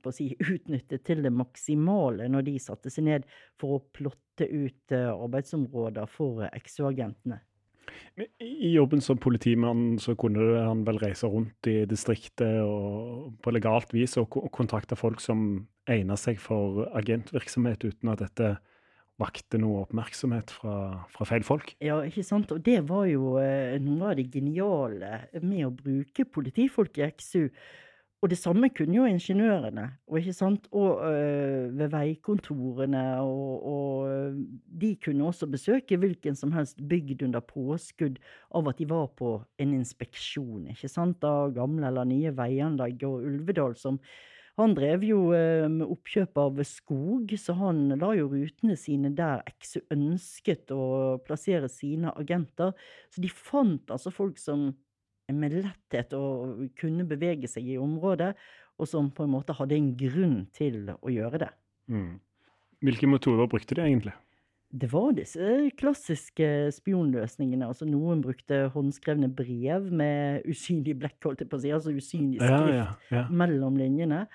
på 0.02 0.10
å 0.10 0.14
si, 0.14 0.32
utnyttet 0.54 1.04
til 1.06 1.22
det 1.22 1.30
maksimale 1.34 2.26
når 2.32 2.48
de 2.48 2.56
satte 2.62 2.90
seg 2.90 3.06
ned 3.06 3.28
for 3.60 3.76
å 3.76 3.84
plotte 3.94 4.48
ut 4.48 4.94
arbeidsområder 4.96 6.10
for 6.10 6.48
XU-agentene. 6.64 7.38
Men 7.38 7.47
I 8.42 8.72
jobben 8.74 9.02
som 9.04 9.20
politimann 9.20 9.98
så 10.02 10.14
kunne 10.18 10.62
han 10.62 10.84
vel 10.86 11.00
reise 11.02 11.28
rundt 11.30 11.68
i 11.70 11.82
distriktet 11.88 12.60
og 12.62 13.34
på 13.44 13.54
legalt 13.54 13.92
vis 13.94 14.18
og 14.20 14.40
kontakte 14.54 14.98
folk 14.98 15.22
som 15.24 15.66
egnet 15.88 16.20
seg 16.20 16.40
for 16.42 16.86
agentvirksomhet, 16.98 17.86
uten 17.88 18.12
at 18.12 18.24
dette 18.24 18.56
vakte 19.18 19.58
noe 19.58 19.82
oppmerksomhet 19.82 20.52
fra, 20.54 20.74
fra 21.10 21.26
feil 21.26 21.44
folk. 21.46 21.72
Ja, 21.82 21.98
ikke 22.06 22.24
sant? 22.26 22.52
Og 22.54 22.62
det 22.64 22.80
var 22.88 23.08
jo 23.10 23.36
eh, 23.42 23.76
noe 23.82 24.12
av 24.12 24.18
det 24.18 24.28
geniale 24.34 25.24
med 25.42 25.66
å 25.66 25.74
bruke 25.74 26.26
politifolk 26.28 27.00
i 27.00 27.08
XU. 27.10 27.48
Og 28.18 28.30
det 28.32 28.38
samme 28.40 28.66
kunne 28.74 28.96
jo 28.96 29.04
ingeniørene, 29.06 29.84
og? 30.10 30.24
Og 30.72 31.04
øh, 31.06 31.78
ved 31.78 31.88
veikontorene, 31.92 33.20
og, 33.20 33.66
og 33.66 34.32
de 34.80 34.96
kunne 35.04 35.26
også 35.26 35.46
besøke 35.46 35.96
hvilken 35.96 36.34
som 36.34 36.52
helst 36.52 36.82
bygd 36.88 37.22
under 37.22 37.40
påskudd 37.40 38.18
av 38.50 38.68
at 38.68 38.78
de 38.78 38.88
var 38.90 39.06
på 39.14 39.36
en 39.58 39.76
inspeksjon, 39.76 40.66
ikke 40.74 40.90
sant? 40.90 41.22
Av 41.22 41.54
gamle 41.54 41.86
eller 41.86 42.10
nye 42.10 42.34
veianlegg. 42.34 43.06
Og 43.06 43.22
Ulvedal 43.30 43.78
som 43.78 44.00
han 44.58 44.74
drev 44.74 45.04
jo 45.06 45.20
øh, 45.38 45.68
med 45.70 45.86
oppkjøp 45.86 46.38
av 46.42 46.58
skog, 46.66 47.30
så 47.38 47.54
han 47.60 47.92
la 48.00 48.10
jo 48.18 48.26
rutene 48.32 48.74
sine 48.74 49.12
der 49.14 49.44
XU 49.62 49.84
ønsket 49.94 50.74
å 50.74 51.20
plassere 51.22 51.70
sine 51.70 52.10
agenter. 52.18 52.74
Så 53.14 53.22
de 53.22 53.30
fant 53.30 53.94
altså 53.94 54.10
folk 54.10 54.42
som 54.42 54.72
med 55.34 55.58
letthet 55.60 56.14
å 56.16 56.22
kunne 56.78 57.04
bevege 57.08 57.50
seg 57.50 57.66
i 57.74 57.76
området, 57.80 58.32
og 58.78 58.88
som 58.88 59.10
på 59.12 59.26
en 59.26 59.34
måte 59.34 59.56
hadde 59.58 59.76
en 59.76 59.92
grunn 59.98 60.38
til 60.54 60.94
å 60.94 61.12
gjøre 61.12 61.42
det. 61.44 61.50
Mm. 61.90 62.16
Hvilke 62.84 63.10
motorer 63.10 63.50
brukte 63.50 63.76
de 63.76 63.84
egentlig? 63.84 64.14
Det 64.68 64.90
var 64.92 65.14
disse 65.16 65.70
klassiske 65.80 66.68
spionløsningene. 66.76 67.70
altså 67.70 67.86
Noen 67.88 68.20
brukte 68.20 68.66
håndskrevne 68.74 69.30
brev 69.32 69.88
med 69.88 70.44
usynlig 70.48 70.98
blekk, 71.00 71.16
holdt 71.24 71.42
jeg 71.42 71.48
på 71.48 71.56
å 71.56 71.62
si, 71.62 71.72
altså 71.72 71.94
usynlig 71.96 72.42
skrift 72.42 72.74
ja, 72.76 72.90
ja. 73.14 73.24
mellom 73.32 73.78
linjene. 73.80 74.26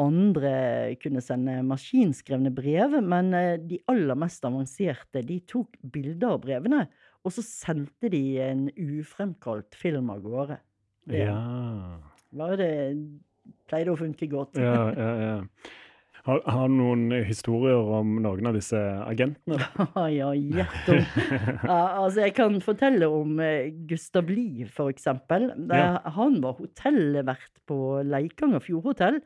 Andre 0.00 0.96
kunne 1.02 1.22
sende 1.22 1.60
maskinskrevne 1.68 2.50
brev, 2.54 2.98
men 3.04 3.30
eh, 3.36 3.60
de 3.62 3.78
aller 3.90 4.18
mest 4.18 4.44
avanserte 4.48 5.22
de 5.28 5.38
tok 5.46 5.78
bilder 5.82 6.34
av 6.34 6.42
brevene, 6.42 6.86
og 7.24 7.32
så 7.36 7.42
sendte 7.44 8.08
de 8.12 8.22
en 8.40 8.68
ufremkalt 8.76 9.74
film 9.76 10.10
av 10.14 10.22
gårde. 10.24 10.56
Det 11.10 11.24
Ja, 11.26 11.98
var 12.36 12.56
det 12.60 12.70
pleide 13.70 13.92
å 13.92 13.98
funke 13.98 14.28
godt. 14.30 14.56
ja, 14.60 14.90
ja. 14.96 15.12
ja. 15.24 15.36
Har, 16.26 16.42
har 16.44 16.68
du 16.68 16.74
noen 16.76 17.06
historier 17.24 17.80
om 17.96 18.18
noen 18.20 18.46
av 18.50 18.56
disse 18.58 18.76
agentene? 19.06 19.56
Ja, 20.12 20.28
gjett 20.36 20.90
om. 20.92 20.98
Ja, 21.64 21.78
altså, 22.02 22.20
jeg 22.26 22.34
kan 22.36 22.58
fortelle 22.60 23.08
om 23.08 23.40
eh, 23.40 23.70
Gustav 23.88 24.28
Lie, 24.28 24.66
for 24.68 24.92
eksempel. 24.92 25.48
Der 25.56 25.80
Ja. 25.80 26.12
Han 26.18 26.36
var 26.44 26.58
hotellvert 26.60 27.48
på 27.66 28.02
Leikanger 28.04 28.60
Fjordhotell. 28.60 29.22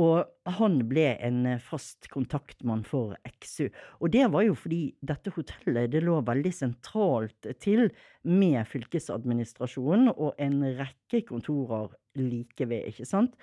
Og 0.00 0.24
han 0.56 0.80
ble 0.90 1.06
en 1.22 1.44
eh, 1.46 1.60
fast 1.62 2.08
kontaktmann 2.10 2.82
for 2.86 3.14
XU. 3.30 3.68
Og 4.02 4.10
det 4.14 4.24
var 4.32 4.42
jo 4.42 4.56
fordi 4.58 4.80
dette 5.06 5.30
hotellet 5.36 5.92
det 5.92 6.02
lå 6.02 6.18
veldig 6.26 6.50
sentralt 6.54 7.50
til 7.62 7.86
med 8.26 8.66
fylkesadministrasjonen 8.72 10.10
og 10.14 10.34
en 10.42 10.64
rekke 10.80 11.22
kontorer 11.28 11.94
like 12.18 12.66
ved, 12.70 12.90
ikke 12.90 13.06
sant? 13.06 13.38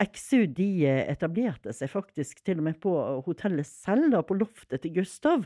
XU 0.00 0.46
de 0.56 0.68
eh, 0.88 1.04
etablerte 1.12 1.72
seg 1.76 1.92
faktisk 1.92 2.40
til 2.44 2.60
og 2.60 2.68
med 2.70 2.80
på 2.80 2.96
hotellet 3.28 3.68
selv, 3.68 4.10
da, 4.16 4.24
på 4.24 4.36
loftet 4.40 4.84
til 4.84 4.96
Gustav. 5.02 5.44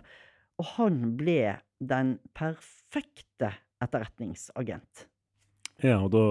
Og 0.63 0.73
han 0.77 1.17
ble 1.19 1.57
den 1.81 2.19
perfekte 2.37 3.55
etterretningsagent. 3.83 5.07
Ja, 5.83 6.03
og 6.05 6.11
da, 6.13 6.25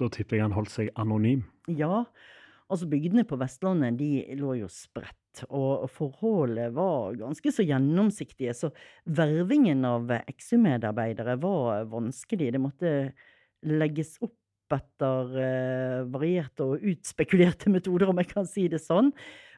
da 0.00 0.08
tipper 0.12 0.40
jeg 0.40 0.48
han 0.48 0.56
holdt 0.56 0.72
seg 0.74 0.90
anonym. 0.98 1.44
Ja, 1.70 2.04
altså 2.72 2.88
bygdene 2.90 3.26
på 3.28 3.38
Vestlandet 3.40 3.98
de 4.00 4.10
lå 4.38 4.56
jo 4.62 4.70
spredt, 4.72 5.44
og 5.48 5.88
forholdet 5.92 6.72
var 6.76 7.16
ganske 7.18 7.52
så 7.52 7.66
gjennomsiktige, 7.66 8.54
så 8.56 8.70
vervingen 9.04 9.84
av 9.88 10.12
XU-medarbeidere 10.30 11.36
var 11.42 11.88
vanskelig. 11.90 12.52
Det 12.54 12.62
måtte 12.62 12.94
legges 13.64 14.16
opp 14.24 14.38
etter 14.74 15.34
eh, 15.38 16.02
varierte 16.10 16.64
og 16.66 16.84
utspekulerte 16.94 17.70
metoder, 17.74 18.10
om 18.10 18.20
jeg 18.22 18.30
kan 18.32 18.48
si 18.48 18.66
det 18.72 18.80
sånn. 18.82 19.12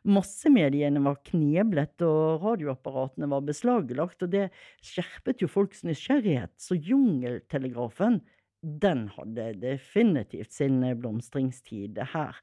Massemediene 0.07 1.03
var 1.03 1.19
kneblet, 1.27 2.03
og 2.07 2.45
radioapparatene 2.45 3.29
var 3.31 3.45
beslaglagt, 3.47 4.23
og 4.23 4.33
det 4.35 4.49
skjerpet 4.85 5.43
jo 5.43 5.51
folks 5.51 5.83
nysgjerrighet. 5.87 6.55
Så 6.63 6.79
jungeltelegrafen, 6.79 8.21
den 8.63 9.07
hadde 9.15 9.51
definitivt 9.63 10.55
sin 10.55 10.81
blomstringstid 11.01 11.99
her. 12.15 12.39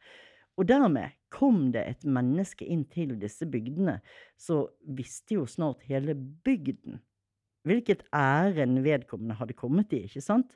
Og 0.57 0.67
dermed 0.69 1.15
kom 1.33 1.71
det 1.73 1.83
et 1.89 2.05
menneske 2.05 2.65
inn 2.69 2.83
til 2.91 3.15
disse 3.21 3.47
bygdene, 3.49 3.97
så 4.37 4.67
visste 4.85 5.39
jo 5.39 5.47
snart 5.49 5.81
hele 5.89 6.15
bygden 6.15 7.01
hvilket 7.63 8.03
ærend 8.11 8.81
vedkommende 8.83 9.37
hadde 9.39 9.55
kommet 9.55 9.93
i, 9.95 10.03
ikke 10.03 10.21
sant? 10.23 10.55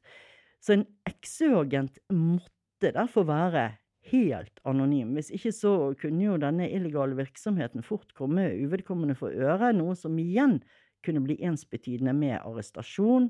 Så 0.60 0.76
en 0.76 0.86
XØ-agent 1.08 2.02
måtte 2.12 2.92
derfor 2.92 3.28
være 3.30 3.78
helt 4.12 4.60
anonym. 4.68 5.14
Hvis 5.16 5.32
ikke 5.36 5.54
så 5.56 5.74
kunne 6.02 6.26
jo 6.26 6.38
denne 6.42 6.70
illegale 6.72 7.18
virksomheten 7.18 7.84
fort 7.86 8.14
komme 8.18 8.50
uvedkommende 8.60 9.16
for 9.16 9.32
øre, 9.32 9.74
noe 9.76 9.96
som 9.96 10.18
igjen 10.20 10.60
kunne 11.06 11.24
bli 11.24 11.38
ensbetydende 11.46 12.14
med 12.18 12.40
arrestasjon, 12.42 13.30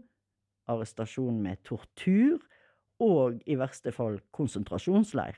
arrestasjon 0.72 1.42
med 1.44 1.62
tortur 1.68 2.42
og 3.04 3.42
i 3.46 3.58
verste 3.60 3.94
fall 3.94 4.18
konsentrasjonsleir. 4.34 5.38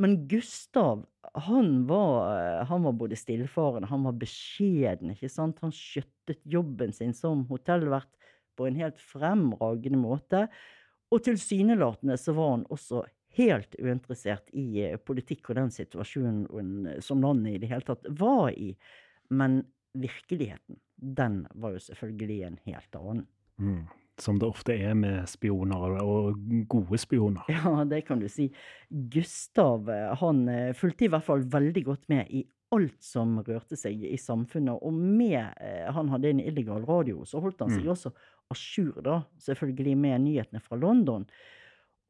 Men 0.00 0.16
Gustav, 0.28 1.04
han 1.44 1.86
var, 1.86 2.64
han 2.64 2.86
var 2.86 2.94
både 2.96 3.18
stillfaren, 3.20 3.84
han 3.90 4.06
var 4.08 4.16
beskjeden, 4.16 5.12
ikke 5.12 5.28
sant. 5.28 5.60
Han 5.60 5.74
skjøttet 5.76 6.40
jobben 6.48 6.94
sin 6.96 7.12
som 7.16 7.44
hotellvert 7.50 8.08
på 8.56 8.68
en 8.68 8.78
helt 8.80 9.00
fremragende 9.00 10.00
måte. 10.00 10.46
Og 11.12 11.24
tilsynelatende 11.26 12.16
så 12.20 12.32
var 12.36 12.54
han 12.54 12.64
også 12.72 13.04
helt 13.36 13.76
uinteressert 13.78 14.48
i 14.56 14.86
eh, 14.86 14.96
politikk 14.96 15.52
og 15.52 15.60
den 15.60 15.72
situasjonen 15.74 16.88
som 17.04 17.22
landet 17.22 17.58
i 17.58 17.62
det 17.62 17.70
hele 17.70 17.86
tatt 17.86 18.08
var 18.18 18.50
i. 18.56 18.72
Men 19.30 19.60
virkeligheten, 19.92 20.80
den 20.96 21.42
var 21.54 21.76
jo 21.76 21.84
selvfølgelig 21.90 22.40
en 22.46 22.58
helt 22.66 22.98
annen. 22.98 23.26
Mm. 23.60 23.84
Som 24.20 24.38
det 24.40 24.48
ofte 24.48 24.74
er 24.76 24.96
med 24.98 25.28
spioner, 25.30 25.96
og 26.04 26.38
gode 26.68 27.00
spioner. 27.00 27.46
Ja, 27.48 27.84
det 27.88 28.02
kan 28.08 28.20
du 28.20 28.28
si. 28.28 28.50
Gustav 28.88 29.88
eh, 29.92 30.10
han 30.20 30.42
eh, 30.52 30.72
fulgte 30.76 31.06
i 31.06 31.12
hvert 31.12 31.26
fall 31.26 31.46
veldig 31.50 31.84
godt 31.86 32.10
med 32.12 32.28
i 32.28 32.44
alt 32.70 33.00
som 33.02 33.38
rørte 33.42 33.78
seg 33.78 34.04
i 34.06 34.18
samfunnet. 34.20 34.78
Og 34.86 34.94
med 34.94 35.40
han 35.90 36.12
hadde 36.12 36.30
en 36.30 36.42
illegal 36.44 36.84
radio, 36.86 37.24
så 37.26 37.40
holdt 37.42 37.64
han 37.64 37.72
seg 37.72 37.88
mm. 37.88 37.94
også 37.96 38.12
à 38.50 38.54
jour, 38.54 39.00
da, 39.02 39.16
selvfølgelig 39.42 39.96
med 39.98 40.22
nyhetene 40.28 40.62
fra 40.62 40.78
London. 40.78 41.24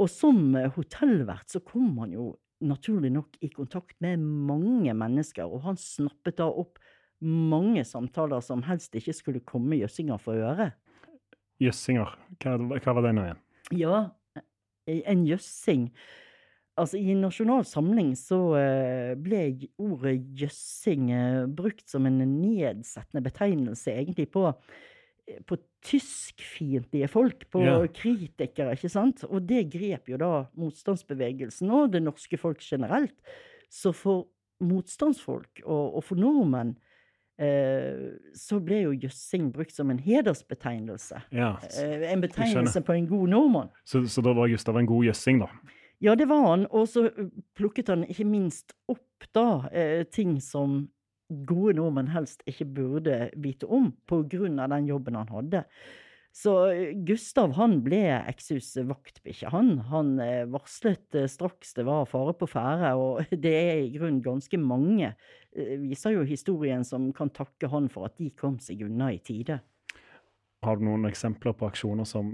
Og 0.01 0.11
som 0.13 0.53
hotellvert 0.77 1.49
så 1.53 1.63
kom 1.65 1.97
han 2.03 2.13
jo 2.13 2.35
naturlig 2.61 3.11
nok 3.13 3.37
i 3.41 3.49
kontakt 3.53 3.97
med 4.05 4.21
mange 4.21 4.93
mennesker, 4.97 5.49
og 5.49 5.65
han 5.65 5.81
snappet 5.81 6.39
da 6.41 6.49
opp 6.49 6.81
mange 7.21 7.83
samtaler 7.85 8.41
som 8.45 8.63
helst 8.65 8.97
ikke 8.97 9.15
skulle 9.17 9.45
komme 9.45 9.79
jøssinger 9.81 10.21
for 10.21 10.41
øre. 10.41 10.71
Jøssinger, 11.61 12.17
hva, 12.41 12.57
hva 12.57 12.97
var 12.97 13.07
det 13.07 13.15
nå 13.17 13.27
igjen? 13.29 13.41
Ja, 13.77 14.01
en 14.91 15.25
jøssing. 15.29 15.91
Altså, 16.81 16.97
I 16.97 17.17
Nasjonal 17.19 17.67
Samling 17.69 18.15
så 18.17 18.39
eh, 18.57 19.11
ble 19.21 19.43
ordet 19.83 20.17
jøssing 20.39 21.11
eh, 21.13 21.43
brukt 21.47 21.85
som 21.91 22.07
en 22.09 22.23
nedsettende 22.23 23.25
betegnelse 23.27 23.93
egentlig 23.93 24.31
på 24.33 24.49
på 25.47 25.57
tyskfiendtlige 25.87 27.07
folk, 27.07 27.45
på 27.53 27.63
ja. 27.63 27.77
kritikere, 27.95 28.75
ikke 28.75 28.91
sant? 28.93 29.23
Og 29.29 29.45
det 29.49 29.69
grep 29.73 30.11
jo 30.11 30.19
da 30.21 30.31
motstandsbevegelsen 30.59 31.71
og 31.71 31.93
det 31.95 32.03
norske 32.05 32.39
folk 32.41 32.63
generelt. 32.65 33.15
Så 33.71 33.93
for 33.97 34.27
motstandsfolk 34.65 35.63
og, 35.65 36.01
og 36.01 36.05
for 36.05 36.21
nordmenn 36.21 36.75
eh, 36.75 36.90
så 38.37 38.59
ble 38.61 38.83
jo 38.83 38.95
jøssing 39.07 39.51
brukt 39.55 39.73
som 39.73 39.91
en 39.93 40.01
hedersbetegnelse. 40.03 41.23
Ja, 41.33 41.55
eh, 41.81 42.07
en 42.13 42.21
betegnelse 42.21 42.83
på 42.85 42.97
en 42.97 43.09
god 43.09 43.29
nordmann. 43.33 43.71
Så, 43.85 44.03
så 44.13 44.25
da 44.25 44.35
var 44.37 44.51
Gustav 44.53 44.77
en 44.77 44.89
god 44.91 45.09
jøssing, 45.09 45.41
da? 45.45 45.49
Ja, 46.01 46.15
det 46.17 46.29
var 46.29 46.47
han. 46.49 46.67
Og 46.73 46.89
så 46.89 47.07
plukket 47.57 47.93
han 47.93 48.05
ikke 48.09 48.29
minst 48.29 48.75
opp 48.89 49.29
da 49.37 49.69
eh, 49.73 50.05
ting 50.09 50.39
som 50.45 50.87
gode 51.47 51.77
nordmenn 51.79 52.11
helst 52.11 52.43
ikke 52.51 52.67
burde 52.77 53.19
vite 53.39 53.69
om, 53.71 53.93
på 54.09 54.23
grunn 54.31 54.59
av 54.61 54.73
den 54.73 54.89
jobben 54.91 55.19
han 55.21 55.31
hadde. 55.31 55.65
Så 56.33 56.55
eh, 56.71 56.93
Gustav 57.07 57.57
han 57.59 57.81
ble 57.85 58.03
Exus 58.31 58.73
vaktbikkje. 58.87 59.51
Han, 59.51 59.73
han 59.91 60.15
eh, 60.23 60.47
varslet 60.51 61.19
eh, 61.19 61.29
straks 61.31 61.75
det 61.75 61.87
var 61.89 62.07
fare 62.11 62.35
på 62.39 62.49
ferde, 62.51 62.95
og 62.99 63.25
det 63.45 63.55
er 63.59 63.83
i 63.83 63.93
grunnen 63.97 64.23
ganske 64.25 64.61
mange, 64.61 65.15
viser 65.51 66.15
jo 66.15 66.23
historien, 66.23 66.85
som 66.87 67.09
kan 67.17 67.33
takke 67.35 67.67
han 67.73 67.89
for 67.91 68.07
at 68.07 68.15
de 68.21 68.31
kom 68.39 68.61
seg 68.63 68.85
unna 68.87 69.11
i 69.11 69.19
tide. 69.19 69.59
Har 70.63 70.77
du 70.79 70.85
noen 70.87 71.09
eksempler 71.09 71.57
på 71.57 71.67
aksjoner 71.71 72.07
som 72.07 72.31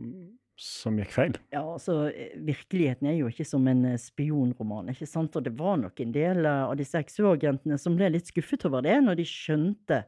som 0.56 0.96
gikk 0.96 1.10
feil? 1.12 1.34
Ja, 1.52 1.60
altså, 1.60 2.06
Virkeligheten 2.40 3.10
er 3.10 3.18
jo 3.18 3.26
ikke 3.28 3.44
som 3.44 3.66
en 3.68 3.84
spionroman. 4.00 4.88
ikke 4.88 5.04
sant? 5.08 5.36
Og 5.36 5.44
det 5.44 5.52
var 5.58 5.76
nok 5.76 6.00
en 6.00 6.14
del 6.14 6.48
av 6.48 6.72
disse 6.80 6.96
XO-agentene 6.96 7.76
som 7.76 7.98
ble 7.98 8.08
litt 8.14 8.30
skuffet 8.32 8.64
over 8.64 8.80
det, 8.86 8.94
når 9.04 9.20
de 9.20 9.26
skjønte 9.28 9.98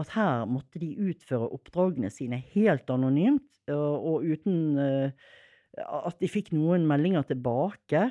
at 0.00 0.14
her 0.16 0.48
måtte 0.50 0.80
de 0.82 0.90
utføre 1.10 1.50
oppdragene 1.54 2.10
sine 2.12 2.40
helt 2.54 2.90
anonymt, 2.92 3.46
og, 3.70 4.24
uten 4.26 4.80
uh, 4.80 5.12
at 5.78 6.16
de 6.18 6.30
fikk 6.30 6.50
noen 6.56 6.88
meldinger 6.88 7.28
tilbake. 7.28 8.08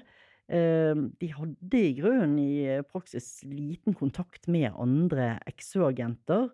Uh, 0.49 1.09
de 1.19 1.31
hadde 1.35 1.81
i 1.81 1.95
grunnen 1.97 2.37
i 2.41 2.79
praksis 2.87 3.41
liten 3.49 3.97
kontakt 3.97 4.47
med 4.47 4.71
andre 4.79 5.35
XO-agenter. 5.51 6.47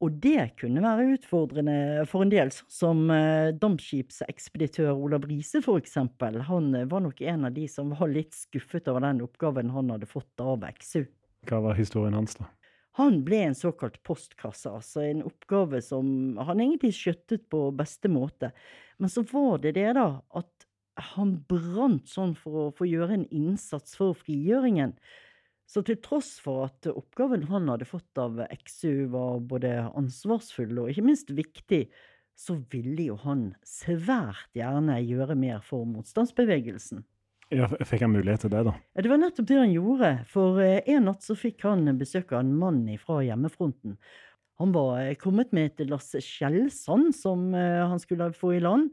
Og 0.00 0.16
det 0.24 0.54
kunne 0.60 0.80
være 0.80 1.10
utfordrende 1.14 2.06
for 2.08 2.24
en 2.24 2.30
del, 2.32 2.50
sånn 2.54 2.70
som 2.72 3.00
eh, 3.12 3.52
dampskipsekspeditør 3.60 4.94
Olav 4.94 5.26
Riise 5.28 5.60
for 5.64 5.80
eksempel. 5.80 6.38
Han 6.48 6.70
eh, 6.76 6.86
var 6.88 7.04
nok 7.04 7.20
en 7.20 7.44
av 7.50 7.52
de 7.56 7.66
som 7.68 7.92
var 7.92 8.08
litt 8.08 8.32
skuffet 8.36 8.88
over 8.88 9.04
den 9.04 9.20
oppgaven 9.26 9.74
han 9.74 9.92
hadde 9.92 10.08
fått 10.08 10.40
av 10.40 10.64
XU. 10.80 11.04
Hva 11.48 11.60
var 11.66 11.76
historien 11.76 12.16
hans, 12.16 12.38
da? 12.40 12.48
Han 13.00 13.22
ble 13.24 13.38
en 13.46 13.56
såkalt 13.56 13.96
postkasse, 14.04 14.68
altså 14.68 15.04
en 15.06 15.24
oppgave 15.24 15.80
som 15.84 16.36
han 16.36 16.60
egentlig 16.60 16.92
skjøttet 16.98 17.46
på 17.52 17.70
beste 17.76 18.10
måte. 18.12 18.52
Men 19.00 19.12
så 19.12 19.24
var 19.30 19.62
det 19.64 19.78
det, 19.78 19.88
da, 19.96 20.20
at 20.36 20.66
han 21.14 21.38
brant 21.48 22.10
sånn 22.12 22.34
for 22.36 22.66
å 22.66 22.70
få 22.76 22.88
gjøre 22.90 23.16
en 23.16 23.26
innsats 23.32 23.96
for 23.96 24.16
frigjøringen. 24.18 24.92
Så 25.70 25.84
til 25.86 26.00
tross 26.02 26.34
for 26.42 26.66
at 26.66 26.88
oppgaven 26.90 27.46
han 27.48 27.70
hadde 27.70 27.88
fått 27.88 28.20
av 28.20 28.40
XU 28.66 29.06
var 29.12 29.38
både 29.52 29.70
ansvarsfull 29.96 30.82
og 30.82 30.90
ikke 30.90 31.06
minst 31.06 31.30
viktig, 31.30 31.84
så 32.36 32.56
ville 32.72 33.10
jo 33.10 33.16
han 33.22 33.50
svært 33.66 34.50
gjerne 34.56 34.98
gjøre 35.04 35.36
mer 35.38 35.62
for 35.64 35.86
motstandsbevegelsen. 35.88 37.04
Ja, 37.50 37.66
Fikk 37.66 38.04
han 38.04 38.12
mulighet 38.14 38.44
til 38.44 38.52
det, 38.52 38.62
da? 38.68 38.76
Ja, 38.94 39.02
Det 39.02 39.10
var 39.10 39.18
nettopp 39.18 39.48
det 39.48 39.58
han 39.58 39.72
gjorde. 39.74 40.10
For 40.30 40.60
eh, 40.62 40.82
en 40.92 41.08
natt 41.10 41.24
så 41.26 41.34
fikk 41.38 41.64
han 41.66 41.88
besøk 41.98 42.30
av 42.32 42.44
en 42.44 42.52
mann 42.56 42.84
fra 43.02 43.20
hjemmefronten. 43.26 43.96
Han 44.62 44.74
var 44.76 45.00
eh, 45.02 45.16
kommet 45.18 45.50
med 45.56 45.72
et 45.72 45.90
lass 45.90 46.12
skjellsand 46.22 47.10
som 47.16 47.48
eh, 47.58 47.80
han 47.82 47.98
skulle 48.02 48.30
få 48.36 48.54
i 48.54 48.62
land. 48.62 48.92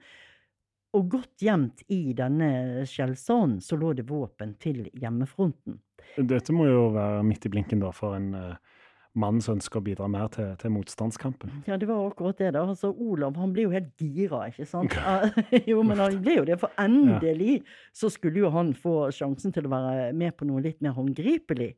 Og 0.97 1.09
godt 1.11 1.43
gjemt 1.43 1.83
i 1.93 2.15
denne 2.17 2.85
skjellsanden 2.89 3.59
så 3.61 3.77
lå 3.77 3.91
det 3.93 4.07
våpen 4.09 4.55
til 4.63 4.87
hjemmefronten. 4.97 5.77
Dette 6.17 6.55
må 6.55 6.65
jo 6.65 6.87
være 6.95 7.21
midt 7.27 7.45
i 7.45 7.51
blinken 7.53 7.83
da 7.83 7.91
for 7.93 8.15
en 8.17 8.31
uh, 8.33 8.76
mann 9.19 9.39
som 9.43 9.57
ønsker 9.57 9.81
å 9.81 9.85
bidra 9.85 10.09
mer 10.11 10.29
til, 10.33 10.51
til, 10.61 10.73
motstandskampen. 10.75 11.63
Ja, 11.69 11.77
det 11.79 11.89
var 11.89 12.05
akkurat 12.07 12.39
det. 12.39 12.51
da. 12.55 12.65
Altså, 12.67 12.91
Olav 12.93 13.37
han 13.41 13.53
ble 13.55 13.67
jo 13.67 13.73
helt 13.73 13.93
gira, 14.01 14.45
ikke 14.51 14.67
sant? 14.69 14.93
jo, 15.69 15.81
men 15.87 16.01
han 16.03 16.19
ble 16.23 16.39
jo 16.39 16.45
det, 16.47 16.59
for 16.61 16.73
endelig 16.81 17.61
så 17.95 18.11
skulle 18.13 18.45
jo 18.45 18.53
han 18.53 18.73
få 18.77 19.07
sjansen 19.15 19.55
til 19.55 19.67
å 19.67 19.73
være 19.73 20.11
med 20.17 20.37
på 20.37 20.47
noe 20.49 20.63
litt 20.65 20.83
mer 20.85 20.95
håndgripelig. 20.97 21.73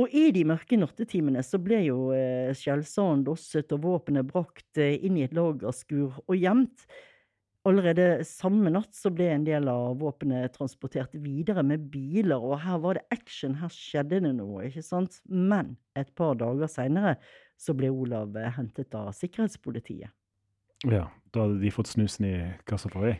Og 0.00 0.10
i 0.10 0.28
de 0.34 0.42
mørke 0.48 0.76
nattetimene 0.78 1.42
så 1.46 1.60
ble 1.62 1.84
jo 1.86 1.98
eh, 2.16 2.50
skjellsanden 2.58 3.22
losset 3.28 3.70
og 3.76 3.84
våpenet 3.84 4.26
brakt 4.26 4.80
eh, 4.82 4.96
inn 5.06 5.20
i 5.20 5.26
et 5.26 5.36
lagerskur 5.36 6.18
og 6.24 6.34
gjemt. 6.34 6.88
Allerede 7.64 8.24
samme 8.28 8.68
natt 8.68 8.92
så 8.92 9.08
ble 9.08 9.30
en 9.32 9.44
del 9.46 9.70
av 9.72 9.94
våpenet 10.02 10.52
transportert 10.52 11.14
videre 11.16 11.62
med 11.64 11.86
biler, 11.88 12.36
og 12.36 12.58
her 12.60 12.80
var 12.82 12.98
det 12.98 13.06
action, 13.14 13.54
her 13.56 13.70
skjedde 13.72 14.18
det 14.26 14.32
noe, 14.36 14.66
ikke 14.66 14.82
sant? 14.84 15.22
Men 15.24 15.72
et 15.96 16.10
par 16.18 16.36
dager 16.36 16.68
seinere 16.68 17.14
så 17.56 17.72
ble 17.76 17.88
Olav 17.88 18.36
hentet 18.58 18.92
av 18.98 19.14
sikkerhetspolitiet. 19.16 20.12
Ja, 20.84 21.06
da 21.32 21.46
hadde 21.46 21.62
de 21.62 21.72
fått 21.72 21.88
snusen 21.88 22.28
i 22.28 22.34
kassa 22.68 22.90
på 22.92 23.00
vei? 23.00 23.14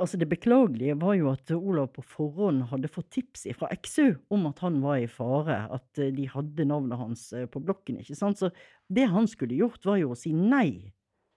Altså 0.00 0.16
Det 0.16 0.30
beklagelige 0.30 0.94
var 0.96 1.18
jo 1.18 1.28
at 1.28 1.52
Olav 1.52 1.90
på 1.92 2.00
forhånd 2.08 2.62
hadde 2.70 2.88
fått 2.88 3.10
tips 3.12 3.44
fra 3.58 3.68
XU 3.84 4.14
om 4.32 4.46
at 4.48 4.62
han 4.64 4.78
var 4.80 5.02
i 5.02 5.10
fare, 5.12 5.58
at 5.68 6.00
de 6.00 6.24
hadde 6.24 6.64
navnet 6.64 6.96
hans 6.96 7.26
på 7.52 7.60
blokken. 7.60 8.00
ikke 8.00 8.16
sant? 8.16 8.40
Så 8.40 8.48
det 8.88 9.10
han 9.12 9.28
skulle 9.28 9.60
gjort, 9.60 9.84
var 9.84 10.00
jo 10.00 10.14
å 10.14 10.16
si 10.16 10.32
nei 10.32 10.94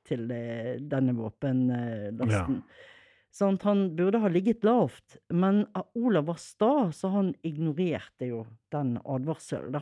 til 0.07 0.27
denne 0.27 1.15
våpenlasten. 1.17 2.59
Ja. 2.59 2.89
Sånn, 3.33 3.57
han 3.63 3.87
burde 3.97 4.21
ha 4.21 4.29
ligget 4.29 4.61
lavt, 4.67 5.15
men 5.33 5.63
Olav 5.97 6.27
var 6.27 6.37
sta, 6.37 6.91
så 6.93 7.09
han 7.15 7.31
ignorerte 7.41 8.27
jo 8.29 8.43
den 8.73 8.99
advarselen, 9.01 9.79
da. 9.79 9.81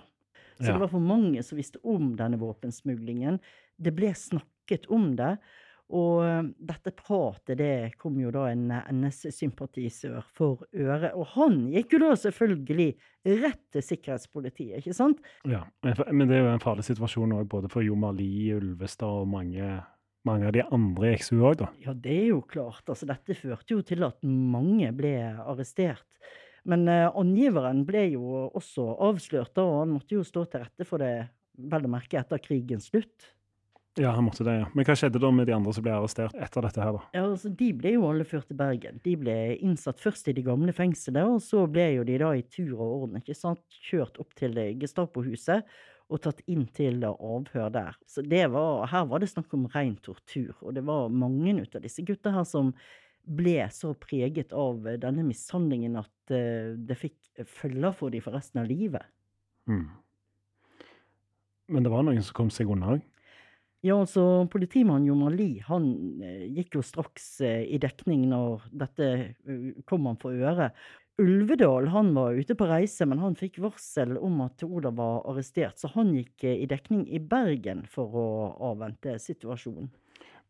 Så 0.61 0.69
ja. 0.69 0.75
det 0.77 0.85
var 0.85 0.91
for 0.93 1.03
mange 1.03 1.43
som 1.43 1.59
visste 1.59 1.81
om 1.83 2.13
denne 2.15 2.39
våpensmuglingen. 2.39 3.41
Det 3.75 3.91
ble 3.97 4.13
snakket 4.15 4.87
om 4.93 5.11
det. 5.19 5.35
Og 5.91 6.21
eh, 6.23 6.43
dette 6.71 6.93
pratet 6.95 7.59
det 7.59 7.75
kom 7.99 8.19
jo 8.21 8.31
da 8.31 8.45
en 8.53 8.69
NS-sympatisør 8.71 10.23
for 10.37 10.63
øre. 10.71 11.11
Og 11.17 11.33
han 11.33 11.65
gikk 11.73 11.97
jo 11.97 12.03
da 12.05 12.11
selvfølgelig 12.19 12.89
rett 13.41 13.63
til 13.75 13.85
sikkerhetspolitiet, 13.89 14.77
ikke 14.79 14.95
sant? 14.95 15.19
Ja, 15.49 15.65
men 15.83 16.27
det 16.29 16.37
er 16.37 16.45
jo 16.45 16.53
en 16.53 16.63
farlig 16.63 16.87
situasjon 16.87 17.35
òg, 17.35 17.49
både 17.51 17.71
for 17.71 17.83
Jomali, 17.83 18.53
Ulvestad 18.55 19.25
og 19.25 19.33
mange 19.33 19.81
mange 20.27 20.47
av 20.49 20.55
de 20.55 20.63
andre 20.73 21.11
i 21.11 21.19
XU 21.19 21.39
òg, 21.39 21.57
da? 21.63 21.69
Ja, 21.83 21.95
det 21.97 22.13
er 22.13 22.29
jo 22.31 22.41
klart. 22.45 22.83
Altså, 22.85 23.07
dette 23.09 23.37
førte 23.37 23.75
jo 23.75 23.83
til 23.85 24.05
at 24.05 24.19
mange 24.25 24.91
ble 24.95 25.15
arrestert. 25.41 26.05
Men 26.69 26.85
eh, 26.91 27.07
angiveren 27.17 27.83
ble 27.87 28.05
jo 28.13 28.47
også 28.51 28.85
avslørt, 29.01 29.53
da, 29.57 29.65
og 29.65 29.79
han 29.83 29.95
måtte 29.95 30.19
jo 30.19 30.25
stå 30.25 30.45
til 30.45 30.61
rette 30.65 30.85
for 30.85 31.01
det, 31.01 31.31
vel 31.71 31.87
å 31.87 31.93
merke 31.95 32.19
etter 32.21 32.41
krigens 32.43 32.91
slutt. 32.91 33.31
Ja, 33.99 34.13
han 34.15 34.23
måtte 34.23 34.45
det, 34.47 34.53
ja. 34.55 34.67
Men 34.71 34.85
hva 34.87 34.95
skjedde 34.95 35.19
da 35.19 35.29
med 35.35 35.49
de 35.49 35.53
andre 35.55 35.73
som 35.75 35.83
ble 35.83 35.91
arrestert 35.91 36.35
etter 36.39 36.63
dette 36.63 36.79
her, 36.79 36.95
da? 36.95 37.01
Ja, 37.17 37.25
altså, 37.25 37.49
De 37.59 37.67
ble 37.75 37.91
jo 37.97 38.05
alle 38.07 38.23
ført 38.27 38.47
til 38.47 38.59
Bergen. 38.59 39.01
De 39.03 39.17
ble 39.19 39.35
innsatt 39.57 39.99
først 39.99 40.29
i 40.31 40.35
det 40.37 40.45
gamle 40.47 40.71
fengselet, 40.75 41.27
og 41.27 41.41
så 41.43 41.65
ble 41.67 41.89
jo 41.97 42.05
de 42.07 42.15
da 42.21 42.29
i 42.37 42.45
tur 42.47 42.77
og 42.77 42.85
orden 42.85 43.19
ikke 43.19 43.35
sant, 43.35 43.63
kjørt 43.89 44.21
opp 44.23 44.31
til 44.39 44.55
Gestapo-huset 44.79 45.67
og 46.11 46.23
tatt 46.23 46.39
inn 46.51 46.65
til 46.75 47.03
avhør 47.07 47.71
der. 47.71 47.99
Så 48.07 48.23
det 48.23 48.45
var, 48.51 48.85
her 48.91 49.07
var 49.11 49.23
det 49.23 49.31
snakk 49.31 49.51
om 49.55 49.67
ren 49.71 49.97
tortur, 50.03 50.55
og 50.61 50.75
det 50.75 50.83
var 50.87 51.11
mange 51.11 51.55
ut 51.59 51.75
av 51.75 51.83
disse 51.83 52.03
gutta 52.07 52.33
her 52.35 52.47
som 52.47 52.71
ble 53.21 53.59
så 53.71 53.93
preget 54.01 54.55
av 54.57 54.87
denne 54.99 55.23
mishandlingen 55.27 55.99
at 55.99 56.33
uh, 56.33 56.73
det 56.75 56.97
fikk 56.97 57.45
følger 57.47 57.93
for 57.95 58.13
dem 58.13 58.23
for 58.23 58.35
resten 58.35 58.63
av 58.63 58.71
livet. 58.71 59.03
Mm. 59.69 59.87
Men 61.71 61.85
det 61.85 61.91
var 61.93 62.03
noen 62.03 62.23
som 62.25 62.35
kom 62.39 62.51
seg 62.51 62.71
unna 62.71 62.95
òg? 62.97 63.10
Ja, 63.81 63.95
altså 63.97 64.45
politimann 64.53 65.07
Jo 65.07 65.15
Mali 65.17 65.55
han 65.65 65.85
eh, 66.21 66.45
gikk 66.53 66.77
jo 66.77 66.83
straks 66.85 67.39
eh, 67.41 67.63
i 67.65 67.79
dekning 67.81 68.27
når 68.29 68.67
dette 68.77 69.07
uh, 69.49 69.71
kom 69.89 70.05
han 70.05 70.19
for 70.21 70.37
øre. 70.37 70.69
Ulvedal 71.21 71.89
han 71.93 72.11
var 72.13 72.37
ute 72.37 72.53
på 72.57 72.67
reise, 72.69 73.07
men 73.09 73.21
han 73.21 73.33
fikk 73.37 73.57
varsel 73.61 74.13
om 74.21 74.43
at 74.45 74.61
Olav 74.65 74.95
var 74.99 75.25
arrestert, 75.29 75.81
så 75.81 75.89
han 75.95 76.13
gikk 76.13 76.45
eh, 76.45 76.61
i 76.61 76.69
dekning 76.69 77.07
i 77.09 77.21
Bergen 77.21 77.81
for 77.89 78.13
å 78.13 78.27
avvente 78.69 79.17
situasjonen. 79.21 79.89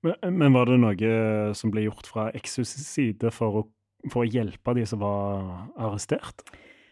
Men, 0.03 0.17
men 0.35 0.57
var 0.57 0.67
det 0.67 0.81
noe 0.81 1.55
som 1.55 1.71
ble 1.71 1.85
gjort 1.85 2.09
fra 2.09 2.27
Exus 2.35 2.73
side 2.83 3.31
for 3.35 3.61
å, 3.61 3.65
for 4.09 4.25
å 4.25 4.27
hjelpe 4.27 4.75
de 4.75 4.83
som 4.89 4.99
var 5.03 5.69
arrestert? 5.79 6.43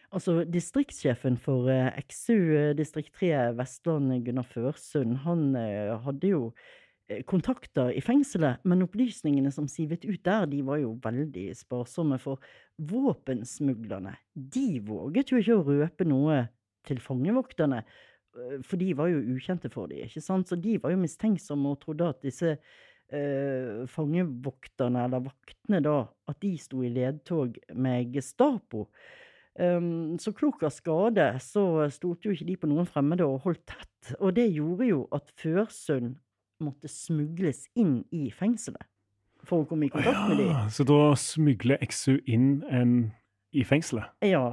Altså, 0.10 0.42
Distriktssjefen 0.50 1.38
for 1.38 1.70
eh, 1.70 1.94
XU 2.10 2.36
eh, 2.58 2.74
distrikt 2.78 3.14
3 3.20 3.52
Vestland, 3.58 4.14
Gunnar 4.26 4.48
Førsund, 4.48 5.20
han 5.26 5.52
eh, 5.60 5.94
hadde 6.06 6.32
jo 6.34 6.44
kontakter 7.26 7.90
i 7.98 8.02
fengselet, 8.06 8.62
men 8.70 8.86
opplysningene 8.86 9.50
som 9.50 9.66
sivet 9.66 10.04
ut 10.06 10.22
der, 10.26 10.44
de 10.46 10.60
var 10.66 10.78
jo 10.78 10.92
veldig 11.02 11.48
sparsomme, 11.58 12.20
for 12.22 12.38
våpensmuglerne, 12.78 14.14
de 14.38 14.78
våget 14.86 15.34
jo 15.34 15.40
ikke 15.42 15.58
å 15.58 15.64
røpe 15.66 16.06
noe 16.06 16.44
til 16.86 17.02
fangevokterne, 17.02 17.82
for 18.62 18.78
de 18.78 18.92
var 18.94 19.10
jo 19.10 19.24
ukjente 19.34 19.72
for 19.74 19.90
dem, 19.90 20.06
ikke 20.06 20.22
sant, 20.22 20.52
så 20.52 20.58
de 20.62 20.78
var 20.84 20.94
jo 20.94 21.02
mistenksomme 21.02 21.74
og 21.74 21.82
trodde 21.82 22.12
at 22.14 22.22
disse 22.22 22.54
eh, 22.54 23.88
fangevokterne, 23.90 25.08
eller 25.08 25.26
vaktene 25.26 25.82
da, 25.86 25.98
at 26.30 26.40
de 26.46 26.54
sto 26.62 26.84
i 26.86 26.94
ledtog 26.94 27.58
med 27.74 28.14
Gestapo. 28.14 28.86
Um, 29.60 30.16
så 30.22 30.32
klok 30.32 30.62
av 30.64 30.72
skade 30.72 31.26
så 31.44 31.64
stolte 31.92 32.30
jo 32.30 32.36
ikke 32.36 32.48
de 32.48 32.56
på 32.62 32.70
noen 32.72 32.88
fremmede 32.88 33.26
og 33.28 33.42
holdt 33.44 33.66
tett, 33.68 34.14
og 34.20 34.32
det 34.38 34.46
gjorde 34.56 34.88
jo 34.88 35.02
at 35.16 35.34
Førsund 35.36 36.14
måtte 36.64 36.88
smugles 36.92 37.66
inn 37.80 38.00
i 38.16 38.30
fengselet 38.32 38.88
for 39.48 39.64
å 39.64 39.68
komme 39.68 39.88
i 39.88 39.92
kontakt 39.92 40.30
med 40.30 40.40
dem. 40.40 40.52
Ja, 40.52 40.66
så 40.72 40.86
da 40.88 41.00
smugler 41.20 41.80
XU 41.84 42.20
inn 42.28 42.62
en 42.72 42.94
i 43.56 43.66
fengselet? 43.68 44.12
Ja. 44.24 44.46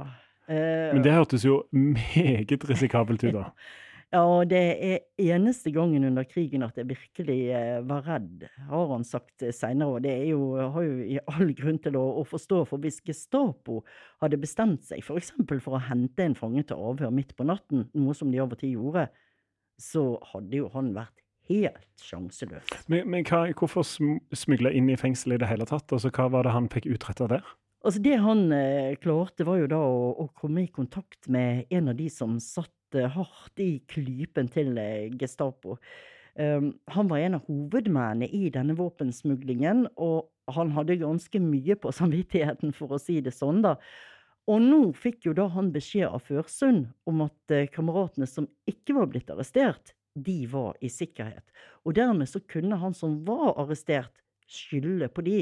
Uh, 0.47 0.93
Men 0.95 1.03
det 1.05 1.15
hørtes 1.15 1.45
jo 1.45 1.61
meget 1.71 2.67
risikabelt 2.67 3.23
ut, 3.23 3.35
da. 3.35 3.49
Ja, 4.13 4.21
og 4.23 4.47
det 4.47 4.59
er 4.87 5.01
eneste 5.19 5.71
gangen 5.75 6.05
under 6.07 6.23
krigen 6.23 6.63
at 6.63 6.77
jeg 6.79 6.87
virkelig 6.87 7.39
eh, 7.51 7.81
var 7.83 8.05
redd, 8.07 8.45
har 8.69 8.91
han 8.93 9.03
sagt 9.03 9.43
eh, 9.43 9.51
seinere. 9.51 9.97
Og 9.97 10.05
det 10.05 10.13
er 10.13 10.29
jo, 10.29 10.45
har 10.55 10.85
jo 10.85 11.01
i 11.03 11.17
all 11.27 11.51
grunn 11.57 11.81
til 11.83 11.97
å, 11.99 12.05
å 12.21 12.23
forstå, 12.27 12.61
for 12.69 12.79
hvis 12.83 13.01
Gestapo 13.03 13.81
hadde 14.23 14.39
bestemt 14.39 14.87
seg. 14.87 15.03
For, 15.03 15.19
for 15.59 15.75
å 15.75 15.83
hente 15.89 16.23
en 16.23 16.37
fange 16.39 16.63
til 16.69 16.79
avhør 16.79 17.11
midt 17.11 17.35
på 17.35 17.47
natten, 17.49 17.89
noe 17.99 18.15
som 18.15 18.31
de 18.31 18.39
av 18.39 18.55
og 18.55 18.61
til 18.63 18.77
gjorde, 18.77 19.09
så 19.81 20.05
hadde 20.31 20.63
jo 20.63 20.71
han 20.71 20.93
vært 20.95 21.19
helt 21.51 21.83
sjanseløs. 22.03 22.71
Men, 22.87 23.11
men 23.11 23.27
hva, 23.27 23.43
hvorfor 23.59 23.83
sm- 23.87 24.21
smugle 24.35 24.71
inn 24.75 24.87
i 24.91 24.97
fengsel 24.99 25.35
i 25.35 25.41
det 25.43 25.51
hele 25.51 25.67
tatt? 25.67 25.91
Altså, 25.91 26.11
Hva 26.15 26.29
var 26.31 26.47
det 26.47 26.55
han 26.55 26.71
fikk 26.71 26.87
utretta 26.95 27.27
der? 27.31 27.43
Altså 27.85 28.01
Det 28.03 28.15
han 28.19 28.47
eh, 28.55 28.95
klarte, 28.99 29.45
var 29.47 29.59
jo 29.61 29.67
da 29.71 29.83
å, 29.83 30.09
å 30.23 30.31
komme 30.35 30.63
i 30.65 30.71
kontakt 30.73 31.27
med 31.31 31.67
en 31.71 31.91
av 31.91 31.99
de 31.99 32.07
som 32.11 32.39
satt 32.43 32.71
eh, 32.95 33.09
hardt 33.11 33.63
i 33.63 33.81
klypen 33.91 34.51
til 34.53 34.77
eh, 34.79 35.09
Gestapo. 35.19 35.77
Um, 36.37 36.75
han 36.93 37.07
var 37.09 37.17
en 37.17 37.39
av 37.39 37.47
hovedmennene 37.49 38.27
i 38.29 38.51
denne 38.53 38.75
våpensmuglingen, 38.77 39.87
og 39.97 40.29
han 40.53 40.69
hadde 40.75 40.99
ganske 41.01 41.41
mye 41.41 41.75
på 41.81 41.91
samvittigheten, 41.99 42.75
for 42.77 42.93
å 42.93 43.01
si 43.01 43.19
det 43.25 43.33
sånn, 43.35 43.63
da. 43.65 43.77
Og 44.47 44.61
nå 44.63 44.79
fikk 44.95 45.25
jo 45.27 45.33
da 45.35 45.49
han 45.51 45.73
beskjed 45.73 46.07
av 46.07 46.23
Førsund 46.23 46.85
om 47.09 47.25
at 47.25 47.53
eh, 47.53 47.67
kameratene 47.73 48.29
som 48.29 48.47
ikke 48.69 48.95
var 48.95 49.09
blitt 49.11 49.31
arrestert, 49.33 49.91
de 50.17 50.45
var 50.49 50.77
i 50.81 50.89
sikkerhet. 50.89 51.43
Og 51.85 51.97
dermed 51.97 52.29
så 52.29 52.39
kunne 52.49 52.79
han 52.79 52.95
som 52.95 53.19
var 53.27 53.57
arrestert, 53.59 54.13
skylde 54.47 55.09
på 55.11 55.25
de 55.25 55.41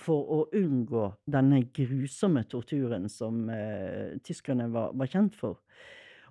for 0.00 0.28
å 0.32 0.38
unngå 0.56 1.10
denne 1.28 1.62
grusomme 1.76 2.44
torturen 2.48 3.10
som 3.12 3.46
eh, 3.52 4.16
tyskerne 4.24 4.70
var, 4.72 4.96
var 4.96 5.10
kjent 5.12 5.36
for. 5.36 5.60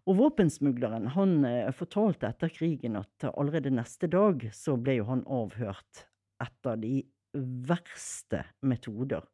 Og 0.05 0.19
våpensmugleren 0.19 1.09
han 1.15 1.39
eh, 1.49 1.71
fortalte 1.73 2.29
etter 2.29 2.51
krigen 2.53 2.99
at 2.99 3.25
allerede 3.31 3.73
neste 3.73 4.09
dag 4.11 4.43
så 4.53 4.75
ble 4.77 4.99
jo 4.99 5.07
han 5.09 5.23
avhørt 5.25 6.05
etter 6.43 6.77
de 6.81 6.99
verste 7.35 8.43
metoder. 8.61 9.25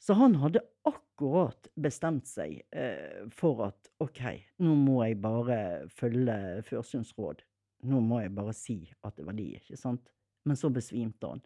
Så 0.00 0.16
han 0.16 0.38
hadde 0.40 0.62
akkurat 0.88 1.68
bestemt 1.76 2.28
seg 2.30 2.62
eh, 2.72 3.26
for 3.36 3.66
at 3.68 3.90
ok, 4.00 4.22
nå 4.64 4.76
må 4.80 5.02
jeg 5.04 5.20
bare 5.20 5.58
følge 5.92 6.62
Førsunds 6.64 7.12
råd. 7.18 7.44
Nå 7.90 8.00
må 8.04 8.22
jeg 8.22 8.32
bare 8.36 8.56
si 8.56 8.78
at 9.04 9.16
det 9.16 9.26
var 9.28 9.36
de, 9.36 9.50
ikke 9.60 9.78
sant? 9.80 10.08
Men 10.48 10.56
så 10.56 10.70
besvimte 10.72 11.28
han. 11.28 11.42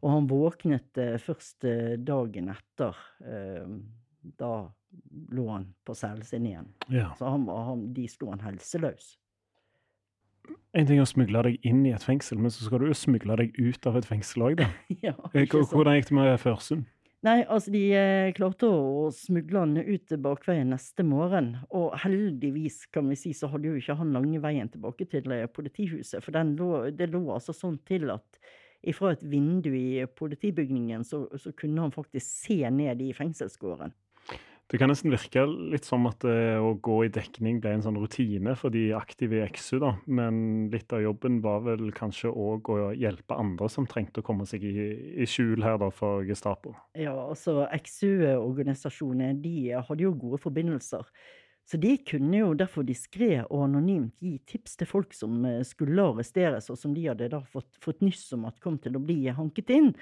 Og 0.00 0.12
han 0.14 0.28
våknet 0.30 1.00
eh, 1.00 1.16
først 1.20 1.68
eh, 1.68 1.96
dagen 2.00 2.48
etter. 2.52 2.96
Eh, 3.20 3.68
da 4.40 4.52
lå 5.34 5.46
han 5.50 5.70
på 5.86 5.94
cellen 5.98 6.24
sin 6.24 6.46
igjen. 6.48 6.68
Ja. 6.92 7.10
Så 7.18 7.28
han, 7.28 7.44
var- 7.48 7.64
han, 7.70 7.88
de 7.94 8.06
slo 8.08 8.30
han 8.32 8.40
helseløs. 8.44 9.16
En 10.72 10.86
ting 10.88 10.96
er 11.00 11.04
å 11.04 11.08
smugle 11.08 11.42
deg 11.44 11.58
inn 11.66 11.82
i 11.88 11.92
et 11.92 12.04
fengsel, 12.04 12.38
men 12.40 12.52
så 12.52 12.64
skal 12.64 12.80
du 12.80 12.86
jo 12.88 12.96
smugle 12.96 13.34
deg 13.40 13.56
ut 13.58 13.88
av 13.88 13.98
et 14.00 14.06
fengsel 14.08 14.46
òg, 14.46 14.54
da. 14.62 14.68
ja, 15.04 15.12
Eh? 15.34 15.44
Hvordan 15.50 15.98
gikk 15.98 16.08
det 16.08 16.16
med 16.16 16.38
Førsund? 16.40 16.86
Nei, 17.26 17.40
altså 17.50 17.72
de 17.74 17.80
eh, 17.98 18.28
klarte 18.36 18.68
å 18.70 19.08
smugle 19.12 19.64
han 19.64 19.74
ut 19.82 20.12
bakveien 20.22 20.70
neste 20.70 21.02
morgen, 21.02 21.56
og 21.74 21.96
heldigvis 22.04 22.84
kan 22.94 23.08
vi 23.10 23.16
si 23.18 23.32
så 23.34 23.50
hadde 23.50 23.72
jo 23.72 23.80
ikke 23.80 23.96
han 23.98 24.12
lange 24.14 24.38
veien 24.44 24.70
tilbake 24.70 25.08
til 25.10 25.26
eh, 25.34 25.48
politihuset, 25.50 26.22
for 26.22 26.36
den 26.36 26.54
lå, 26.60 26.70
det 26.94 27.10
lå 27.10 27.24
altså 27.34 27.52
sånn 27.56 27.80
til 27.90 28.06
at 28.14 28.38
ifra 28.86 29.10
et 29.16 29.24
vindu 29.26 29.72
i 29.74 30.04
politibygningen 30.06 31.02
så, 31.04 31.24
så 31.42 31.50
kunne 31.58 31.82
han 31.88 31.92
faktisk 31.96 32.22
se 32.46 32.60
ned 32.70 33.02
i 33.02 33.10
fengselsgården. 33.18 33.90
Det 34.68 34.76
kan 34.76 34.90
nesten 34.92 35.12
virke 35.14 35.46
litt 35.72 35.86
som 35.88 36.04
at 36.10 36.26
eh, 36.28 36.60
å 36.60 36.74
gå 36.84 36.98
i 37.06 37.12
dekning 37.12 37.56
ble 37.64 37.70
en 37.72 37.84
sånn 37.86 37.96
rutine 37.96 38.52
for 38.58 38.74
de 38.74 38.90
aktive 38.92 39.38
i 39.38 39.46
XU, 39.48 39.78
da. 39.80 39.94
Men 40.04 40.68
litt 40.72 40.92
av 40.92 41.00
jobben 41.00 41.38
var 41.44 41.62
vel 41.64 41.88
kanskje 41.96 42.28
òg 42.28 42.68
å 42.74 42.76
hjelpe 42.92 43.38
andre 43.40 43.70
som 43.72 43.88
trengte 43.88 44.20
å 44.20 44.26
komme 44.26 44.44
seg 44.48 44.66
i, 44.68 44.74
i 45.24 45.28
skjul 45.28 45.64
her 45.64 45.80
da 45.80 45.88
for 45.94 46.20
Gestapo. 46.28 46.74
Ja, 47.00 47.16
altså 47.16 47.62
XU-organisasjonene 47.72 49.40
de 49.40 49.56
hadde 49.72 50.04
jo 50.04 50.12
gode 50.20 50.42
forbindelser. 50.44 51.08
Så 51.68 51.80
de 51.80 51.94
kunne 52.04 52.38
jo 52.38 52.54
derfor 52.56 52.84
diskré 52.88 53.42
og 53.42 53.66
anonymt 53.66 54.14
gi 54.24 54.38
tips 54.48 54.78
til 54.80 54.88
folk 54.88 55.16
som 55.16 55.42
eh, 55.48 55.64
skulle 55.68 56.10
arresteres, 56.12 56.68
og 56.72 56.76
som 56.80 56.92
de 56.96 57.08
hadde 57.08 57.32
da 57.32 57.40
fått, 57.48 57.72
fått 57.84 58.04
nyss 58.04 58.26
om 58.36 58.46
at 58.48 58.60
kom 58.60 58.76
til 58.80 58.96
å 58.96 59.04
bli 59.04 59.22
hanket 59.32 59.72
inn. 59.72 59.94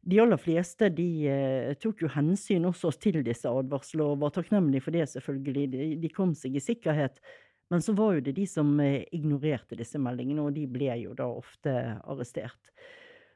De 0.00 0.20
aller 0.22 0.40
fleste 0.40 0.88
de 0.94 1.08
eh, 1.28 1.74
tok 1.82 2.04
jo 2.04 2.12
hensyn 2.12 2.68
også 2.68 2.92
til 3.02 3.20
disse 3.26 3.50
advarslene, 3.50 4.06
og 4.06 4.22
var 4.22 4.32
takknemlige 4.36 4.84
for 4.86 4.94
det, 4.94 5.08
selvfølgelig. 5.10 5.98
De, 6.00 6.10
kom 6.14 6.32
seg 6.38 6.56
i 6.56 6.62
sikkerhet. 6.62 7.20
Men 7.68 7.84
så 7.84 7.92
var 7.96 8.14
jo 8.16 8.24
det 8.24 8.36
de 8.38 8.46
som 8.48 8.70
eh, 8.80 9.04
ignorerte 9.12 9.76
disse 9.76 10.00
meldingene, 10.00 10.46
og 10.46 10.56
de 10.56 10.64
ble 10.70 10.94
jo 11.02 11.16
da 11.18 11.28
ofte 11.28 11.74
arrestert. 12.06 12.72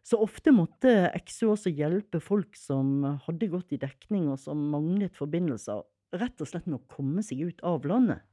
Så 0.02 0.18
ofte 0.22 0.50
måtte 0.54 0.90
EXO 1.12 1.52
også 1.52 1.70
hjelpe 1.70 2.18
folk 2.22 2.56
som 2.58 3.04
hadde 3.26 3.50
gått 3.52 3.74
i 3.74 3.78
dekning 3.82 4.26
og 4.32 4.40
som 4.42 4.58
manglet 4.72 5.14
forbindelser, 5.14 5.84
rett 6.18 6.42
og 6.42 6.48
slett 6.48 6.66
med 6.66 6.80
å 6.80 6.90
komme 6.90 7.22
seg 7.24 7.44
ut 7.46 7.62
av 7.66 7.86
landet. 7.86 8.24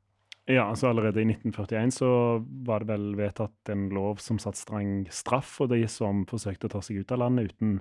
Ja, 0.49 0.63
altså 0.65 0.87
Allerede 0.89 1.21
i 1.21 1.27
1941 1.29 1.91
så 1.93 2.09
var 2.65 2.81
det 2.81 2.89
vel 2.89 3.11
vedtatt 3.19 3.69
en 3.69 3.85
lov 3.93 4.17
som 4.23 4.39
satte 4.41 4.57
streng 4.57 5.03
straff 5.13 5.51
for 5.59 5.69
de 5.69 5.83
som 5.91 6.23
forsøkte 6.29 6.65
å 6.65 6.73
ta 6.73 6.81
seg 6.81 7.03
ut 7.03 7.13
av 7.13 7.21
landet 7.21 7.51
uten, 7.51 7.75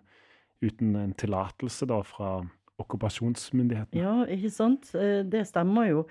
uten 0.65 0.97
en 0.99 1.15
tillatelse 1.19 1.87
da 1.89 2.01
fra 2.07 2.39
okkupasjonsmyndighetene. 2.79 4.03
Ja, 4.03 4.15
ikke 4.31 4.51
sant? 4.55 4.91
Eh, 4.95 5.23
Det 5.27 5.47
stemmer 5.49 5.89
jo. 5.91 6.05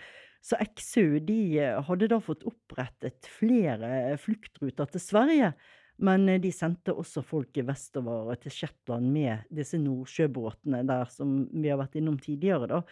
Så 0.44 0.58
XU 0.64 1.20
de 1.26 1.40
eh, 1.60 1.82
hadde 1.88 2.10
da 2.12 2.20
fått 2.24 2.46
opprettet 2.48 3.28
flere 3.28 4.18
fluktruter 4.22 4.90
til 4.94 5.04
Sverige, 5.04 5.54
Men 6.00 6.30
eh, 6.30 6.40
de 6.40 6.52
sendte 6.54 6.94
også 6.94 7.24
folk 7.26 7.58
vestover 7.66 8.36
til 8.38 8.52
Shetland 8.54 9.10
med 9.12 9.48
disse 9.50 9.80
nordsjøbåtene 9.82 10.84
der 10.86 11.10
som 11.10 11.48
vi 11.52 11.72
har 11.72 11.80
vært 11.80 11.98
innom 11.98 12.20
tidligere, 12.22 12.68
da. 12.68 12.84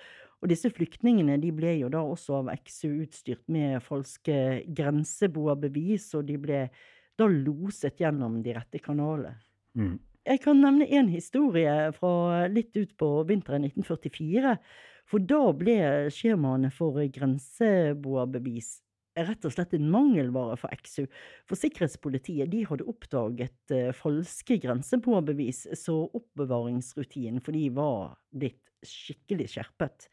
Og 0.41 0.49
disse 0.49 0.69
flyktningene 0.73 1.37
de 1.41 1.51
ble 1.55 1.75
jo 1.79 1.89
da 1.89 2.01
også 2.01 2.39
av 2.41 2.49
XU 2.65 3.03
utstyrt 3.05 3.45
med 3.47 3.77
falske 3.85 4.65
grenseboerbevis, 4.67 6.11
og 6.17 6.25
de 6.25 6.37
ble 6.41 6.63
da 7.15 7.27
loset 7.29 8.01
gjennom 8.01 8.41
de 8.43 8.53
rette 8.57 8.81
kanalene. 8.83 9.37
Mm. 9.77 9.99
Jeg 10.26 10.41
kan 10.41 10.57
nevne 10.57 10.88
en 10.97 11.11
historie 11.13 11.73
fra 11.99 12.45
litt 12.49 12.73
ut 12.78 12.95
på 12.97 13.09
vinteren 13.30 13.67
1944. 13.67 14.55
For 15.05 15.21
da 15.21 15.41
ble 15.53 15.78
skjemaene 16.13 16.71
for 16.73 16.97
grenseboerbevis 17.13 18.71
rett 19.15 19.45
og 19.47 19.53
slett 19.53 19.73
en 19.78 19.88
mangelvare 19.91 20.57
for 20.59 20.73
XU. 20.84 21.05
For 21.47 21.59
sikkerhetspolitiet 21.59 22.51
de 22.51 22.63
hadde 22.67 22.88
oppdaget 22.89 23.73
eh, 23.73 23.91
falske 23.95 24.57
grenseboerbevis, 24.63 25.65
så 25.80 26.01
oppbevaringsrutinen 26.09 27.43
for 27.43 27.55
de 27.55 27.69
var 27.76 28.17
blitt 28.36 28.61
skikkelig 28.86 29.53
skjerpet. 29.53 30.09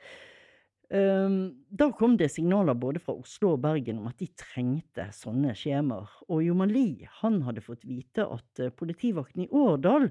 Um, 0.93 1.65
da 1.73 1.87
kom 1.97 2.19
det 2.21 2.29
signaler 2.35 2.77
både 2.77 3.01
fra 3.01 3.15
Oslo 3.17 3.55
og 3.55 3.63
Bergen 3.65 4.03
om 4.03 4.11
at 4.11 4.19
de 4.21 4.27
trengte 4.37 5.07
sånne 5.17 5.55
skjemaer, 5.57 6.11
og 6.29 6.43
Jomali 6.45 7.07
han 7.23 7.39
hadde 7.47 7.65
fått 7.65 7.87
vite 7.89 8.27
at 8.29 8.61
uh, 8.61 8.69
politivakten 8.77 9.47
i 9.47 9.49
Årdal 9.57 10.11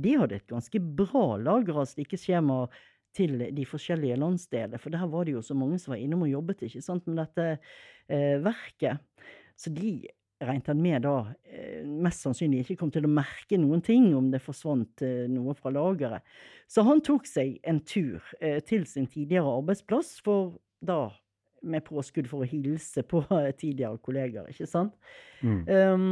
de 0.00 0.14
hadde 0.16 0.38
et 0.38 0.48
ganske 0.48 0.80
bra 0.96 1.26
lager 1.36 1.82
av 1.82 1.90
slike 1.90 2.16
skjemaer 2.18 2.72
til 3.14 3.36
de 3.54 3.66
forskjellige 3.68 4.16
landsdeler, 4.18 4.80
for 4.80 4.96
der 4.96 5.04
var 5.12 5.28
det 5.28 5.36
jo 5.36 5.44
så 5.44 5.54
mange 5.54 5.76
som 5.78 5.92
var 5.92 6.00
innom 6.00 6.24
og 6.24 6.32
jobbet 6.32 6.64
ikke 6.66 6.82
sant, 6.82 7.04
med 7.04 7.20
dette 7.20 7.48
uh, 7.60 8.36
verket. 8.48 9.04
Så 9.60 9.70
de 9.76 9.98
regnet 10.48 10.70
han 10.70 10.82
med 10.82 11.04
da 11.06 11.14
eh, 11.48 11.82
mest 11.84 12.24
sannsynlig 12.24 12.64
ikke 12.64 12.78
kom 12.82 12.92
til 12.94 13.06
å 13.06 13.12
merke 13.12 13.58
noen 13.60 13.82
ting 13.84 14.10
om 14.16 14.30
det 14.32 14.42
forsvant 14.44 15.04
eh, 15.06 15.24
noe 15.30 15.56
fra 15.58 15.72
lageret. 15.74 16.24
Så 16.70 16.84
han 16.86 17.02
tok 17.04 17.28
seg 17.28 17.58
en 17.66 17.80
tur 17.86 18.22
eh, 18.40 18.60
til 18.66 18.86
sin 18.88 19.08
tidligere 19.10 19.58
arbeidsplass, 19.60 20.16
for 20.24 20.56
da 20.84 21.08
med 21.64 21.84
påskudd 21.86 22.28
for 22.28 22.44
å 22.44 22.48
hilse 22.48 23.04
på 23.08 23.22
tidligere 23.60 24.00
kolleger, 24.04 24.48
ikke 24.52 24.68
sant. 24.68 24.96
Mm. 25.40 25.62
Um, 25.64 26.08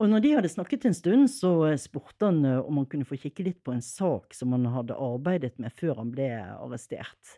og 0.00 0.08
når 0.10 0.22
de 0.24 0.30
hadde 0.38 0.50
snakket 0.50 0.86
en 0.88 0.96
stund, 0.96 1.28
så 1.30 1.52
spurte 1.78 2.26
han 2.26 2.40
om 2.64 2.80
han 2.80 2.88
kunne 2.90 3.06
få 3.06 3.18
kikke 3.20 3.44
litt 3.46 3.60
på 3.64 3.76
en 3.76 3.84
sak 3.84 4.34
som 4.34 4.56
han 4.56 4.64
hadde 4.72 4.96
arbeidet 4.98 5.54
med 5.62 5.76
før 5.76 6.00
han 6.00 6.10
ble 6.12 6.26
arrestert. 6.56 7.36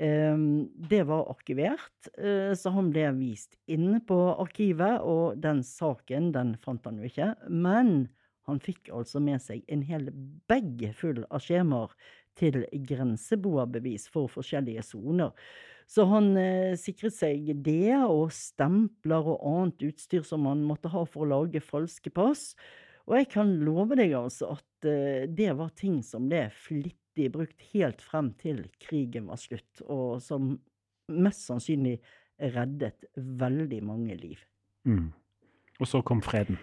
Ehm, 0.00 0.70
det 0.88 1.02
var 1.02 1.28
arkivert, 1.28 2.08
eh, 2.18 2.54
så 2.56 2.72
han 2.72 2.88
ble 2.92 3.04
vist 3.18 3.58
inn 3.68 3.98
på 4.08 4.16
arkivet, 4.40 5.02
og 5.04 5.36
den 5.44 5.60
saken 5.66 6.30
den 6.32 6.54
fant 6.64 6.86
han 6.88 6.96
jo 7.02 7.10
ikke. 7.10 7.34
Men 7.52 8.08
han 8.48 8.62
fikk 8.64 8.88
altså 8.96 9.20
med 9.20 9.42
seg 9.44 9.60
en 9.68 9.84
hel 9.84 10.08
bag 10.48 10.86
full 10.96 11.20
av 11.28 11.44
skjemaer 11.44 11.92
til 12.40 12.62
grenseboerbevis 12.88 14.08
for 14.08 14.30
forskjellige 14.32 14.86
soner. 14.88 15.34
Så 15.90 16.06
han 16.08 16.32
eh, 16.38 16.78
sikret 16.80 17.18
seg 17.18 17.50
det, 17.66 17.98
og 18.00 18.30
stempler 18.32 19.26
og 19.34 19.44
annet 19.52 19.84
utstyr 19.90 20.24
som 20.24 20.48
han 20.48 20.64
måtte 20.64 20.92
ha 20.94 21.04
for 21.04 21.26
å 21.26 21.32
lage 21.34 21.60
falske 21.60 22.12
pass. 22.14 22.54
Og 23.10 23.18
jeg 23.18 23.28
kan 23.34 23.52
love 23.66 23.98
deg 23.98 24.14
altså 24.16 24.54
at 24.54 24.88
eh, 24.88 25.28
det 25.28 25.52
var 25.58 25.74
ting 25.76 26.00
som 26.06 26.30
ble 26.30 26.46
flittig 26.54 26.99
flittig 27.10 27.32
brukt 27.32 27.60
helt 27.72 28.02
frem 28.02 28.32
til 28.38 28.68
krigen 28.80 29.28
var 29.28 29.38
slutt, 29.38 29.82
og 29.88 30.20
som 30.22 30.58
mest 31.08 31.46
sannsynlig 31.48 32.00
reddet 32.38 33.04
veldig 33.16 33.82
mange 33.82 34.14
liv. 34.16 34.38
Mm. 34.84 35.12
Og 35.80 35.86
så 35.86 36.02
kom 36.02 36.22
freden. 36.22 36.58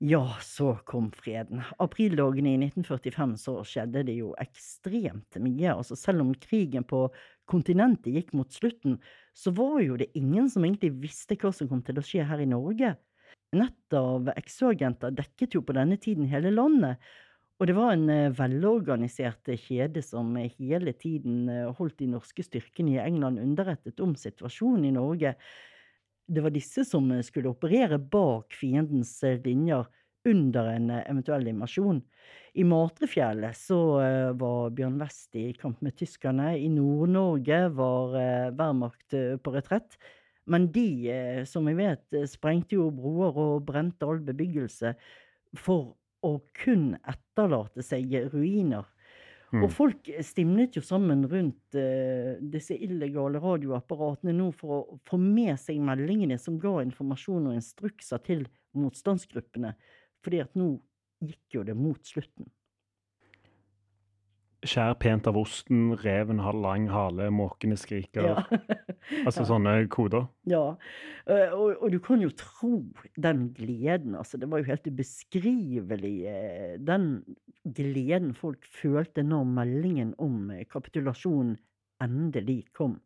Ja, 0.00 0.36
så 0.42 0.78
kom 0.84 1.12
freden. 1.12 1.62
Aprildagene 1.78 2.56
i 2.56 2.58
1945 2.58 3.36
så 3.38 3.62
skjedde 3.62 4.02
det 4.02 4.16
jo 4.16 4.34
ekstremt 4.40 5.36
mye. 5.38 5.76
Altså 5.76 5.94
selv 5.94 6.22
om 6.22 6.34
krigen 6.34 6.82
på 6.82 7.06
kontinentet 7.46 8.12
gikk 8.12 8.32
mot 8.34 8.50
slutten, 8.50 8.98
så 9.34 9.52
var 9.54 9.80
jo 9.80 9.96
det 9.96 10.10
ingen 10.18 10.50
som 10.50 10.64
egentlig 10.64 10.90
visste 11.04 11.36
hva 11.36 11.52
som 11.54 11.68
kom 11.70 11.84
til 11.86 12.00
å 12.00 12.02
skje 12.02 12.26
her 12.26 12.42
i 12.42 12.50
Norge. 12.50 12.96
Nettet 13.54 13.98
av 13.98 14.32
XO-agenter 14.42 15.14
dekket 15.14 15.54
jo 15.54 15.62
på 15.62 15.76
denne 15.76 16.00
tiden 16.00 16.26
hele 16.26 16.50
landet, 16.50 16.98
og 17.62 17.68
det 17.70 17.76
var 17.76 17.92
en 17.94 18.08
eh, 18.10 18.32
velorganisert 18.34 19.46
kjede 19.62 20.02
som 20.02 20.32
hele 20.34 20.92
tiden 20.98 21.44
eh, 21.46 21.68
holdt 21.78 22.00
de 22.00 22.08
norske 22.10 22.42
styrkene 22.42 22.96
i 22.96 23.02
England 23.04 23.38
underrettet 23.38 24.02
om 24.02 24.16
situasjonen 24.18 24.88
i 24.88 24.94
Norge. 24.96 25.36
Det 26.26 26.42
var 26.42 26.50
disse 26.50 26.82
som 26.88 27.06
eh, 27.14 27.22
skulle 27.22 27.52
operere 27.52 28.00
bak 28.02 28.58
fiendens 28.58 29.14
linjer 29.44 29.86
under 30.26 30.72
en 30.72 30.90
eventuell 30.96 31.46
invasjon. 31.52 32.02
I 32.58 32.66
Matrefjellet 32.66 33.54
så 33.58 33.78
var 34.38 34.74
Bjørn 34.74 34.98
West 34.98 35.38
i 35.38 35.48
kamp 35.58 35.80
med 35.82 35.94
tyskerne. 35.98 36.52
I 36.58 36.68
Nord-Norge 36.70 37.62
var 37.74 38.14
Wehrmacht 38.54 39.16
på 39.42 39.54
retrett. 39.54 39.96
Men 40.46 40.68
de, 40.74 40.86
som 41.48 41.66
vi 41.66 41.74
vet, 41.78 42.04
sprengte 42.30 42.78
jo 42.78 42.92
broer 42.94 43.34
og 43.34 43.66
brente 43.66 44.06
all 44.06 44.22
bebyggelse 44.22 44.94
for 45.58 45.96
og 46.26 46.42
kun 46.56 46.92
etterlate 47.08 47.84
seg 47.84 48.14
ruiner. 48.32 48.86
Mm. 49.52 49.66
Og 49.66 49.72
folk 49.74 50.08
stimlet 50.24 50.78
jo 50.78 50.82
sammen 50.84 51.26
rundt 51.28 51.76
uh, 51.76 52.38
disse 52.54 52.76
illegale 52.78 53.40
radioapparatene 53.42 54.32
nå 54.36 54.48
for 54.56 54.78
å 54.78 55.00
få 55.08 55.18
med 55.20 55.58
seg 55.60 55.82
meldingene 55.84 56.38
som 56.40 56.56
ga 56.60 56.78
informasjon 56.86 57.50
og 57.50 57.58
instrukser 57.58 58.22
til 58.24 58.46
motstandsgruppene, 58.78 59.74
fordi 60.24 60.40
at 60.40 60.56
nå 60.56 60.72
gikk 61.22 61.58
jo 61.58 61.66
det 61.68 61.76
mot 61.76 62.00
slutten. 62.08 62.48
Skjær 64.62 64.94
pent 65.02 65.26
av 65.26 65.34
osten, 65.40 65.96
reven 65.98 66.38
har 66.38 66.54
lang 66.54 66.84
hale, 66.92 67.26
måkene 67.34 67.74
skriker. 67.80 68.28
Ja. 68.28 68.42
altså 69.26 69.42
ja. 69.42 69.48
sånne 69.48 69.72
koder. 69.90 70.28
Ja, 70.46 70.76
eh, 71.26 71.50
og, 71.50 71.80
og, 71.80 71.88
du 71.90 71.98
kan 72.04 72.22
jo 72.22 72.30
tro 72.38 72.76
den 73.18 73.48
gleden, 73.56 74.14
altså. 74.18 74.38
Det 74.38 74.46
var 74.52 74.62
jo 74.62 74.70
helt 74.70 74.86
ubeskrivelig, 74.86 76.14
eh, 76.30 76.76
den 76.78 77.08
gleden 77.74 78.30
folk 78.38 78.66
følte 78.70 79.26
når 79.26 79.50
meldingen 79.58 80.14
om 80.22 80.52
eh, 80.54 80.62
kapitulasjonen 80.70 81.56
endelig 82.02 82.64
kom. 82.76 83.00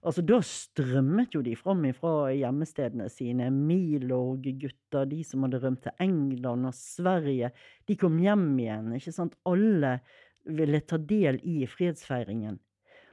Altså, 0.00 0.22
da 0.24 0.38
strømmet 0.44 1.34
jo 1.36 1.42
de 1.44 1.52
fram 1.58 1.82
ifra 1.90 2.30
hjemmestedene 2.32 3.10
sine. 3.12 3.50
Milorg-gutter, 3.52 5.10
de 5.10 5.20
som 5.26 5.44
hadde 5.44 5.60
rømt 5.62 5.82
til 5.84 6.06
England 6.06 6.70
og 6.70 6.76
Sverige, 6.76 7.50
de 7.90 7.96
kom 8.00 8.16
hjem 8.22 8.48
igjen, 8.62 8.94
ikke 8.96 9.14
sant. 9.14 9.36
Alle 9.48 9.98
ville 10.44 10.80
ta 10.80 10.98
del 10.98 11.40
i 11.42 11.66
fredsfeiringen. 11.68 12.58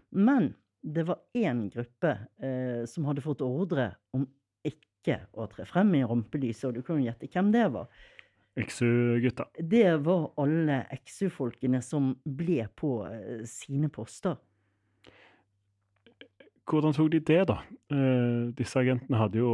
Men 0.10 0.54
det 0.82 1.04
var 1.08 1.20
én 1.36 1.68
gruppe 1.70 2.14
eh, 2.40 2.84
som 2.88 3.08
hadde 3.10 3.24
fått 3.26 3.44
ordre 3.46 3.92
om 4.16 4.26
ikke 4.64 5.20
å 5.36 5.48
tre 5.52 5.66
frem 5.68 5.96
i 5.98 6.06
rampelyset, 6.08 6.70
og 6.70 6.78
du 6.78 6.86
kan 6.86 7.00
jo 7.00 7.08
gjette 7.08 7.30
hvem 7.32 7.52
det 7.56 7.66
var. 7.74 7.90
XU-gutta. 8.58 9.46
Det 9.60 9.98
var 10.02 10.32
alle 10.42 10.82
XU-folkene 11.06 11.82
som 11.86 12.14
ble 12.24 12.66
på 12.76 12.92
eh, 13.10 13.44
sine 13.50 13.92
poster. 13.94 14.40
Hvordan 16.68 16.96
tok 16.96 17.12
de 17.14 17.22
det, 17.24 17.44
da? 17.48 17.62
Eh, 17.94 18.50
disse 18.58 18.80
agentene 18.82 19.22
hadde 19.22 19.40
jo 19.40 19.54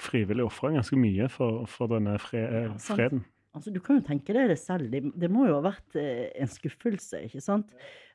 frivillig 0.00 0.46
ofra 0.46 0.72
ganske 0.74 0.96
mye 0.98 1.28
for, 1.30 1.66
for 1.68 1.92
denne 1.92 2.16
fre 2.22 2.40
ja, 2.40 2.72
freden. 2.80 3.26
Altså, 3.56 3.72
du 3.74 3.80
kan 3.82 3.98
jo 3.98 4.06
tenke 4.06 4.34
deg 4.36 4.50
det 4.52 4.60
selv. 4.60 4.92
Det, 4.92 5.02
det 5.18 5.30
må 5.32 5.48
jo 5.48 5.56
ha 5.58 5.64
vært 5.64 5.96
eh, 5.98 6.28
en 6.38 6.50
skuffelse, 6.50 7.24
ikke 7.26 7.42
sant? 7.42 7.72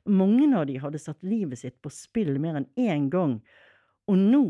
Mange 0.08 0.48
av 0.56 0.68
de 0.70 0.78
hadde 0.80 1.02
satt 1.02 1.26
livet 1.28 1.60
sitt 1.60 1.76
på 1.84 1.92
spill 1.92 2.38
mer 2.40 2.62
enn 2.62 2.70
én 2.80 3.10
gang. 3.12 3.40
Og 4.08 4.22
nå, 4.22 4.46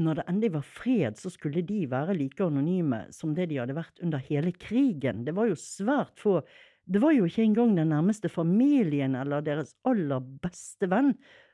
når 0.00 0.18
det 0.18 0.26
endelig 0.32 0.52
var 0.56 0.66
fred, 0.66 1.20
så 1.20 1.30
skulle 1.30 1.62
de 1.68 1.84
være 1.92 2.16
like 2.18 2.42
anonyme 2.42 3.04
som 3.14 3.36
det 3.36 3.50
de 3.52 3.60
hadde 3.60 3.76
vært 3.76 4.02
under 4.02 4.22
hele 4.26 4.54
krigen. 4.56 5.22
Det 5.26 5.36
var 5.36 5.52
jo 5.52 5.58
svært 5.60 6.18
få 6.20 6.40
Det 6.82 6.98
var 6.98 7.12
jo 7.14 7.28
ikke 7.28 7.44
engang 7.44 7.76
den 7.76 7.92
nærmeste 7.94 8.26
familien 8.32 9.14
eller 9.14 9.44
deres 9.46 9.76
aller 9.86 10.18
beste 10.42 10.88
venn 10.90 11.12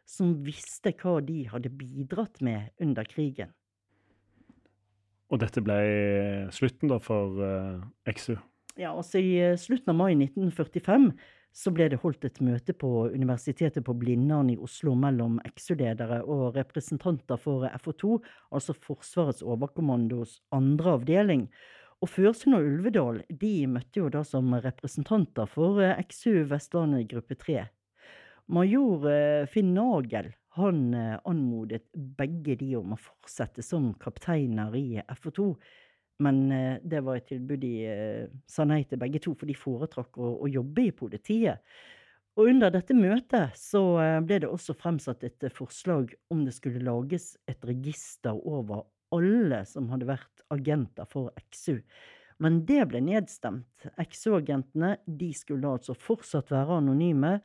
som 0.08 0.38
visste 0.40 0.94
hva 1.02 1.18
de 1.20 1.42
hadde 1.50 1.68
bidratt 1.68 2.40
med 2.40 2.70
under 2.80 3.04
krigen. 3.04 3.52
Og 5.28 5.40
dette 5.42 5.62
ble 5.64 5.80
slutten 6.54 6.88
da 6.92 6.98
for 7.04 7.40
eh, 7.44 8.14
XU? 8.14 8.38
Ja, 8.78 8.94
altså 8.94 9.20
i 9.20 9.34
eh, 9.42 9.58
slutten 9.60 9.92
av 9.92 9.98
mai 9.98 10.14
1945 10.14 11.10
så 11.58 11.72
ble 11.74 11.88
det 11.90 11.98
holdt 12.00 12.24
et 12.28 12.38
møte 12.44 12.74
på 12.76 13.08
Universitetet 13.10 13.84
på 13.84 13.96
Blindern 13.98 14.52
i 14.52 14.58
Oslo 14.62 14.92
mellom 14.96 15.40
XU-ledere 15.48 16.20
og 16.22 16.54
representanter 16.56 17.40
for 17.40 17.66
FO2, 17.82 18.20
altså 18.54 18.76
Forsvarets 18.76 19.42
overkommandos 19.42 20.38
andre 20.54 20.94
avdeling. 21.00 21.48
Og 21.98 22.12
Førsund 22.12 22.54
og 22.54 22.68
Ulvedal 22.68 23.24
de 23.40 23.52
møtte 23.68 24.04
jo 24.04 24.12
da 24.12 24.22
som 24.24 24.54
representanter 24.54 25.50
for 25.50 25.82
eh, 25.82 25.98
XU 26.08 26.46
Vestlandet 26.48 27.10
gruppe 27.10 27.36
3. 27.36 27.66
Major 28.48 29.02
Finn 29.52 29.74
Nagel 29.76 30.30
han 30.58 30.80
eh, 30.94 31.16
anmodet 31.28 31.86
begge 31.94 32.56
de 32.60 32.72
om 32.78 32.94
å 32.94 33.00
fortsette 33.00 33.64
som 33.64 33.92
kapteiner 34.00 34.74
i 34.78 34.88
FO2, 35.20 35.52
Men 36.18 36.50
eh, 36.52 36.80
det 36.82 37.00
var 37.06 37.16
et 37.20 37.28
tilbud 37.30 37.60
de 37.62 37.72
eh, 37.86 38.26
sa 38.46 38.66
nei 38.66 38.82
til 38.84 38.98
begge 38.98 39.20
to, 39.22 39.34
for 39.38 39.46
de 39.46 39.54
foretrakk 39.54 40.18
å, 40.18 40.34
å 40.42 40.50
jobbe 40.50 40.88
i 40.88 40.94
politiet. 40.94 41.62
Og 42.38 42.50
under 42.52 42.70
dette 42.70 42.94
møtet 42.94 43.54
så 43.58 43.80
ble 44.22 44.36
det 44.44 44.46
også 44.46 44.76
fremsatt 44.78 45.24
et 45.26 45.48
forslag 45.50 46.12
om 46.30 46.44
det 46.46 46.54
skulle 46.54 46.84
lages 46.86 47.32
et 47.50 47.64
register 47.66 48.38
over 48.46 48.84
alle 49.14 49.64
som 49.66 49.88
hadde 49.90 50.06
vært 50.06 50.44
agenter 50.54 51.08
for 51.10 51.32
XU. 51.50 51.80
Men 52.38 52.60
det 52.66 52.84
ble 52.90 53.00
nedstemt. 53.02 53.88
XU-agentene 53.98 54.94
de 55.06 55.32
skulle 55.34 55.74
altså 55.78 55.96
fortsatt 55.98 56.52
være 56.54 56.78
anonyme, 56.78 57.38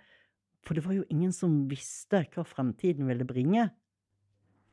for 0.63 0.77
det 0.77 0.85
var 0.85 0.95
jo 0.97 1.05
ingen 1.11 1.33
som 1.35 1.63
visste 1.69 2.23
hva 2.33 2.45
fremtiden 2.47 3.07
ville 3.09 3.27
bringe. 3.27 3.69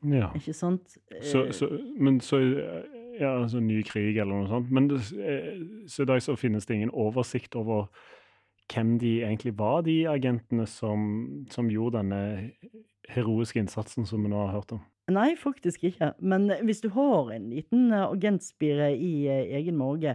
Ja. 0.07 0.31
Ikke 0.37 0.55
sant? 0.57 0.97
Så, 1.23 1.45
Eh, 1.45 1.53
så, 1.53 1.69
men 1.99 2.21
så 2.21 2.41
Ja, 3.21 3.43
altså 3.43 3.61
ny 3.61 3.83
krig 3.85 4.17
eller 4.17 4.33
noe 4.33 4.49
sånt. 4.49 4.71
Men 4.73 4.87
det, 4.89 5.01
eh, 5.19 5.61
så 5.87 6.03
i 6.03 6.09
dag 6.09 6.23
så 6.23 6.39
finnes 6.41 6.65
det 6.67 6.75
ingen 6.79 6.93
oversikt 6.95 7.57
over 7.59 7.91
hvem 8.73 8.99
de 8.99 9.19
egentlig 9.21 9.59
var, 9.59 9.83
de 9.83 10.07
agentene 10.09 10.65
som, 10.67 11.45
som 11.51 11.69
gjorde 11.69 11.99
denne 11.99 12.53
heroiske 13.11 13.59
innsatsen 13.61 14.07
som 14.07 14.23
vi 14.23 14.31
nå 14.31 14.39
har 14.47 14.55
hørt 14.55 14.73
om. 14.73 14.81
Nei, 15.11 15.35
faktisk 15.37 15.85
ikke. 15.91 16.13
Men 16.23 16.49
hvis 16.63 16.81
du 16.81 16.89
har 16.95 17.33
en 17.35 17.51
liten 17.51 17.93
agentspire 17.93 18.93
i 18.95 19.27
eh, 19.27 19.57
egen 19.59 19.77
mage, 19.77 20.15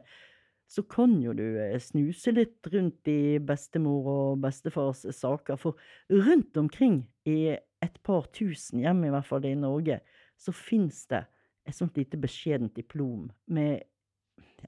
så 0.68 0.84
kan 0.89 1.18
jo 1.22 1.34
du 1.38 1.43
eh, 1.61 1.78
snuse 1.82 2.34
litt 2.34 2.68
rundt 2.74 3.09
i 3.11 3.38
bestemor 3.43 4.09
og 4.09 4.43
bestefars 4.43 5.05
saker. 5.13 5.59
For 5.61 5.78
rundt 6.11 6.57
omkring 6.57 7.03
i 7.30 7.55
et 7.55 7.99
par 8.03 8.30
tusen 8.34 8.82
hjem, 8.82 9.05
i 9.05 9.13
hvert 9.13 9.30
fall 9.30 9.45
i 9.45 9.55
Norge, 9.59 9.99
så 10.38 10.53
fins 10.55 11.05
det 11.11 11.26
et 11.66 11.76
sånt 11.76 11.97
lite 11.97 12.18
beskjedent 12.22 12.76
diplom 12.78 13.30
med 13.53 13.84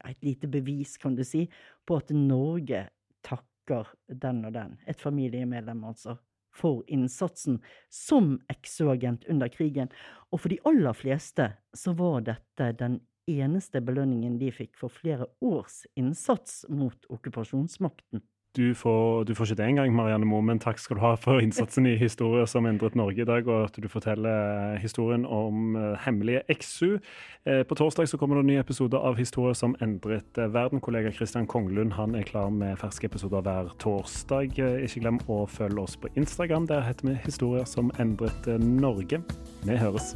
et 0.06 0.24
lite 0.26 0.50
bevis, 0.50 0.96
kan 1.02 1.16
du 1.18 1.24
si, 1.26 1.48
på 1.86 1.98
at 1.98 2.14
Norge 2.14 2.86
takker 3.26 3.90
den 4.08 4.46
og 4.48 4.54
den. 4.54 4.78
Et 4.88 5.00
familiemedlem, 5.02 5.84
altså. 5.88 6.18
For 6.58 6.82
innsatsen 6.90 7.60
som 7.94 8.40
exo-agent 8.50 9.28
under 9.30 9.50
krigen. 9.54 9.92
Og 10.34 10.42
for 10.42 10.50
de 10.50 10.58
aller 10.66 10.96
fleste 10.98 11.52
så 11.78 11.94
var 11.98 12.24
dette 12.26 12.72
den 12.80 12.98
eneste 13.28 13.82
belønningen 13.84 14.40
de 14.42 14.52
fikk 14.56 14.78
for 14.80 14.94
flere 14.94 15.28
års 15.44 15.84
innsats 16.00 16.64
mot 16.70 17.08
okkupasjonsmakten. 17.14 18.24
Du 18.58 18.74
får, 18.74 19.24
du 19.24 19.36
får 19.36 19.46
ikke 19.46 19.56
det 19.56 19.66
engang, 19.70 19.92
Marianne 19.94 20.26
Moe, 20.26 20.42
men 20.42 20.58
takk 20.58 20.80
skal 20.82 20.98
du 20.98 21.02
ha 21.04 21.12
for 21.20 21.44
innsatsen 21.44 21.86
i 21.86 21.94
historier 22.00 22.48
som 22.50 22.66
endret 22.66 22.96
Norge 22.98 23.22
i 23.22 23.28
dag, 23.28 23.46
og 23.46 23.68
at 23.68 23.76
du 23.78 23.86
forteller 23.92 24.80
historien 24.82 25.28
om 25.30 25.76
eh, 25.78 25.94
hemmelige 26.08 26.42
XU. 26.58 26.98
Eh, 27.46 27.62
på 27.70 27.78
torsdag 27.78 28.10
så 28.10 28.18
kommer 28.18 28.40
det 28.40 28.48
en 28.48 28.52
ny 28.56 28.58
episode 28.58 28.98
av 28.98 29.20
Historier 29.22 29.54
som 29.54 29.76
endret 29.84 30.42
eh, 30.42 30.50
verden. 30.54 30.82
Kollega 30.82 31.14
Kristian 31.14 31.46
Konglund 31.46 31.94
han 32.00 32.18
er 32.18 32.26
klar 32.26 32.50
med 32.50 32.80
ferske 32.82 33.06
episoder 33.12 33.46
hver 33.46 33.70
torsdag. 33.84 34.58
Eh, 34.58 34.88
ikke 34.88 35.06
glem 35.06 35.22
å 35.30 35.44
følge 35.46 35.84
oss 35.84 36.00
på 36.02 36.10
Instagram. 36.18 36.66
Der 36.72 36.82
heter 36.88 37.12
vi 37.12 37.20
Historier 37.28 37.70
som 37.70 37.94
endret 38.02 38.50
eh, 38.50 38.58
Norge. 38.58 39.22
Vi 39.68 39.78
høres. 39.78 40.16